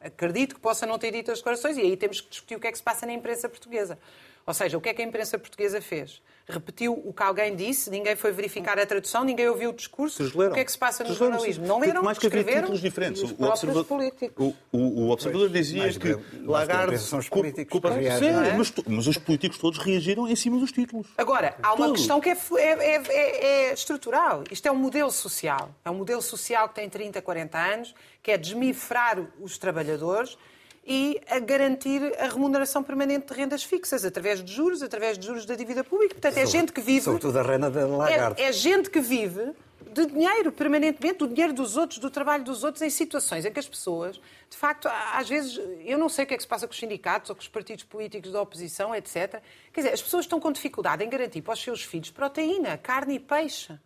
acredito 0.04 0.56
que 0.56 0.62
possa 0.62 0.86
não 0.86 1.00
ter 1.00 1.12
dito 1.12 1.32
as 1.32 1.40
declarações, 1.40 1.78
e 1.78 1.82
aí 1.82 1.98
temos 1.98 2.22
que 2.22 2.30
discutir 2.30 2.56
o 2.56 2.60
que 2.60 2.68
é 2.68 2.72
que 2.72 2.78
se 2.78 2.84
passa 2.84 3.06
na 3.06 3.14
imprensa 3.14 3.48
portuguesa. 3.48 3.98
Ou 4.46 4.54
seja, 4.54 4.78
o 4.78 4.82
que 4.82 4.90
é 4.90 4.94
que 4.94 5.02
a 5.02 5.06
imprensa 5.06 5.40
portuguesa 5.40 5.82
fez? 5.82 6.22
Repetiu 6.48 6.94
o 6.94 7.14
que 7.14 7.24
alguém 7.24 7.56
disse, 7.56 7.90
ninguém 7.90 8.16
foi 8.16 8.32
verificar 8.32 8.78
a 8.78 8.86
tradução, 8.86 9.24
ninguém 9.24 9.48
ouviu 9.48 9.70
o 9.70 9.74
discurso. 9.74 10.24
O 10.24 10.54
que 10.54 10.60
é 10.60 10.66
que 10.66 10.72
se 10.72 10.78
passa 10.78 11.04
no 11.04 11.14
jornalismo? 11.14 11.66
Não 11.66 11.80
leram, 11.80 12.04
mais 12.04 12.18
que 12.18 12.26
escreveram? 12.26 12.62
títulos 12.62 12.82
diferentes. 12.82 13.24
Os 13.24 13.32
o, 13.32 13.86
políticos. 13.86 14.54
O, 14.72 14.78
o, 14.78 15.06
o 15.06 15.10
observador 15.10 15.50
pois, 15.50 15.66
dizia 15.66 15.94
que 15.94 16.18
Lagarde... 16.44 16.98
São 16.98 17.20
os 17.20 17.30
políticos 17.30 17.72
culpa, 17.72 17.92
sim, 17.94 18.06
é? 18.06 18.54
mas, 18.56 18.74
mas, 18.86 19.08
os 19.08 19.18
políticos 19.18 19.58
todos 19.58 19.80
reagiram 19.80 20.28
em 20.28 20.36
cima 20.36 20.60
dos 20.60 20.72
títulos. 20.72 21.08
Agora, 21.18 21.56
há 21.62 21.74
uma 21.74 21.88
todos. 21.88 22.00
questão 22.00 22.20
que 22.20 22.30
é, 22.30 22.38
é, 22.58 22.96
é, 22.96 23.46
é 23.70 23.74
estrutural. 23.74 24.44
Isto 24.52 24.68
é 24.68 24.72
um 24.72 24.76
modelo 24.76 25.12
social. 25.12 25.74
É 25.84 25.90
um 25.90 25.96
modelo 25.96 26.22
social 26.22 26.68
que 26.70 26.76
tem 26.76 26.90
30, 26.90 27.22
40 27.22 27.58
anos, 27.58 27.96
que 28.22 28.32
é 28.32 28.38
desmifrar 28.38 29.20
os 29.40 29.58
trabalhadores 29.58 30.38
e 30.86 31.22
a 31.30 31.40
garantir 31.40 32.02
a 32.20 32.28
remuneração 32.28 32.84
permanente 32.84 33.28
de 33.28 33.34
rendas 33.34 33.64
fixas, 33.64 34.04
através 34.04 34.44
de 34.44 34.52
juros, 34.52 34.84
através 34.84 35.18
de 35.18 35.26
juros 35.26 35.46
da 35.46 35.56
dívida 35.56 35.84
pública. 35.84 36.16
Portanto, 36.16 36.38
é 36.38 36.46
gente 36.46 36.72
que 36.74 36.82
vive. 36.82 37.02
Sobretudo 37.02 37.40
a 37.40 37.42
renda 37.42 37.70
da 37.70 37.88
Lagarde. 37.88 38.42
É, 38.42 38.46
é 38.48 38.52
gente 38.52 38.90
que 38.90 39.00
vive 39.00 39.54
de 39.94 40.06
dinheiro 40.08 40.52
permanentemente, 40.52 41.20
do 41.20 41.28
dinheiro 41.28 41.54
dos 41.54 41.78
outros, 41.78 42.00
do 42.00 42.10
trabalho 42.10 42.44
dos 42.44 42.64
outros, 42.64 42.82
em 42.82 42.90
situações 42.90 43.46
em 43.46 43.52
que 43.52 43.60
as 43.60 43.68
pessoas, 43.68 44.20
de 44.50 44.58
facto, 44.58 44.90
às 45.14 45.30
vezes, 45.30 45.60
eu 45.86 45.98
não 45.98 46.10
sei 46.10 46.26
o 46.26 46.28
que 46.28 46.34
é 46.34 46.38
que 46.38 46.44
se 46.44 46.50
passa 46.50 46.68
com 46.68 46.74
os 46.74 46.80
sindicatos 46.80 47.30
ou 47.30 47.36
com 47.36 47.42
os 47.42 47.48
partidos 47.48 47.84
políticos 47.84 48.32
da 48.32 48.42
oposição, 48.42 48.94
etc. 48.94 49.42
Quer 49.72 49.82
dizer, 49.82 49.94
as 49.94 50.02
pessoas 50.02 50.26
estão 50.26 50.40
com 50.40 50.52
dificuldade 50.52 51.04
em 51.04 51.10
garantir 51.10 51.42
para 51.42 51.54
os 51.54 51.62
seus 51.62 51.84
filhos 51.84 52.10
proteína, 52.10 52.78
carne 52.78 53.16
e 53.16 53.20
peixe. 53.20 53.78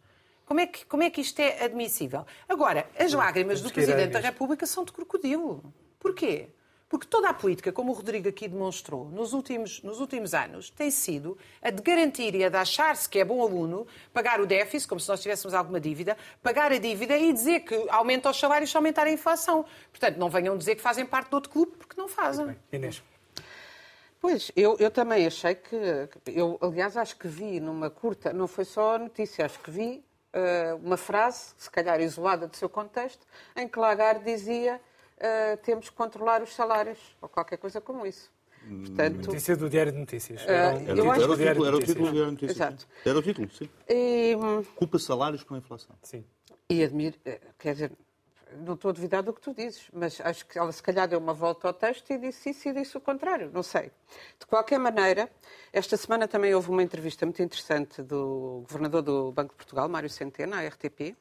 Como 0.46 0.62
é 0.62 0.66
que, 0.66 0.86
como 0.86 1.04
é 1.04 1.10
que 1.10 1.20
isto 1.20 1.40
é 1.42 1.66
admissível? 1.66 2.26
Agora, 2.48 2.90
as 2.98 3.12
lágrimas 3.12 3.62
do 3.62 3.70
Presidente 3.70 4.12
da 4.12 4.20
República 4.20 4.66
são 4.66 4.86
de 4.86 4.94
crocodilo. 4.94 5.74
Porquê? 6.00 6.48
Porque 6.90 7.06
toda 7.06 7.30
a 7.30 7.34
política, 7.34 7.72
como 7.72 7.92
o 7.92 7.94
Rodrigo 7.94 8.30
aqui 8.30 8.48
demonstrou, 8.48 9.06
nos 9.06 9.34
últimos, 9.34 9.82
nos 9.84 10.00
últimos 10.00 10.34
anos, 10.34 10.70
tem 10.70 10.90
sido 10.90 11.38
a 11.62 11.70
de 11.70 11.82
garantir 11.82 12.34
e 12.34 12.46
a 12.46 12.50
de 12.50 12.56
achar-se 12.56 13.10
que 13.10 13.20
é 13.20 13.26
bom 13.26 13.42
aluno, 13.42 13.86
pagar 14.14 14.40
o 14.40 14.46
déficit, 14.46 14.88
como 14.88 15.00
se 15.00 15.10
nós 15.10 15.22
tivéssemos 15.22 15.54
alguma 15.54 15.82
dívida, 15.82 16.18
pagar 16.42 16.72
a 16.72 16.78
dívida 16.78 17.18
e 17.18 17.34
dizer 17.34 17.62
que 17.62 17.76
aumenta 17.90 18.30
os 18.30 18.40
salários 18.40 18.72
se 18.72 18.78
aumentar 18.78 19.06
a 19.06 19.12
inflação. 19.12 19.66
Portanto, 19.92 20.18
não 20.18 20.30
venham 20.30 20.58
dizer 20.58 20.76
que 20.76 20.82
fazem 20.82 21.06
parte 21.06 21.28
de 21.28 21.36
outro 21.36 21.52
clube, 21.52 21.74
porque 21.78 22.00
não 22.00 22.08
fazem. 22.08 22.56
Inês. 22.72 23.04
Pois, 24.20 24.52
eu, 24.56 24.78
eu 24.80 24.90
também 24.90 25.28
achei 25.28 25.56
que. 25.56 25.76
Eu, 26.26 26.58
aliás, 26.62 26.98
acho 26.98 27.18
que 27.18 27.28
vi 27.28 27.60
numa 27.60 27.90
curta, 27.90 28.32
não 28.32 28.48
foi 28.48 28.66
só 28.66 28.96
a 28.96 29.00
notícia, 29.00 29.46
acho 29.46 29.60
que 29.60 29.70
vi 29.70 30.04
uh, 30.34 30.76
uma 30.78 30.98
frase, 30.98 31.54
se 31.58 31.70
calhar 31.70 32.00
isolada 32.00 32.48
do 32.48 32.56
seu 32.56 32.70
contexto, 32.70 33.26
em 33.56 33.68
que 33.68 33.78
Lagarde 33.78 34.24
dizia 34.24 34.82
uh, 35.18 35.58
temos 35.64 35.90
que 35.90 35.96
controlar 35.96 36.42
os 36.42 36.54
salários, 36.54 37.00
ou 37.22 37.30
qualquer 37.30 37.58
coisa 37.58 37.82
como 37.82 38.06
isso. 38.06 38.32
Portanto, 38.68 39.28
Notícia 39.28 39.56
do 39.56 39.70
Diário 39.70 39.92
de 39.92 40.00
Notícias. 40.00 40.42
Uh, 40.44 40.50
era, 40.50 40.60
era, 40.60 41.04
o, 41.04 41.14
era, 41.14 41.32
o 41.32 41.38
título, 41.38 41.66
era 41.66 41.76
o 41.78 41.80
título 41.80 42.06
do 42.08 42.12
Diário 42.12 42.36
de 42.36 42.44
Notícias. 42.44 42.58
Exato. 42.58 42.88
Era 43.06 43.20
o 43.20 43.22
título, 43.22 43.50
sim. 43.52 43.70
E, 43.88 44.36
Culpa 44.76 45.00
salários 45.00 45.44
com 45.44 45.56
a 45.56 45.58
inflação. 45.58 45.96
Sim. 46.02 46.26
E 46.70 46.84
admiro, 46.84 47.16
eh, 47.24 47.40
quer 47.58 47.74
dizer, 47.74 47.92
não 48.56 48.74
estou 48.74 48.90
a 48.90 48.94
duvidar 48.94 49.24
do 49.24 49.34
que 49.34 49.42
tu 49.42 49.54
dizes, 49.54 49.88
mas 49.94 50.20
acho 50.22 50.46
que 50.46 50.58
ela 50.58 50.72
se 50.72 50.82
calhar 50.82 51.08
deu 51.08 51.20
uma 51.20 51.34
volta 51.34 51.68
ao 51.68 51.74
texto 51.74 52.12
e 52.12 52.18
disse 52.18 52.50
isso 52.50 52.68
e 52.68 52.74
disse 52.74 52.98
o 52.98 53.02
contrário, 53.02 53.50
não 53.54 53.64
sei. 53.64 53.92
De 54.40 54.46
qualquer 54.46 54.80
maneira, 54.80 55.30
esta 55.72 55.96
semana 55.96 56.28
também 56.28 56.54
houve 56.54 56.70
uma 56.70 56.84
entrevista 56.84 57.26
muito 57.26 57.42
interessante 57.42 58.02
do 58.02 58.64
governador 58.68 59.02
do 59.02 59.32
Banco 59.32 59.52
de 59.52 59.58
Portugal, 59.58 59.88
Mário 59.88 60.10
Centeno, 60.10 60.56
à 60.56 60.68
RTP, 60.68 61.16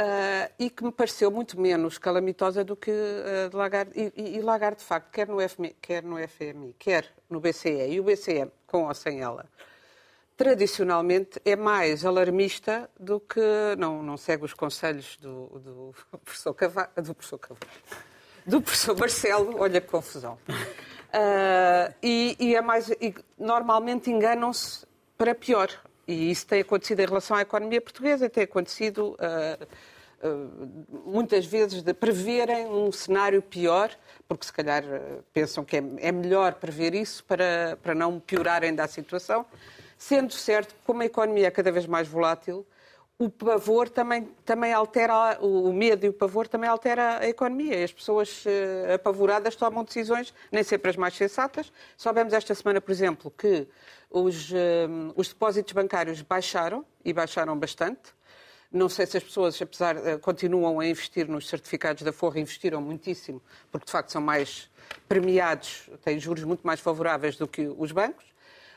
Uh, 0.00 0.50
e 0.58 0.70
que 0.70 0.82
me 0.82 0.90
pareceu 0.90 1.30
muito 1.30 1.60
menos 1.60 1.98
calamitosa 1.98 2.64
do 2.64 2.74
que 2.74 2.90
uh, 2.90 3.48
de 3.48 3.54
Lagarde. 3.54 3.92
E, 3.94 4.36
e, 4.36 4.42
Lagarde, 4.42 4.78
de 4.78 4.84
facto, 4.84 5.08
quer 5.12 5.28
no, 5.28 5.48
FMI, 5.48 5.76
quer 5.80 6.02
no 6.02 6.16
FMI, 6.28 6.74
quer 6.76 7.12
no 7.30 7.38
BCE, 7.38 7.90
e 7.90 8.00
o 8.00 8.02
BCE, 8.02 8.50
com 8.66 8.88
ou 8.88 8.94
sem 8.94 9.20
ela, 9.20 9.46
tradicionalmente 10.36 11.40
é 11.44 11.54
mais 11.54 12.04
alarmista 12.04 12.90
do 12.98 13.20
que. 13.20 13.40
Não, 13.78 14.02
não 14.02 14.16
segue 14.16 14.44
os 14.44 14.52
conselhos 14.52 15.16
do, 15.18 15.46
do 15.60 15.94
professor 16.24 16.54
Cavaco. 16.54 17.00
Do 17.00 17.14
professor 17.14 17.38
Cavaco. 17.38 17.66
Do 18.44 18.60
professor 18.60 18.98
Marcelo, 18.98 19.60
olha 19.60 19.80
que 19.80 19.86
confusão. 19.86 20.38
Uh, 20.48 21.94
e, 22.02 22.36
e, 22.40 22.56
é 22.56 22.60
mais. 22.60 22.90
E 22.90 23.14
normalmente 23.38 24.10
enganam-se 24.10 24.84
para 25.16 25.36
pior. 25.36 25.70
E 26.06 26.30
isso 26.30 26.46
tem 26.46 26.60
acontecido 26.60 27.00
em 27.00 27.06
relação 27.06 27.36
à 27.36 27.42
economia 27.42 27.80
portuguesa, 27.80 28.28
tem 28.28 28.44
acontecido 28.44 29.16
uh, 29.18 30.28
uh, 30.28 31.10
muitas 31.10 31.46
vezes 31.46 31.82
de 31.82 31.94
preverem 31.94 32.66
um 32.66 32.92
cenário 32.92 33.40
pior, 33.40 33.90
porque 34.28 34.44
se 34.44 34.52
calhar 34.52 34.84
pensam 35.32 35.64
que 35.64 35.76
é, 35.76 35.82
é, 35.98 36.12
melhor 36.12 36.54
prever 36.54 36.94
isso 36.94 37.24
para, 37.24 37.78
para 37.82 37.94
não 37.94 38.20
piorar 38.20 38.62
ainda 38.62 38.84
a 38.84 38.88
situação. 38.88 39.46
Sendo 39.96 40.32
certo, 40.32 40.74
como 40.84 41.02
a 41.02 41.06
economia 41.06 41.46
é 41.46 41.50
cada 41.50 41.72
vez 41.72 41.86
mais 41.86 42.06
volátil, 42.06 42.66
o 43.18 43.30
pavor 43.30 43.88
também, 43.88 44.24
também 44.44 44.72
altera, 44.72 45.38
o 45.40 45.72
medo 45.72 46.04
e 46.04 46.08
o 46.08 46.12
pavor 46.12 46.48
também 46.48 46.68
altera 46.68 47.20
a 47.20 47.28
economia. 47.28 47.84
As 47.84 47.92
pessoas 47.92 48.44
uh, 48.44 48.94
apavoradas 48.94 49.54
tomam 49.54 49.84
decisões, 49.84 50.34
nem 50.50 50.64
sempre 50.64 50.90
as 50.90 50.96
mais 50.96 51.14
sensatas. 51.14 51.72
Soubemos 51.96 52.32
esta 52.32 52.54
semana, 52.54 52.80
por 52.80 52.90
exemplo, 52.90 53.30
que 53.30 53.68
os, 54.10 54.50
uh, 54.50 54.54
os 55.14 55.28
depósitos 55.28 55.72
bancários 55.72 56.22
baixaram, 56.22 56.84
e 57.04 57.12
baixaram 57.12 57.56
bastante. 57.56 58.12
Não 58.70 58.88
sei 58.88 59.06
se 59.06 59.16
as 59.16 59.22
pessoas, 59.22 59.62
apesar, 59.62 59.96
uh, 59.96 60.18
continuam 60.18 60.80
a 60.80 60.86
investir 60.86 61.28
nos 61.28 61.48
certificados 61.48 62.02
da 62.02 62.12
Forra, 62.12 62.40
investiram 62.40 62.82
muitíssimo, 62.82 63.40
porque 63.70 63.86
de 63.86 63.92
facto 63.92 64.10
são 64.10 64.20
mais 64.20 64.68
premiados, 65.08 65.88
têm 66.02 66.18
juros 66.18 66.42
muito 66.42 66.66
mais 66.66 66.80
favoráveis 66.80 67.36
do 67.36 67.46
que 67.46 67.72
os 67.78 67.92
bancos. 67.92 68.33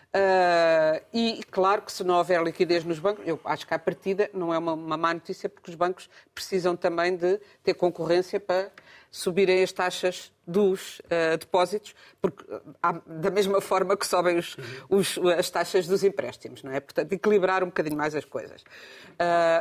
Uh, 0.07 1.03
e 1.13 1.43
claro 1.51 1.81
que 1.81 1.91
se 1.91 2.03
não 2.03 2.15
houver 2.15 2.41
liquidez 2.41 2.83
nos 2.85 2.97
bancos, 2.97 3.27
eu 3.27 3.39
acho 3.43 3.67
que 3.67 3.73
à 3.73 3.79
partida 3.79 4.29
não 4.33 4.53
é 4.53 4.57
uma, 4.57 4.73
uma 4.73 4.97
má 4.97 5.13
notícia, 5.13 5.49
porque 5.49 5.69
os 5.69 5.75
bancos 5.75 6.09
precisam 6.33 6.75
também 6.75 7.15
de 7.15 7.39
ter 7.61 7.73
concorrência 7.73 8.39
para 8.39 8.71
subirem 9.11 9.61
as 9.61 9.71
taxas 9.71 10.31
dos 10.45 10.99
uh, 10.99 11.37
depósitos, 11.37 11.93
porque, 12.21 12.43
uh, 12.43 13.01
da 13.05 13.29
mesma 13.29 13.59
forma 13.59 13.97
que 13.97 14.07
sobem 14.07 14.37
os, 14.37 14.55
os, 14.89 15.17
as 15.37 15.49
taxas 15.49 15.85
dos 15.87 16.03
empréstimos, 16.03 16.63
não 16.63 16.71
é? 16.71 16.79
Portanto, 16.79 17.11
equilibrar 17.11 17.61
um 17.61 17.67
bocadinho 17.67 17.97
mais 17.97 18.15
as 18.15 18.25
coisas. 18.25 18.63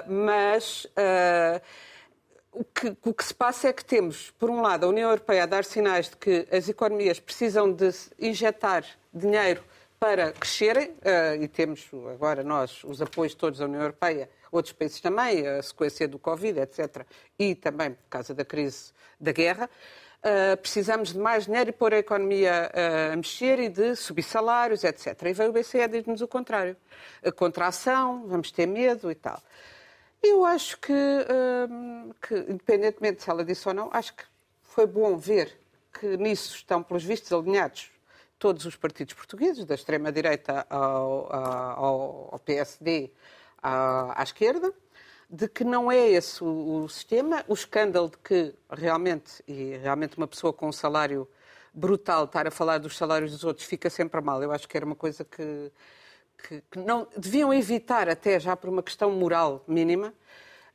mas 0.06 0.86
o 2.52 2.64
que, 2.64 2.96
o 3.04 3.12
que, 3.12 3.24
se 3.24 3.34
passa 3.34 3.68
é 3.68 3.72
que 3.72 3.84
temos, 3.84 4.30
por 4.38 4.48
um 4.48 4.62
lado, 4.62 4.86
a 4.86 4.88
União 4.88 5.10
Europeia 5.10 5.42
a 5.42 5.46
dar 5.46 5.64
sinais 5.64 6.08
de 6.08 6.16
que 6.16 6.46
as 6.50 6.68
economias 6.68 7.20
precisam 7.20 7.70
de 7.70 7.90
injetar 8.18 8.84
dinheiro 9.12 9.62
para 10.06 10.30
crescerem, 10.30 10.90
uh, 10.90 11.42
e 11.42 11.48
temos 11.48 11.90
agora 12.14 12.44
nós 12.44 12.84
os 12.84 13.02
apoios 13.02 13.34
todos 13.34 13.58
da 13.58 13.64
União 13.64 13.80
Europeia, 13.80 14.30
outros 14.52 14.72
países 14.72 15.00
também, 15.00 15.44
a 15.44 15.60
sequência 15.60 16.06
do 16.06 16.16
Covid, 16.16 16.60
etc., 16.60 17.04
e 17.36 17.56
também 17.56 17.90
por 17.90 18.08
causa 18.08 18.32
da 18.32 18.44
crise 18.44 18.92
da 19.20 19.32
guerra, 19.32 19.68
uh, 20.22 20.56
precisamos 20.58 21.12
de 21.12 21.18
mais 21.18 21.46
dinheiro 21.46 21.70
e 21.70 21.72
pôr 21.72 21.92
a 21.92 21.98
economia 21.98 22.70
uh, 22.72 23.14
a 23.14 23.16
mexer 23.16 23.58
e 23.58 23.68
de 23.68 23.96
subir 23.96 24.22
salários, 24.22 24.84
etc. 24.84 25.20
E 25.24 25.32
veio 25.32 25.50
o 25.50 25.52
BCE 25.52 25.80
a 25.80 25.88
dizer-nos 25.88 26.20
o 26.20 26.28
contrário. 26.28 26.76
A 27.24 27.32
contração, 27.32 28.28
vamos 28.28 28.52
ter 28.52 28.66
medo 28.66 29.10
e 29.10 29.14
tal. 29.16 29.42
Eu 30.22 30.44
acho 30.44 30.78
que, 30.78 30.92
que, 32.22 32.34
independentemente 32.48 33.24
se 33.24 33.30
ela 33.30 33.44
disse 33.44 33.66
ou 33.66 33.74
não, 33.74 33.90
acho 33.92 34.14
que 34.14 34.22
foi 34.62 34.86
bom 34.86 35.16
ver 35.16 35.52
que 35.92 36.16
nisso 36.16 36.54
estão, 36.54 36.80
pelos 36.80 37.02
vistos, 37.02 37.32
alinhados 37.32 37.90
todos 38.38 38.64
os 38.64 38.76
partidos 38.76 39.14
portugueses, 39.14 39.64
da 39.64 39.74
extrema-direita 39.74 40.66
ao, 40.68 41.32
ao, 41.32 42.28
ao, 42.32 42.38
PSD 42.38 43.10
à, 43.62 44.20
à, 44.20 44.22
esquerda, 44.22 44.72
de 45.28 45.48
que 45.48 45.64
não 45.64 45.90
é 45.90 46.08
esse 46.08 46.42
o, 46.44 46.84
o, 46.84 46.88
sistema, 46.88 47.44
o 47.48 47.54
escândalo 47.54 48.10
de 48.10 48.18
que 48.18 48.54
realmente, 48.70 49.42
e 49.48 49.76
realmente 49.78 50.16
uma 50.16 50.26
pessoa 50.26 50.52
com 50.52 50.68
um 50.68 50.72
salário 50.72 51.28
brutal 51.72 52.24
estar 52.24 52.46
a 52.46 52.50
falar 52.50 52.78
dos 52.78 52.96
salários 52.96 53.32
dos 53.32 53.44
outros 53.44 53.66
fica 53.66 53.90
sempre 53.90 54.20
mal. 54.20 54.42
Eu 54.42 54.52
acho 54.52 54.68
que 54.68 54.76
era 54.76 54.86
uma 54.86 54.94
coisa 54.94 55.24
que, 55.24 55.72
que, 56.38 56.62
que 56.70 56.78
não 56.78 57.06
deviam 57.16 57.52
evitar 57.52 58.08
até 58.08 58.38
já 58.38 58.56
por 58.56 58.70
uma 58.70 58.82
questão 58.82 59.10
moral 59.10 59.64
mínima, 59.66 60.14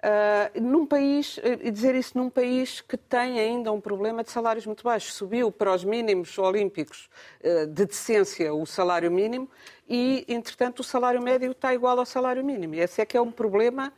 Uh, 0.04 0.60
num 0.60 0.84
país, 0.84 1.39
e 1.43 1.70
dizer 1.70 1.93
isso 1.93 2.18
num 2.18 2.28
país 2.28 2.82
que 2.82 2.97
tem 2.97 3.39
ainda 3.39 3.72
um 3.72 3.80
problema 3.80 4.24
de 4.24 4.32
salários 4.32 4.66
muito 4.66 4.84
baixos. 4.84 5.14
Subiu 5.14 5.52
para 5.52 5.72
os 5.72 5.84
mínimos 5.84 6.39
olímpicos 6.39 7.08
uh, 7.43 7.68
de 7.68 7.86
decência 7.86 8.52
o 8.52 8.66
salário 8.66 9.12
mínimo 9.12 9.47
e, 9.88 10.26
entretanto, 10.28 10.80
o 10.80 10.84
salário 10.84 11.22
médio 11.22 11.52
está 11.52 11.72
igual 11.72 11.99
ao 11.99 12.06
salário 12.06 12.43
mínimo. 12.43 12.74
E 12.74 12.80
esse 12.80 12.99
é 12.99 13.06
que 13.06 13.16
é 13.16 13.22
um 13.22 13.32
problema, 13.32 13.93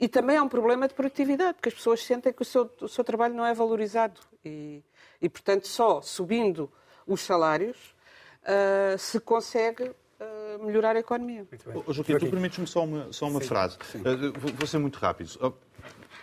e 0.00 0.06
também 0.06 0.36
é 0.36 0.42
um 0.42 0.48
problema 0.48 0.86
de 0.86 0.94
produtividade, 0.94 1.54
porque 1.54 1.70
as 1.70 1.74
pessoas 1.74 2.04
sentem 2.04 2.32
que 2.32 2.42
o 2.42 2.44
seu, 2.44 2.70
o 2.80 2.88
seu 2.88 3.02
trabalho 3.02 3.34
não 3.34 3.44
é 3.44 3.52
valorizado. 3.52 4.20
E, 4.44 4.84
e, 5.20 5.28
portanto, 5.28 5.66
só 5.66 6.00
subindo 6.00 6.70
os 7.04 7.20
salários 7.22 7.96
uh, 8.44 8.96
se 8.96 9.18
consegue 9.18 9.90
melhorar 10.64 10.96
a 10.96 11.00
economia. 11.00 11.46
Oh, 11.86 11.92
Joaquim, 11.92 12.18
tu 12.18 12.26
permites-me 12.28 12.66
só 12.66 12.84
uma, 12.84 13.12
só 13.12 13.28
uma 13.28 13.40
Sim. 13.40 13.46
frase. 13.46 13.78
Sim. 13.90 13.98
Uh, 14.00 14.32
vou 14.54 14.66
ser 14.66 14.78
muito 14.78 14.98
rápido. 14.98 15.30
Uh, 15.36 15.54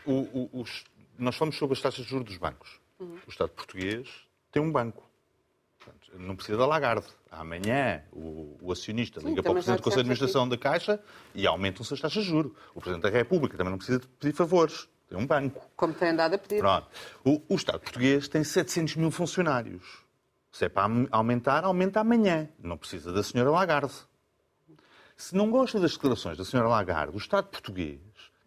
o, 0.06 0.12
o, 0.14 0.62
os, 0.62 0.84
nós 1.18 1.36
falamos 1.36 1.58
sobre 1.58 1.76
as 1.76 1.82
taxas 1.82 2.04
de 2.06 2.10
juros 2.10 2.26
dos 2.26 2.38
bancos. 2.38 2.80
Uhum. 3.00 3.18
O 3.26 3.30
Estado 3.30 3.50
português 3.50 4.10
tem 4.52 4.62
um 4.62 4.72
banco. 4.72 5.04
Portanto, 5.80 6.12
não 6.18 6.36
precisa 6.36 6.58
da 6.58 6.66
Lagarde. 6.66 7.08
Amanhã 7.30 8.04
o, 8.12 8.58
o 8.62 8.72
acionista 8.72 9.20
Sim, 9.20 9.30
liga 9.30 9.44
para 9.44 9.52
o 9.52 9.56
Presidente 9.56 9.80
do 9.80 9.84
Conselho 9.84 10.04
de 10.04 10.12
Administração 10.12 10.48
da 10.48 10.58
Caixa 10.58 11.00
e 11.34 11.46
aumentam-se 11.46 11.94
as 11.94 12.00
taxas 12.00 12.24
de 12.24 12.30
juros. 12.30 12.54
O 12.74 12.80
Presidente 12.80 13.04
da 13.04 13.10
República 13.10 13.58
também 13.58 13.72
não 13.72 13.78
precisa 13.78 14.00
de 14.00 14.08
pedir 14.08 14.34
favores. 14.34 14.88
Tem 15.10 15.18
um 15.18 15.28
banco. 15.28 15.62
Como 15.76 15.94
tem 15.94 16.10
andado 16.10 16.34
a 16.34 16.38
pedir. 16.38 16.60
Pronto. 16.60 16.88
O, 17.24 17.42
o 17.50 17.56
Estado 17.56 17.80
português 17.80 18.28
tem 18.28 18.44
700 18.44 18.96
mil 18.96 19.12
funcionários. 19.12 20.06
Se 20.52 20.66
é 20.66 20.70
para 20.70 20.90
aumentar, 21.12 21.66
aumenta 21.66 22.00
amanhã. 22.00 22.48
Não 22.58 22.78
precisa 22.78 23.12
da 23.12 23.22
senhora 23.22 23.52
Lagarde. 23.52 23.94
Se 25.16 25.34
não 25.34 25.50
gosta 25.50 25.80
das 25.80 25.94
declarações 25.94 26.38
da 26.38 26.44
senhora 26.44 26.68
Lagarde, 26.68 27.16
o 27.16 27.18
Estado 27.18 27.48
português 27.48 28.00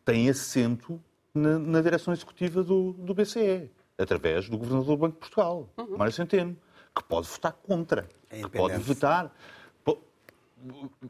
tem 0.05 0.29
assento 0.29 1.01
na, 1.35 1.59
na 1.59 1.81
direção 1.81 2.13
executiva 2.13 2.63
do, 2.63 2.93
do, 2.93 3.15
BCE, 3.15 3.71
através 3.97 4.49
do 4.49 4.59
governador 4.59 4.97
do 4.97 5.01
Banco 5.01 5.15
de 5.15 5.21
Portugal, 5.21 5.69
uhum. 5.79 5.97
Mário 5.97 6.13
Centeno, 6.13 6.57
que 6.95 7.03
pode 7.05 7.27
votar 7.27 7.53
contra, 7.53 8.09
é 8.31 8.43
que 8.43 8.49
pode 8.51 8.77
votar. 8.79 9.35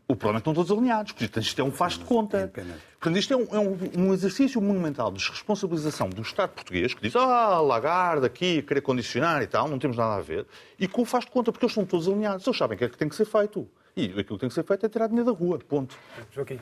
O 0.06 0.14
problema 0.14 0.38
é 0.38 0.40
que 0.42 0.50
estão 0.50 0.52
todos 0.52 0.70
alinhados, 0.70 1.12
porque 1.12 1.40
isto 1.40 1.60
é 1.60 1.64
um 1.64 1.72
faz 1.72 1.94
de 1.94 2.04
conta. 2.04 2.38
É 2.38 2.46
Portanto, 2.46 3.18
isto 3.18 3.32
é, 3.32 3.36
um, 3.36 3.46
é 3.50 3.58
um, 3.58 3.78
um, 3.96 4.14
exercício 4.14 4.60
monumental 4.60 5.10
de 5.10 5.18
desresponsabilização 5.18 6.10
do 6.10 6.20
Estado 6.20 6.50
português, 6.50 6.92
que 6.92 7.00
diz, 7.00 7.16
ah, 7.16 7.58
Lagarde 7.60 8.26
aqui, 8.26 8.60
querer 8.60 8.82
condicionar 8.82 9.42
e 9.42 9.46
tal, 9.46 9.66
não 9.66 9.78
temos 9.78 9.96
nada 9.96 10.16
a 10.16 10.20
ver, 10.20 10.46
e 10.78 10.86
com 10.86 11.00
o 11.02 11.04
faz 11.06 11.24
de 11.24 11.30
conta, 11.30 11.50
porque 11.50 11.64
eles 11.64 11.72
estão 11.72 11.86
todos 11.86 12.06
alinhados, 12.06 12.46
eles 12.46 12.58
sabem 12.58 12.76
o 12.76 12.78
que 12.78 12.84
é 12.84 12.88
que 12.90 12.98
tem 12.98 13.08
que 13.08 13.16
ser 13.16 13.24
feito. 13.24 13.66
E 13.98 14.04
aquilo 14.04 14.38
que 14.38 14.38
tem 14.38 14.48
que 14.48 14.54
ser 14.54 14.62
feito 14.62 14.86
é 14.86 14.88
tirar 14.88 15.08
dinheiro 15.08 15.32
da 15.32 15.36
rua. 15.36 15.58
Ponto. 15.58 15.98
Joaquim. 16.30 16.60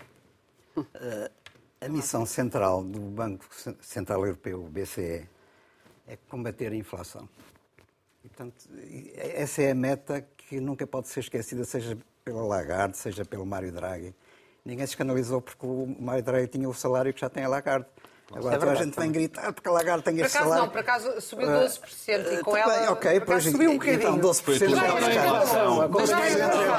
Uh, 0.75 0.85
a 1.79 1.87
missão 1.87 2.25
central 2.25 2.83
do 2.83 2.99
Banco 2.99 3.45
Central 3.83 4.25
Europeu, 4.25 4.65
o 4.65 4.69
BCE, 4.71 5.29
é 6.09 6.17
combater 6.31 6.73
a 6.73 6.75
inflação. 6.75 7.29
E, 8.25 8.29
portanto, 8.29 8.55
essa 9.19 9.61
é 9.61 9.73
a 9.73 9.75
meta 9.75 10.27
que 10.35 10.59
nunca 10.59 10.87
pode 10.87 11.09
ser 11.09 11.21
esquecida, 11.21 11.63
seja 11.65 11.99
pela 12.25 12.41
Lagarde, 12.41 12.97
seja 12.97 13.23
pelo 13.23 13.45
Mário 13.45 13.71
Draghi. 13.71 14.15
Ninguém 14.65 14.87
se 14.87 14.93
escandalizou 14.93 15.43
porque 15.43 15.67
o 15.67 15.95
Mário 16.01 16.23
Draghi 16.23 16.49
tinha 16.49 16.67
o 16.67 16.73
salário 16.73 17.13
que 17.13 17.21
já 17.21 17.29
tem 17.29 17.45
a 17.45 17.49
Lagarde. 17.49 17.87
Agora 18.35 18.57
é 18.57 18.59
toda 18.59 18.73
a 18.73 18.75
gente 18.75 18.99
vem 18.99 19.13
gritar 19.13 19.53
porque 19.53 19.69
a 19.69 19.73
Lagarde 19.73 20.03
tem 20.03 20.19
este 20.21 20.33
salário. 20.33 20.65
Não, 20.65 20.69
por 20.69 20.81
acaso 20.81 21.21
subiu 21.21 21.47
12% 21.47 21.79
uh, 21.79 22.35
e 22.35 22.43
com 22.43 22.51
uh, 22.51 22.57
ela 22.57 22.93
ok, 22.93 23.21
pois, 23.21 23.45
subiu 23.45 23.71
um 23.71 23.75
bocadinho. 23.75 24.01
Então 24.01 24.19
12% 24.19 24.69
já 24.69 24.87
era 24.87 25.01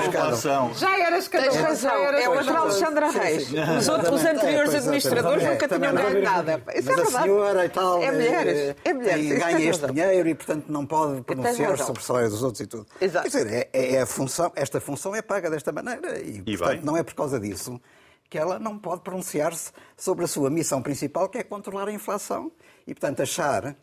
escandaloso. 0.03 0.73
Já 0.77 0.99
era 0.99 1.17
escandaloso. 1.17 1.61
razão. 1.61 1.93
É 1.93 2.27
outra 2.29 2.57
Alexandra 2.59 3.09
Reis. 3.11 3.47
Os, 3.79 3.87
outros, 3.87 4.19
os 4.19 4.25
anteriores 4.25 4.75
administradores 4.75 5.43
nunca 5.43 5.67
tinham 5.69 5.95
ganho 5.95 6.21
nada. 6.21 6.61
Isso 6.75 6.91
é 6.91 6.95
verdade. 6.95 7.15
a 7.15 7.21
senhora 7.21 7.65
e 7.65 7.69
tal... 7.69 8.03
É 8.03 8.11
mulheres. 8.11 8.75
É 8.83 8.93
mulheres. 8.93 9.25
E 9.25 9.35
ganha 9.35 9.69
este 9.69 9.87
dinheiro 9.87 10.27
e, 10.27 10.35
portanto, 10.35 10.65
não 10.67 10.85
pode 10.85 11.21
pronunciar 11.21 11.77
sobre 11.77 12.01
o 12.01 12.05
salário 12.05 12.29
dos 12.29 12.43
outros 12.43 12.59
e 12.59 12.67
tudo. 12.67 12.85
Exato. 12.99 13.29
Quer 13.29 13.45
dizer, 13.45 13.69
é 13.71 14.01
a 14.01 14.05
função, 14.05 14.51
esta 14.53 14.81
função 14.81 15.15
é 15.15 15.21
paga 15.21 15.49
desta 15.49 15.71
maneira 15.71 16.19
e, 16.19 16.41
portanto, 16.57 16.83
não 16.83 16.97
é 16.97 17.03
por 17.03 17.13
causa 17.13 17.39
disso 17.39 17.79
que 18.29 18.37
ela 18.37 18.59
não 18.59 18.77
pode 18.77 19.01
pronunciar-se 19.01 19.71
sobre 19.95 20.25
a 20.25 20.27
sua 20.27 20.49
missão 20.49 20.81
principal, 20.81 21.29
que 21.29 21.37
é 21.37 21.43
controlar 21.43 21.87
a 21.87 21.91
inflação 21.91 22.51
e, 22.85 22.93
portanto, 22.93 23.21
achar 23.21 23.75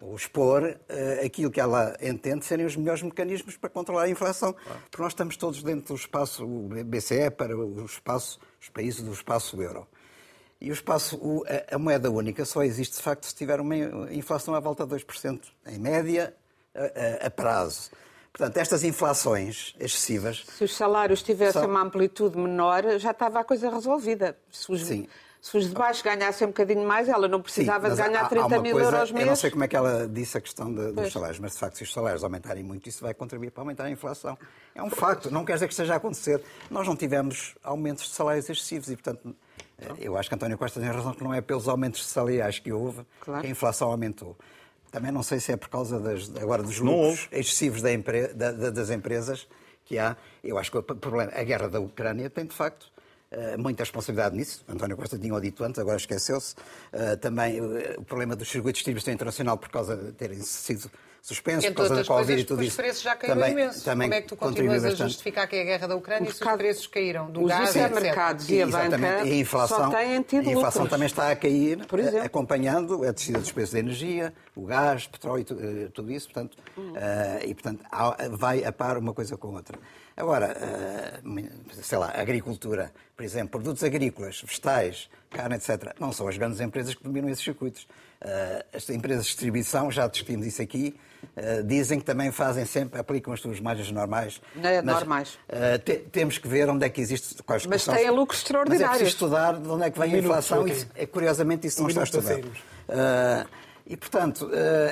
ou 0.00 0.16
expor 0.16 0.62
uh, 0.62 1.24
aquilo 1.24 1.50
que 1.50 1.60
ela 1.60 1.94
entende 2.00 2.44
serem 2.44 2.64
os 2.64 2.74
melhores 2.74 3.02
mecanismos 3.02 3.56
para 3.56 3.68
controlar 3.68 4.04
a 4.04 4.08
inflação. 4.08 4.52
Claro. 4.54 4.80
Porque 4.90 5.02
nós 5.02 5.12
estamos 5.12 5.36
todos 5.36 5.62
dentro 5.62 5.94
do 5.94 6.00
espaço 6.00 6.44
o 6.44 6.68
BCE 6.84 7.30
para 7.30 7.54
o 7.56 7.84
espaço, 7.84 8.40
os 8.60 8.68
países 8.70 9.02
do 9.02 9.12
espaço 9.12 9.60
euro. 9.60 9.86
E 10.60 10.70
o 10.70 10.72
espaço, 10.72 11.16
o, 11.16 11.44
a, 11.46 11.74
a, 11.74 11.78
moeda 11.78 12.10
única 12.10 12.44
só 12.44 12.62
existe, 12.62 12.96
de 12.96 13.02
facto, 13.02 13.24
se 13.24 13.34
tiver 13.34 13.60
uma 13.60 13.76
inflação 14.12 14.54
à 14.54 14.60
volta 14.60 14.86
de 14.86 14.94
2%, 14.94 15.40
em 15.66 15.78
média, 15.78 16.34
a, 16.74 17.24
a, 17.24 17.26
a 17.26 17.30
prazo. 17.30 17.90
Portanto, 18.32 18.56
estas 18.56 18.84
inflações 18.84 19.74
excessivas. 19.78 20.44
Se 20.56 20.64
os 20.64 20.74
salários 20.74 21.22
tivessem 21.22 21.60
são... 21.62 21.70
uma 21.70 21.82
amplitude 21.82 22.38
menor, 22.38 22.98
já 22.98 23.10
estava 23.10 23.40
a 23.40 23.44
coisa 23.44 23.68
resolvida. 23.70 24.36
Se 24.50 24.70
os, 24.72 24.84
Sim. 24.84 25.06
Se 25.40 25.56
os 25.56 25.68
de 25.68 25.74
baixo 25.74 26.04
ganhassem 26.04 26.46
um 26.46 26.50
bocadinho 26.50 26.86
mais, 26.86 27.08
ela 27.08 27.26
não 27.26 27.40
precisava 27.40 27.88
Sim, 27.88 27.96
de 27.96 28.02
ganhar 28.02 28.28
30 28.28 28.44
há 28.44 28.60
mil 28.60 28.72
coisa, 28.72 28.90
euros 28.90 29.10
mês. 29.10 29.24
Eu 29.24 29.30
não 29.30 29.36
sei 29.36 29.50
como 29.50 29.64
é 29.64 29.68
que 29.68 29.74
ela 29.74 30.06
disse 30.06 30.36
a 30.36 30.40
questão 30.40 30.72
de, 30.72 30.92
dos 30.92 31.10
salários, 31.10 31.38
mas 31.38 31.52
de 31.52 31.58
facto, 31.58 31.78
se 31.78 31.82
os 31.82 31.92
salários 31.92 32.22
aumentarem 32.22 32.62
muito, 32.62 32.86
isso 32.88 33.02
vai 33.02 33.14
contribuir 33.14 33.50
para 33.50 33.62
aumentar 33.62 33.84
a 33.84 33.90
inflação. 33.90 34.36
É 34.74 34.82
um 34.82 34.90
facto, 34.90 35.30
não 35.30 35.42
quer 35.44 35.54
dizer 35.54 35.66
que 35.66 35.72
esteja 35.72 35.94
a 35.94 35.96
acontecer. 35.96 36.42
Nós 36.70 36.86
não 36.86 36.94
tivemos 36.94 37.54
aumentos 37.64 38.04
de 38.04 38.10
salários 38.10 38.50
excessivos 38.50 38.90
e, 38.90 38.96
portanto, 38.96 39.34
eu 39.98 40.16
acho 40.18 40.28
que 40.28 40.34
António 40.34 40.58
Costa 40.58 40.78
tem 40.78 40.90
razão 40.90 41.14
que 41.14 41.24
não 41.24 41.32
é 41.32 41.40
pelos 41.40 41.68
aumentos 41.68 42.06
salariais 42.06 42.58
que 42.58 42.70
houve 42.70 43.00
claro. 43.20 43.40
que 43.40 43.46
a 43.46 43.50
inflação 43.50 43.90
aumentou. 43.90 44.36
Também 44.90 45.12
não 45.12 45.22
sei 45.22 45.38
se 45.38 45.52
é 45.52 45.56
por 45.56 45.68
causa 45.68 46.00
das, 46.00 46.30
agora 46.36 46.62
dos 46.62 46.78
lucros 46.78 47.28
excessivos 47.30 47.80
da 47.80 47.92
empre, 47.92 48.28
da, 48.28 48.50
das 48.52 48.90
empresas 48.90 49.46
que 49.84 49.98
há. 49.98 50.16
Eu 50.42 50.58
acho 50.58 50.70
que 50.70 50.78
o 50.78 50.82
problema, 50.82 51.32
a 51.34 51.42
guerra 51.44 51.68
da 51.68 51.80
Ucrânia 51.80 52.28
tem, 52.28 52.44
de 52.44 52.54
facto, 52.54 52.90
eh, 53.30 53.56
muita 53.56 53.84
responsabilidade 53.84 54.36
nisso. 54.36 54.64
António 54.68 54.96
Costa 54.96 55.16
tinha 55.16 55.32
o 55.32 55.40
dito 55.40 55.62
antes, 55.62 55.78
agora 55.78 55.96
esqueceu-se. 55.96 56.56
Eh, 56.92 57.16
também 57.16 57.58
eh, 57.58 57.94
o 57.96 58.02
problema 58.02 58.34
dos 58.34 58.48
circuitos 58.48 58.78
de 58.78 58.84
distribuição 58.84 59.14
internacional 59.14 59.56
por 59.56 59.68
causa 59.68 59.96
de 59.96 60.12
terem 60.12 60.40
sido 60.40 60.90
suspensos 61.22 61.68
por 61.70 61.76
causa 61.76 61.94
da 61.94 62.04
Covid 62.04 62.26
coisas, 62.26 62.40
e 62.40 62.44
tudo 62.44 62.62
isso. 62.62 62.70
Os 62.70 62.76
preços 62.76 63.02
já 63.02 63.16
caíram 63.16 63.36
também, 63.36 63.52
imenso. 63.52 63.84
Também 63.84 64.08
Como 64.08 64.18
é 64.18 64.22
que 64.22 64.28
tu 64.28 64.36
continuas 64.36 64.84
a 64.84 64.90
justificar 64.90 65.48
que 65.48 65.56
é 65.56 65.62
a 65.62 65.64
guerra 65.64 65.88
da 65.88 65.96
Ucrânia 65.96 66.32
se 66.32 66.42
os 66.42 66.52
preços 66.56 66.86
caíram 66.86 67.30
do 67.30 67.44
os 67.44 67.48
gás, 67.48 67.74
mercados 67.74 68.48
e 68.48 68.62
a 68.62 68.66
banca 68.66 68.98
e 69.24 69.32
a 69.32 69.36
inflação, 69.36 69.76
só 69.76 69.90
têm 69.90 70.22
tido 70.22 70.48
A 70.48 70.52
inflação 70.52 70.82
lucros. 70.82 70.90
também 70.90 71.06
está 71.06 71.30
a 71.30 71.36
cair, 71.36 71.78
acompanhando 72.24 73.04
a 73.04 73.12
descida 73.12 73.38
dos 73.38 73.52
preços 73.52 73.72
da 73.72 73.78
energia, 73.78 74.32
o 74.54 74.64
gás, 74.64 75.06
petróleo, 75.06 75.44
tudo 75.92 76.10
isso. 76.10 76.26
Portanto, 76.26 76.56
hum. 76.76 76.92
uh, 76.92 77.46
e, 77.46 77.54
portanto, 77.54 77.84
vai 78.32 78.64
a 78.64 78.72
par 78.72 78.96
uma 78.96 79.12
coisa 79.12 79.36
com 79.36 79.48
a 79.48 79.52
outra. 79.52 79.78
Agora, 80.16 80.56
uh, 81.24 81.82
sei 81.82 81.98
lá, 81.98 82.12
agricultura, 82.14 82.92
por 83.16 83.24
exemplo, 83.24 83.50
produtos 83.50 83.82
agrícolas, 83.82 84.42
vegetais, 84.42 85.08
carne, 85.30 85.54
etc., 85.54 85.94
não 85.98 86.12
são 86.12 86.28
as 86.28 86.36
grandes 86.36 86.60
empresas 86.60 86.94
que 86.94 87.02
dominam 87.02 87.28
esses 87.30 87.42
circuitos. 87.42 87.86
Uh, 88.20 88.76
as 88.76 88.88
empresas 88.90 89.24
de 89.24 89.30
distribuição, 89.30 89.90
já 89.90 90.06
discutimos 90.06 90.46
isso 90.46 90.60
aqui, 90.60 90.94
uh, 91.36 91.62
dizem 91.62 91.98
que 91.98 92.04
também 92.04 92.30
fazem 92.30 92.66
sempre, 92.66 93.00
aplicam 93.00 93.32
as 93.32 93.40
suas 93.40 93.58
margens 93.60 93.90
normais. 93.90 94.40
É, 94.62 94.82
normais. 94.82 95.38
Uh, 95.48 95.78
te, 95.82 95.96
temos 95.96 96.36
que 96.36 96.46
ver 96.46 96.68
onde 96.68 96.84
é 96.84 96.90
que 96.90 97.00
existe. 97.00 97.42
Quais, 97.42 97.64
mas 97.64 97.84
têm 97.84 98.06
são, 98.06 98.14
lucros 98.14 98.40
extraordinários. 98.40 98.88
Mas 98.88 98.96
é 98.96 98.98
preciso 98.98 99.16
estudar 99.16 99.58
de 99.58 99.68
onde 99.68 99.84
é 99.84 99.90
que 99.90 99.98
vem 99.98 100.12
um 100.12 100.14
a 100.14 100.18
inflação 100.18 100.68
e, 100.68 100.86
é, 100.94 101.06
curiosamente, 101.06 101.66
isso 101.66 101.80
um 101.80 101.84
não 101.84 101.90
está 101.90 102.02
estudado. 102.02 102.50
e, 103.86 103.96
portanto, 103.96 104.50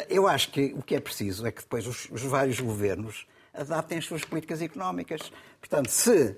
eu 0.09 0.27
acho 0.27 0.51
que 0.51 0.75
o 0.75 0.83
que 0.83 0.95
é 0.95 1.01
preciso 1.01 1.47
é 1.47 1.51
que 1.51 1.61
depois 1.61 1.87
os, 1.87 2.09
os 2.11 2.23
vários 2.23 2.59
governos 2.61 3.27
adaptem 3.53 3.99
as 3.99 4.07
suas 4.07 4.25
políticas 4.25 4.63
económicas. 4.63 5.33
Portanto, 5.61 5.91
se 5.91 6.37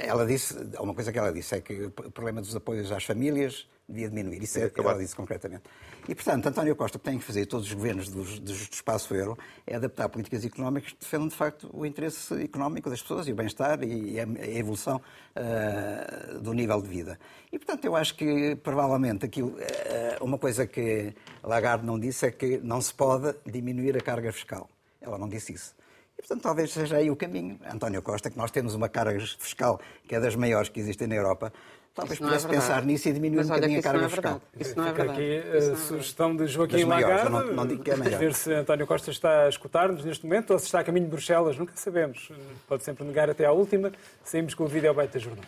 ela 0.00 0.24
disse, 0.24 0.54
uma 0.78 0.94
coisa 0.94 1.12
que 1.12 1.18
ela 1.18 1.32
disse 1.32 1.54
é 1.56 1.60
que 1.60 1.84
o 1.84 1.90
problema 1.90 2.40
dos 2.40 2.54
apoios 2.54 2.92
às 2.92 3.04
famílias 3.04 3.66
devia 3.88 4.08
diminuir. 4.08 4.42
Isso 4.42 4.58
é, 4.58 4.70
ela 4.76 4.98
disse 4.98 5.14
concretamente. 5.14 5.64
E, 6.08 6.14
portanto, 6.14 6.46
António 6.46 6.74
Costa, 6.74 6.96
o 6.96 7.00
que 7.00 7.04
tem 7.04 7.18
que 7.18 7.24
fazer, 7.24 7.46
todos 7.46 7.66
os 7.66 7.72
governos 7.72 8.08
do, 8.08 8.24
do, 8.24 8.40
do 8.40 8.52
espaço 8.52 9.14
euro, 9.14 9.36
é 9.66 9.76
adaptar 9.76 10.08
políticas 10.08 10.44
económicas 10.44 10.92
que 10.92 11.00
defendam, 11.00 11.28
de 11.28 11.34
facto, 11.34 11.68
o 11.72 11.84
interesse 11.84 12.34
económico 12.42 12.90
das 12.90 13.02
pessoas 13.02 13.28
e 13.28 13.32
o 13.32 13.34
bem-estar 13.34 13.82
e 13.82 14.18
a, 14.18 14.24
a 14.24 14.48
evolução 14.48 15.00
uh, 15.36 16.40
do 16.40 16.52
nível 16.52 16.80
de 16.80 16.88
vida. 16.88 17.18
E, 17.52 17.58
portanto, 17.58 17.84
eu 17.84 17.94
acho 17.94 18.16
que, 18.16 18.56
provavelmente, 18.56 19.26
aquilo, 19.26 19.50
uh, 19.50 20.24
uma 20.24 20.38
coisa 20.38 20.66
que 20.66 21.14
Lagarde 21.42 21.84
não 21.84 21.98
disse 21.98 22.26
é 22.26 22.30
que 22.30 22.58
não 22.58 22.80
se 22.80 22.94
pode 22.94 23.34
diminuir 23.46 23.96
a 23.96 24.00
carga 24.00 24.32
fiscal. 24.32 24.68
Ela 25.00 25.18
não 25.18 25.28
disse 25.28 25.52
isso. 25.52 25.74
E, 26.18 26.22
portanto, 26.22 26.42
talvez 26.42 26.72
seja 26.72 26.96
aí 26.96 27.10
o 27.10 27.16
caminho. 27.16 27.58
António 27.72 28.02
Costa, 28.02 28.30
que 28.30 28.36
nós 28.38 28.50
temos 28.50 28.74
uma 28.74 28.88
carga 28.88 29.18
fiscal 29.38 29.80
que 30.06 30.14
é 30.14 30.20
das 30.20 30.36
maiores 30.36 30.68
que 30.68 30.78
existem 30.78 31.08
na 31.08 31.14
Europa, 31.14 31.52
talvez 31.94 32.14
Isso 32.18 32.24
é 32.24 32.26
pudesse 32.28 32.46
verdade. 32.46 32.66
pensar 32.68 32.84
nisso 32.84 33.08
e 33.08 33.12
diminuir 33.12 33.38
Mas 33.38 33.46
um 33.50 33.54
bocadinho 33.54 33.78
a 33.80 33.82
carga 33.82 34.04
é 34.04 34.08
fiscal. 34.08 34.40
Isso 34.60 34.76
não 34.76 34.84
é 34.84 34.90
Fica 34.90 35.04
verdade. 35.04 35.20
aqui 35.40 35.50
a 35.50 35.56
é 35.56 35.76
sugestão 35.76 36.36
de 36.36 36.46
Joaquim 36.46 36.84
Lagarde. 36.84 37.30
não- 37.30 37.52
não 37.52 37.66
digo 37.66 37.82
que 37.82 37.90
é 37.90 37.94
a 37.94 37.96
maior. 37.96 38.18
Ver 38.18 38.34
se 38.34 38.52
António 38.52 38.86
Costa 38.86 39.10
está 39.10 39.44
a 39.44 39.48
escutar-nos 39.48 40.04
neste 40.04 40.24
momento 40.24 40.52
ou 40.52 40.58
se 40.58 40.66
está 40.66 40.80
a 40.80 40.84
caminho 40.84 41.06
de 41.06 41.10
Bruxelas, 41.10 41.56
nunca 41.58 41.72
sabemos. 41.76 42.30
Pode 42.68 42.84
sempre 42.84 43.04
negar 43.04 43.28
até 43.30 43.44
à 43.46 43.52
última. 43.52 43.90
Saímos 44.24 44.54
com 44.54 44.64
o 44.64 44.68
vídeo 44.68 44.88
ao 44.90 44.94
Beta 44.94 45.18
Jornal. 45.18 45.44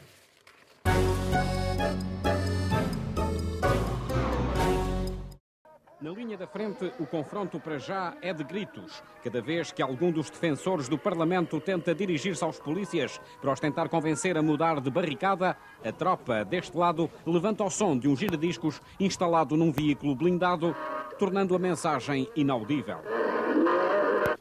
Na 6.05 6.11
linha 6.11 6.36
da 6.36 6.46
frente, 6.46 6.92
o 7.00 7.07
confronto 7.07 7.59
para 7.59 7.78
já 7.78 8.14
é 8.20 8.30
de 8.30 8.44
gritos. 8.44 9.02
Cada 9.22 9.40
vez 9.40 9.72
que 9.72 9.80
algum 9.80 10.12
dos 10.12 10.28
defensores 10.28 10.86
do 10.86 10.98
Parlamento 10.98 11.59
tenta 11.59 11.94
dirigir-se 11.94 12.44
aos 12.44 12.61
polícias 12.61 13.18
para 13.40 13.50
os 13.50 13.59
tentar 13.59 13.88
convencer 13.88 14.36
a 14.36 14.42
mudar 14.42 14.82
de 14.82 14.90
barricada, 14.90 15.57
a 15.82 15.92
tropa 15.92 16.44
deste 16.44 16.76
lado 16.76 17.11
levanta 17.24 17.64
o 17.64 17.70
som 17.70 17.98
de 17.98 18.07
um 18.07 18.14
giradiscos 18.14 18.82
instalado 19.00 19.57
num 19.57 19.72
veículo 19.72 20.14
blindado, 20.14 20.76
tornando 21.18 21.57
a 21.57 21.59
mensagem 21.59 22.28
inaudível. 22.36 23.24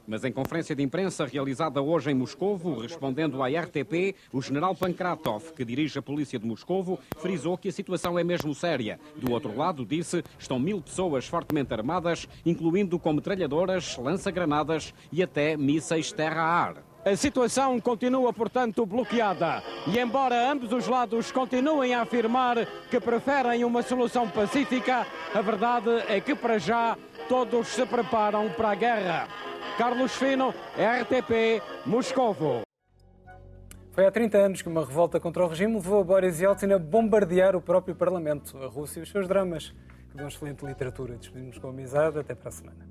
Mas 0.05 0.23
em 0.25 0.31
conferência 0.31 0.75
de 0.75 0.83
imprensa 0.83 1.25
realizada 1.25 1.81
hoje 1.81 2.11
em 2.11 2.13
Moscovo, 2.13 2.79
respondendo 2.79 3.41
à 3.41 3.47
RTP, 3.47 4.15
o 4.33 4.41
general 4.41 4.75
Pankratov, 4.75 5.53
que 5.53 5.63
dirige 5.63 5.97
a 5.97 6.01
polícia 6.01 6.37
de 6.37 6.45
Moscovo, 6.45 6.99
frisou 7.17 7.57
que 7.57 7.69
a 7.69 7.71
situação 7.71 8.19
é 8.19 8.23
mesmo 8.23 8.53
séria. 8.53 8.99
Do 9.15 9.31
outro 9.31 9.55
lado, 9.55 9.85
disse, 9.85 10.21
estão 10.37 10.59
mil 10.59 10.81
pessoas 10.81 11.25
fortemente 11.25 11.73
armadas, 11.73 12.27
incluindo 12.45 12.99
com 12.99 13.13
metralhadoras, 13.13 13.97
lança-granadas 13.97 14.93
e 15.11 15.23
até 15.23 15.55
mísseis 15.55 16.11
terra-ar. 16.11 16.83
A 17.05 17.15
situação 17.17 17.79
continua, 17.81 18.31
portanto, 18.31 18.85
bloqueada. 18.85 19.61
E 19.87 19.99
embora 19.99 20.49
ambos 20.49 20.71
os 20.71 20.87
lados 20.87 21.31
continuem 21.31 21.93
a 21.93 22.01
afirmar 22.01 22.65
que 22.89 22.99
preferem 22.99 23.65
uma 23.65 23.81
solução 23.81 24.27
pacífica, 24.29 25.05
a 25.33 25.41
verdade 25.41 25.89
é 26.07 26.21
que, 26.21 26.33
para 26.33 26.57
já, 26.57 26.97
todos 27.27 27.67
se 27.67 27.85
preparam 27.85 28.49
para 28.51 28.71
a 28.71 28.75
guerra. 28.75 29.27
Carlos 29.77 30.15
Fino, 30.15 30.53
RTP, 30.77 31.61
Moscovo. 31.85 32.61
Foi 33.91 34.05
há 34.05 34.11
30 34.11 34.37
anos 34.37 34.61
que 34.61 34.69
uma 34.69 34.85
revolta 34.85 35.19
contra 35.19 35.43
o 35.43 35.47
regime 35.47 35.73
levou 35.75 36.01
a 36.01 36.03
Boris 36.03 36.39
Yeltsin 36.39 36.71
a 36.71 36.79
bombardear 36.79 37.55
o 37.55 37.61
próprio 37.61 37.95
Parlamento, 37.95 38.57
a 38.57 38.67
Rússia 38.67 38.99
e 38.99 39.03
os 39.03 39.09
seus 39.09 39.27
dramas. 39.27 39.73
Que 40.11 40.17
dão 40.17 40.27
excelente 40.27 40.63
literatura. 40.65 41.15
Despedimos 41.15 41.57
com 41.57 41.69
amizade. 41.69 42.19
Até 42.19 42.35
para 42.35 42.49
a 42.49 42.51
semana. 42.51 42.87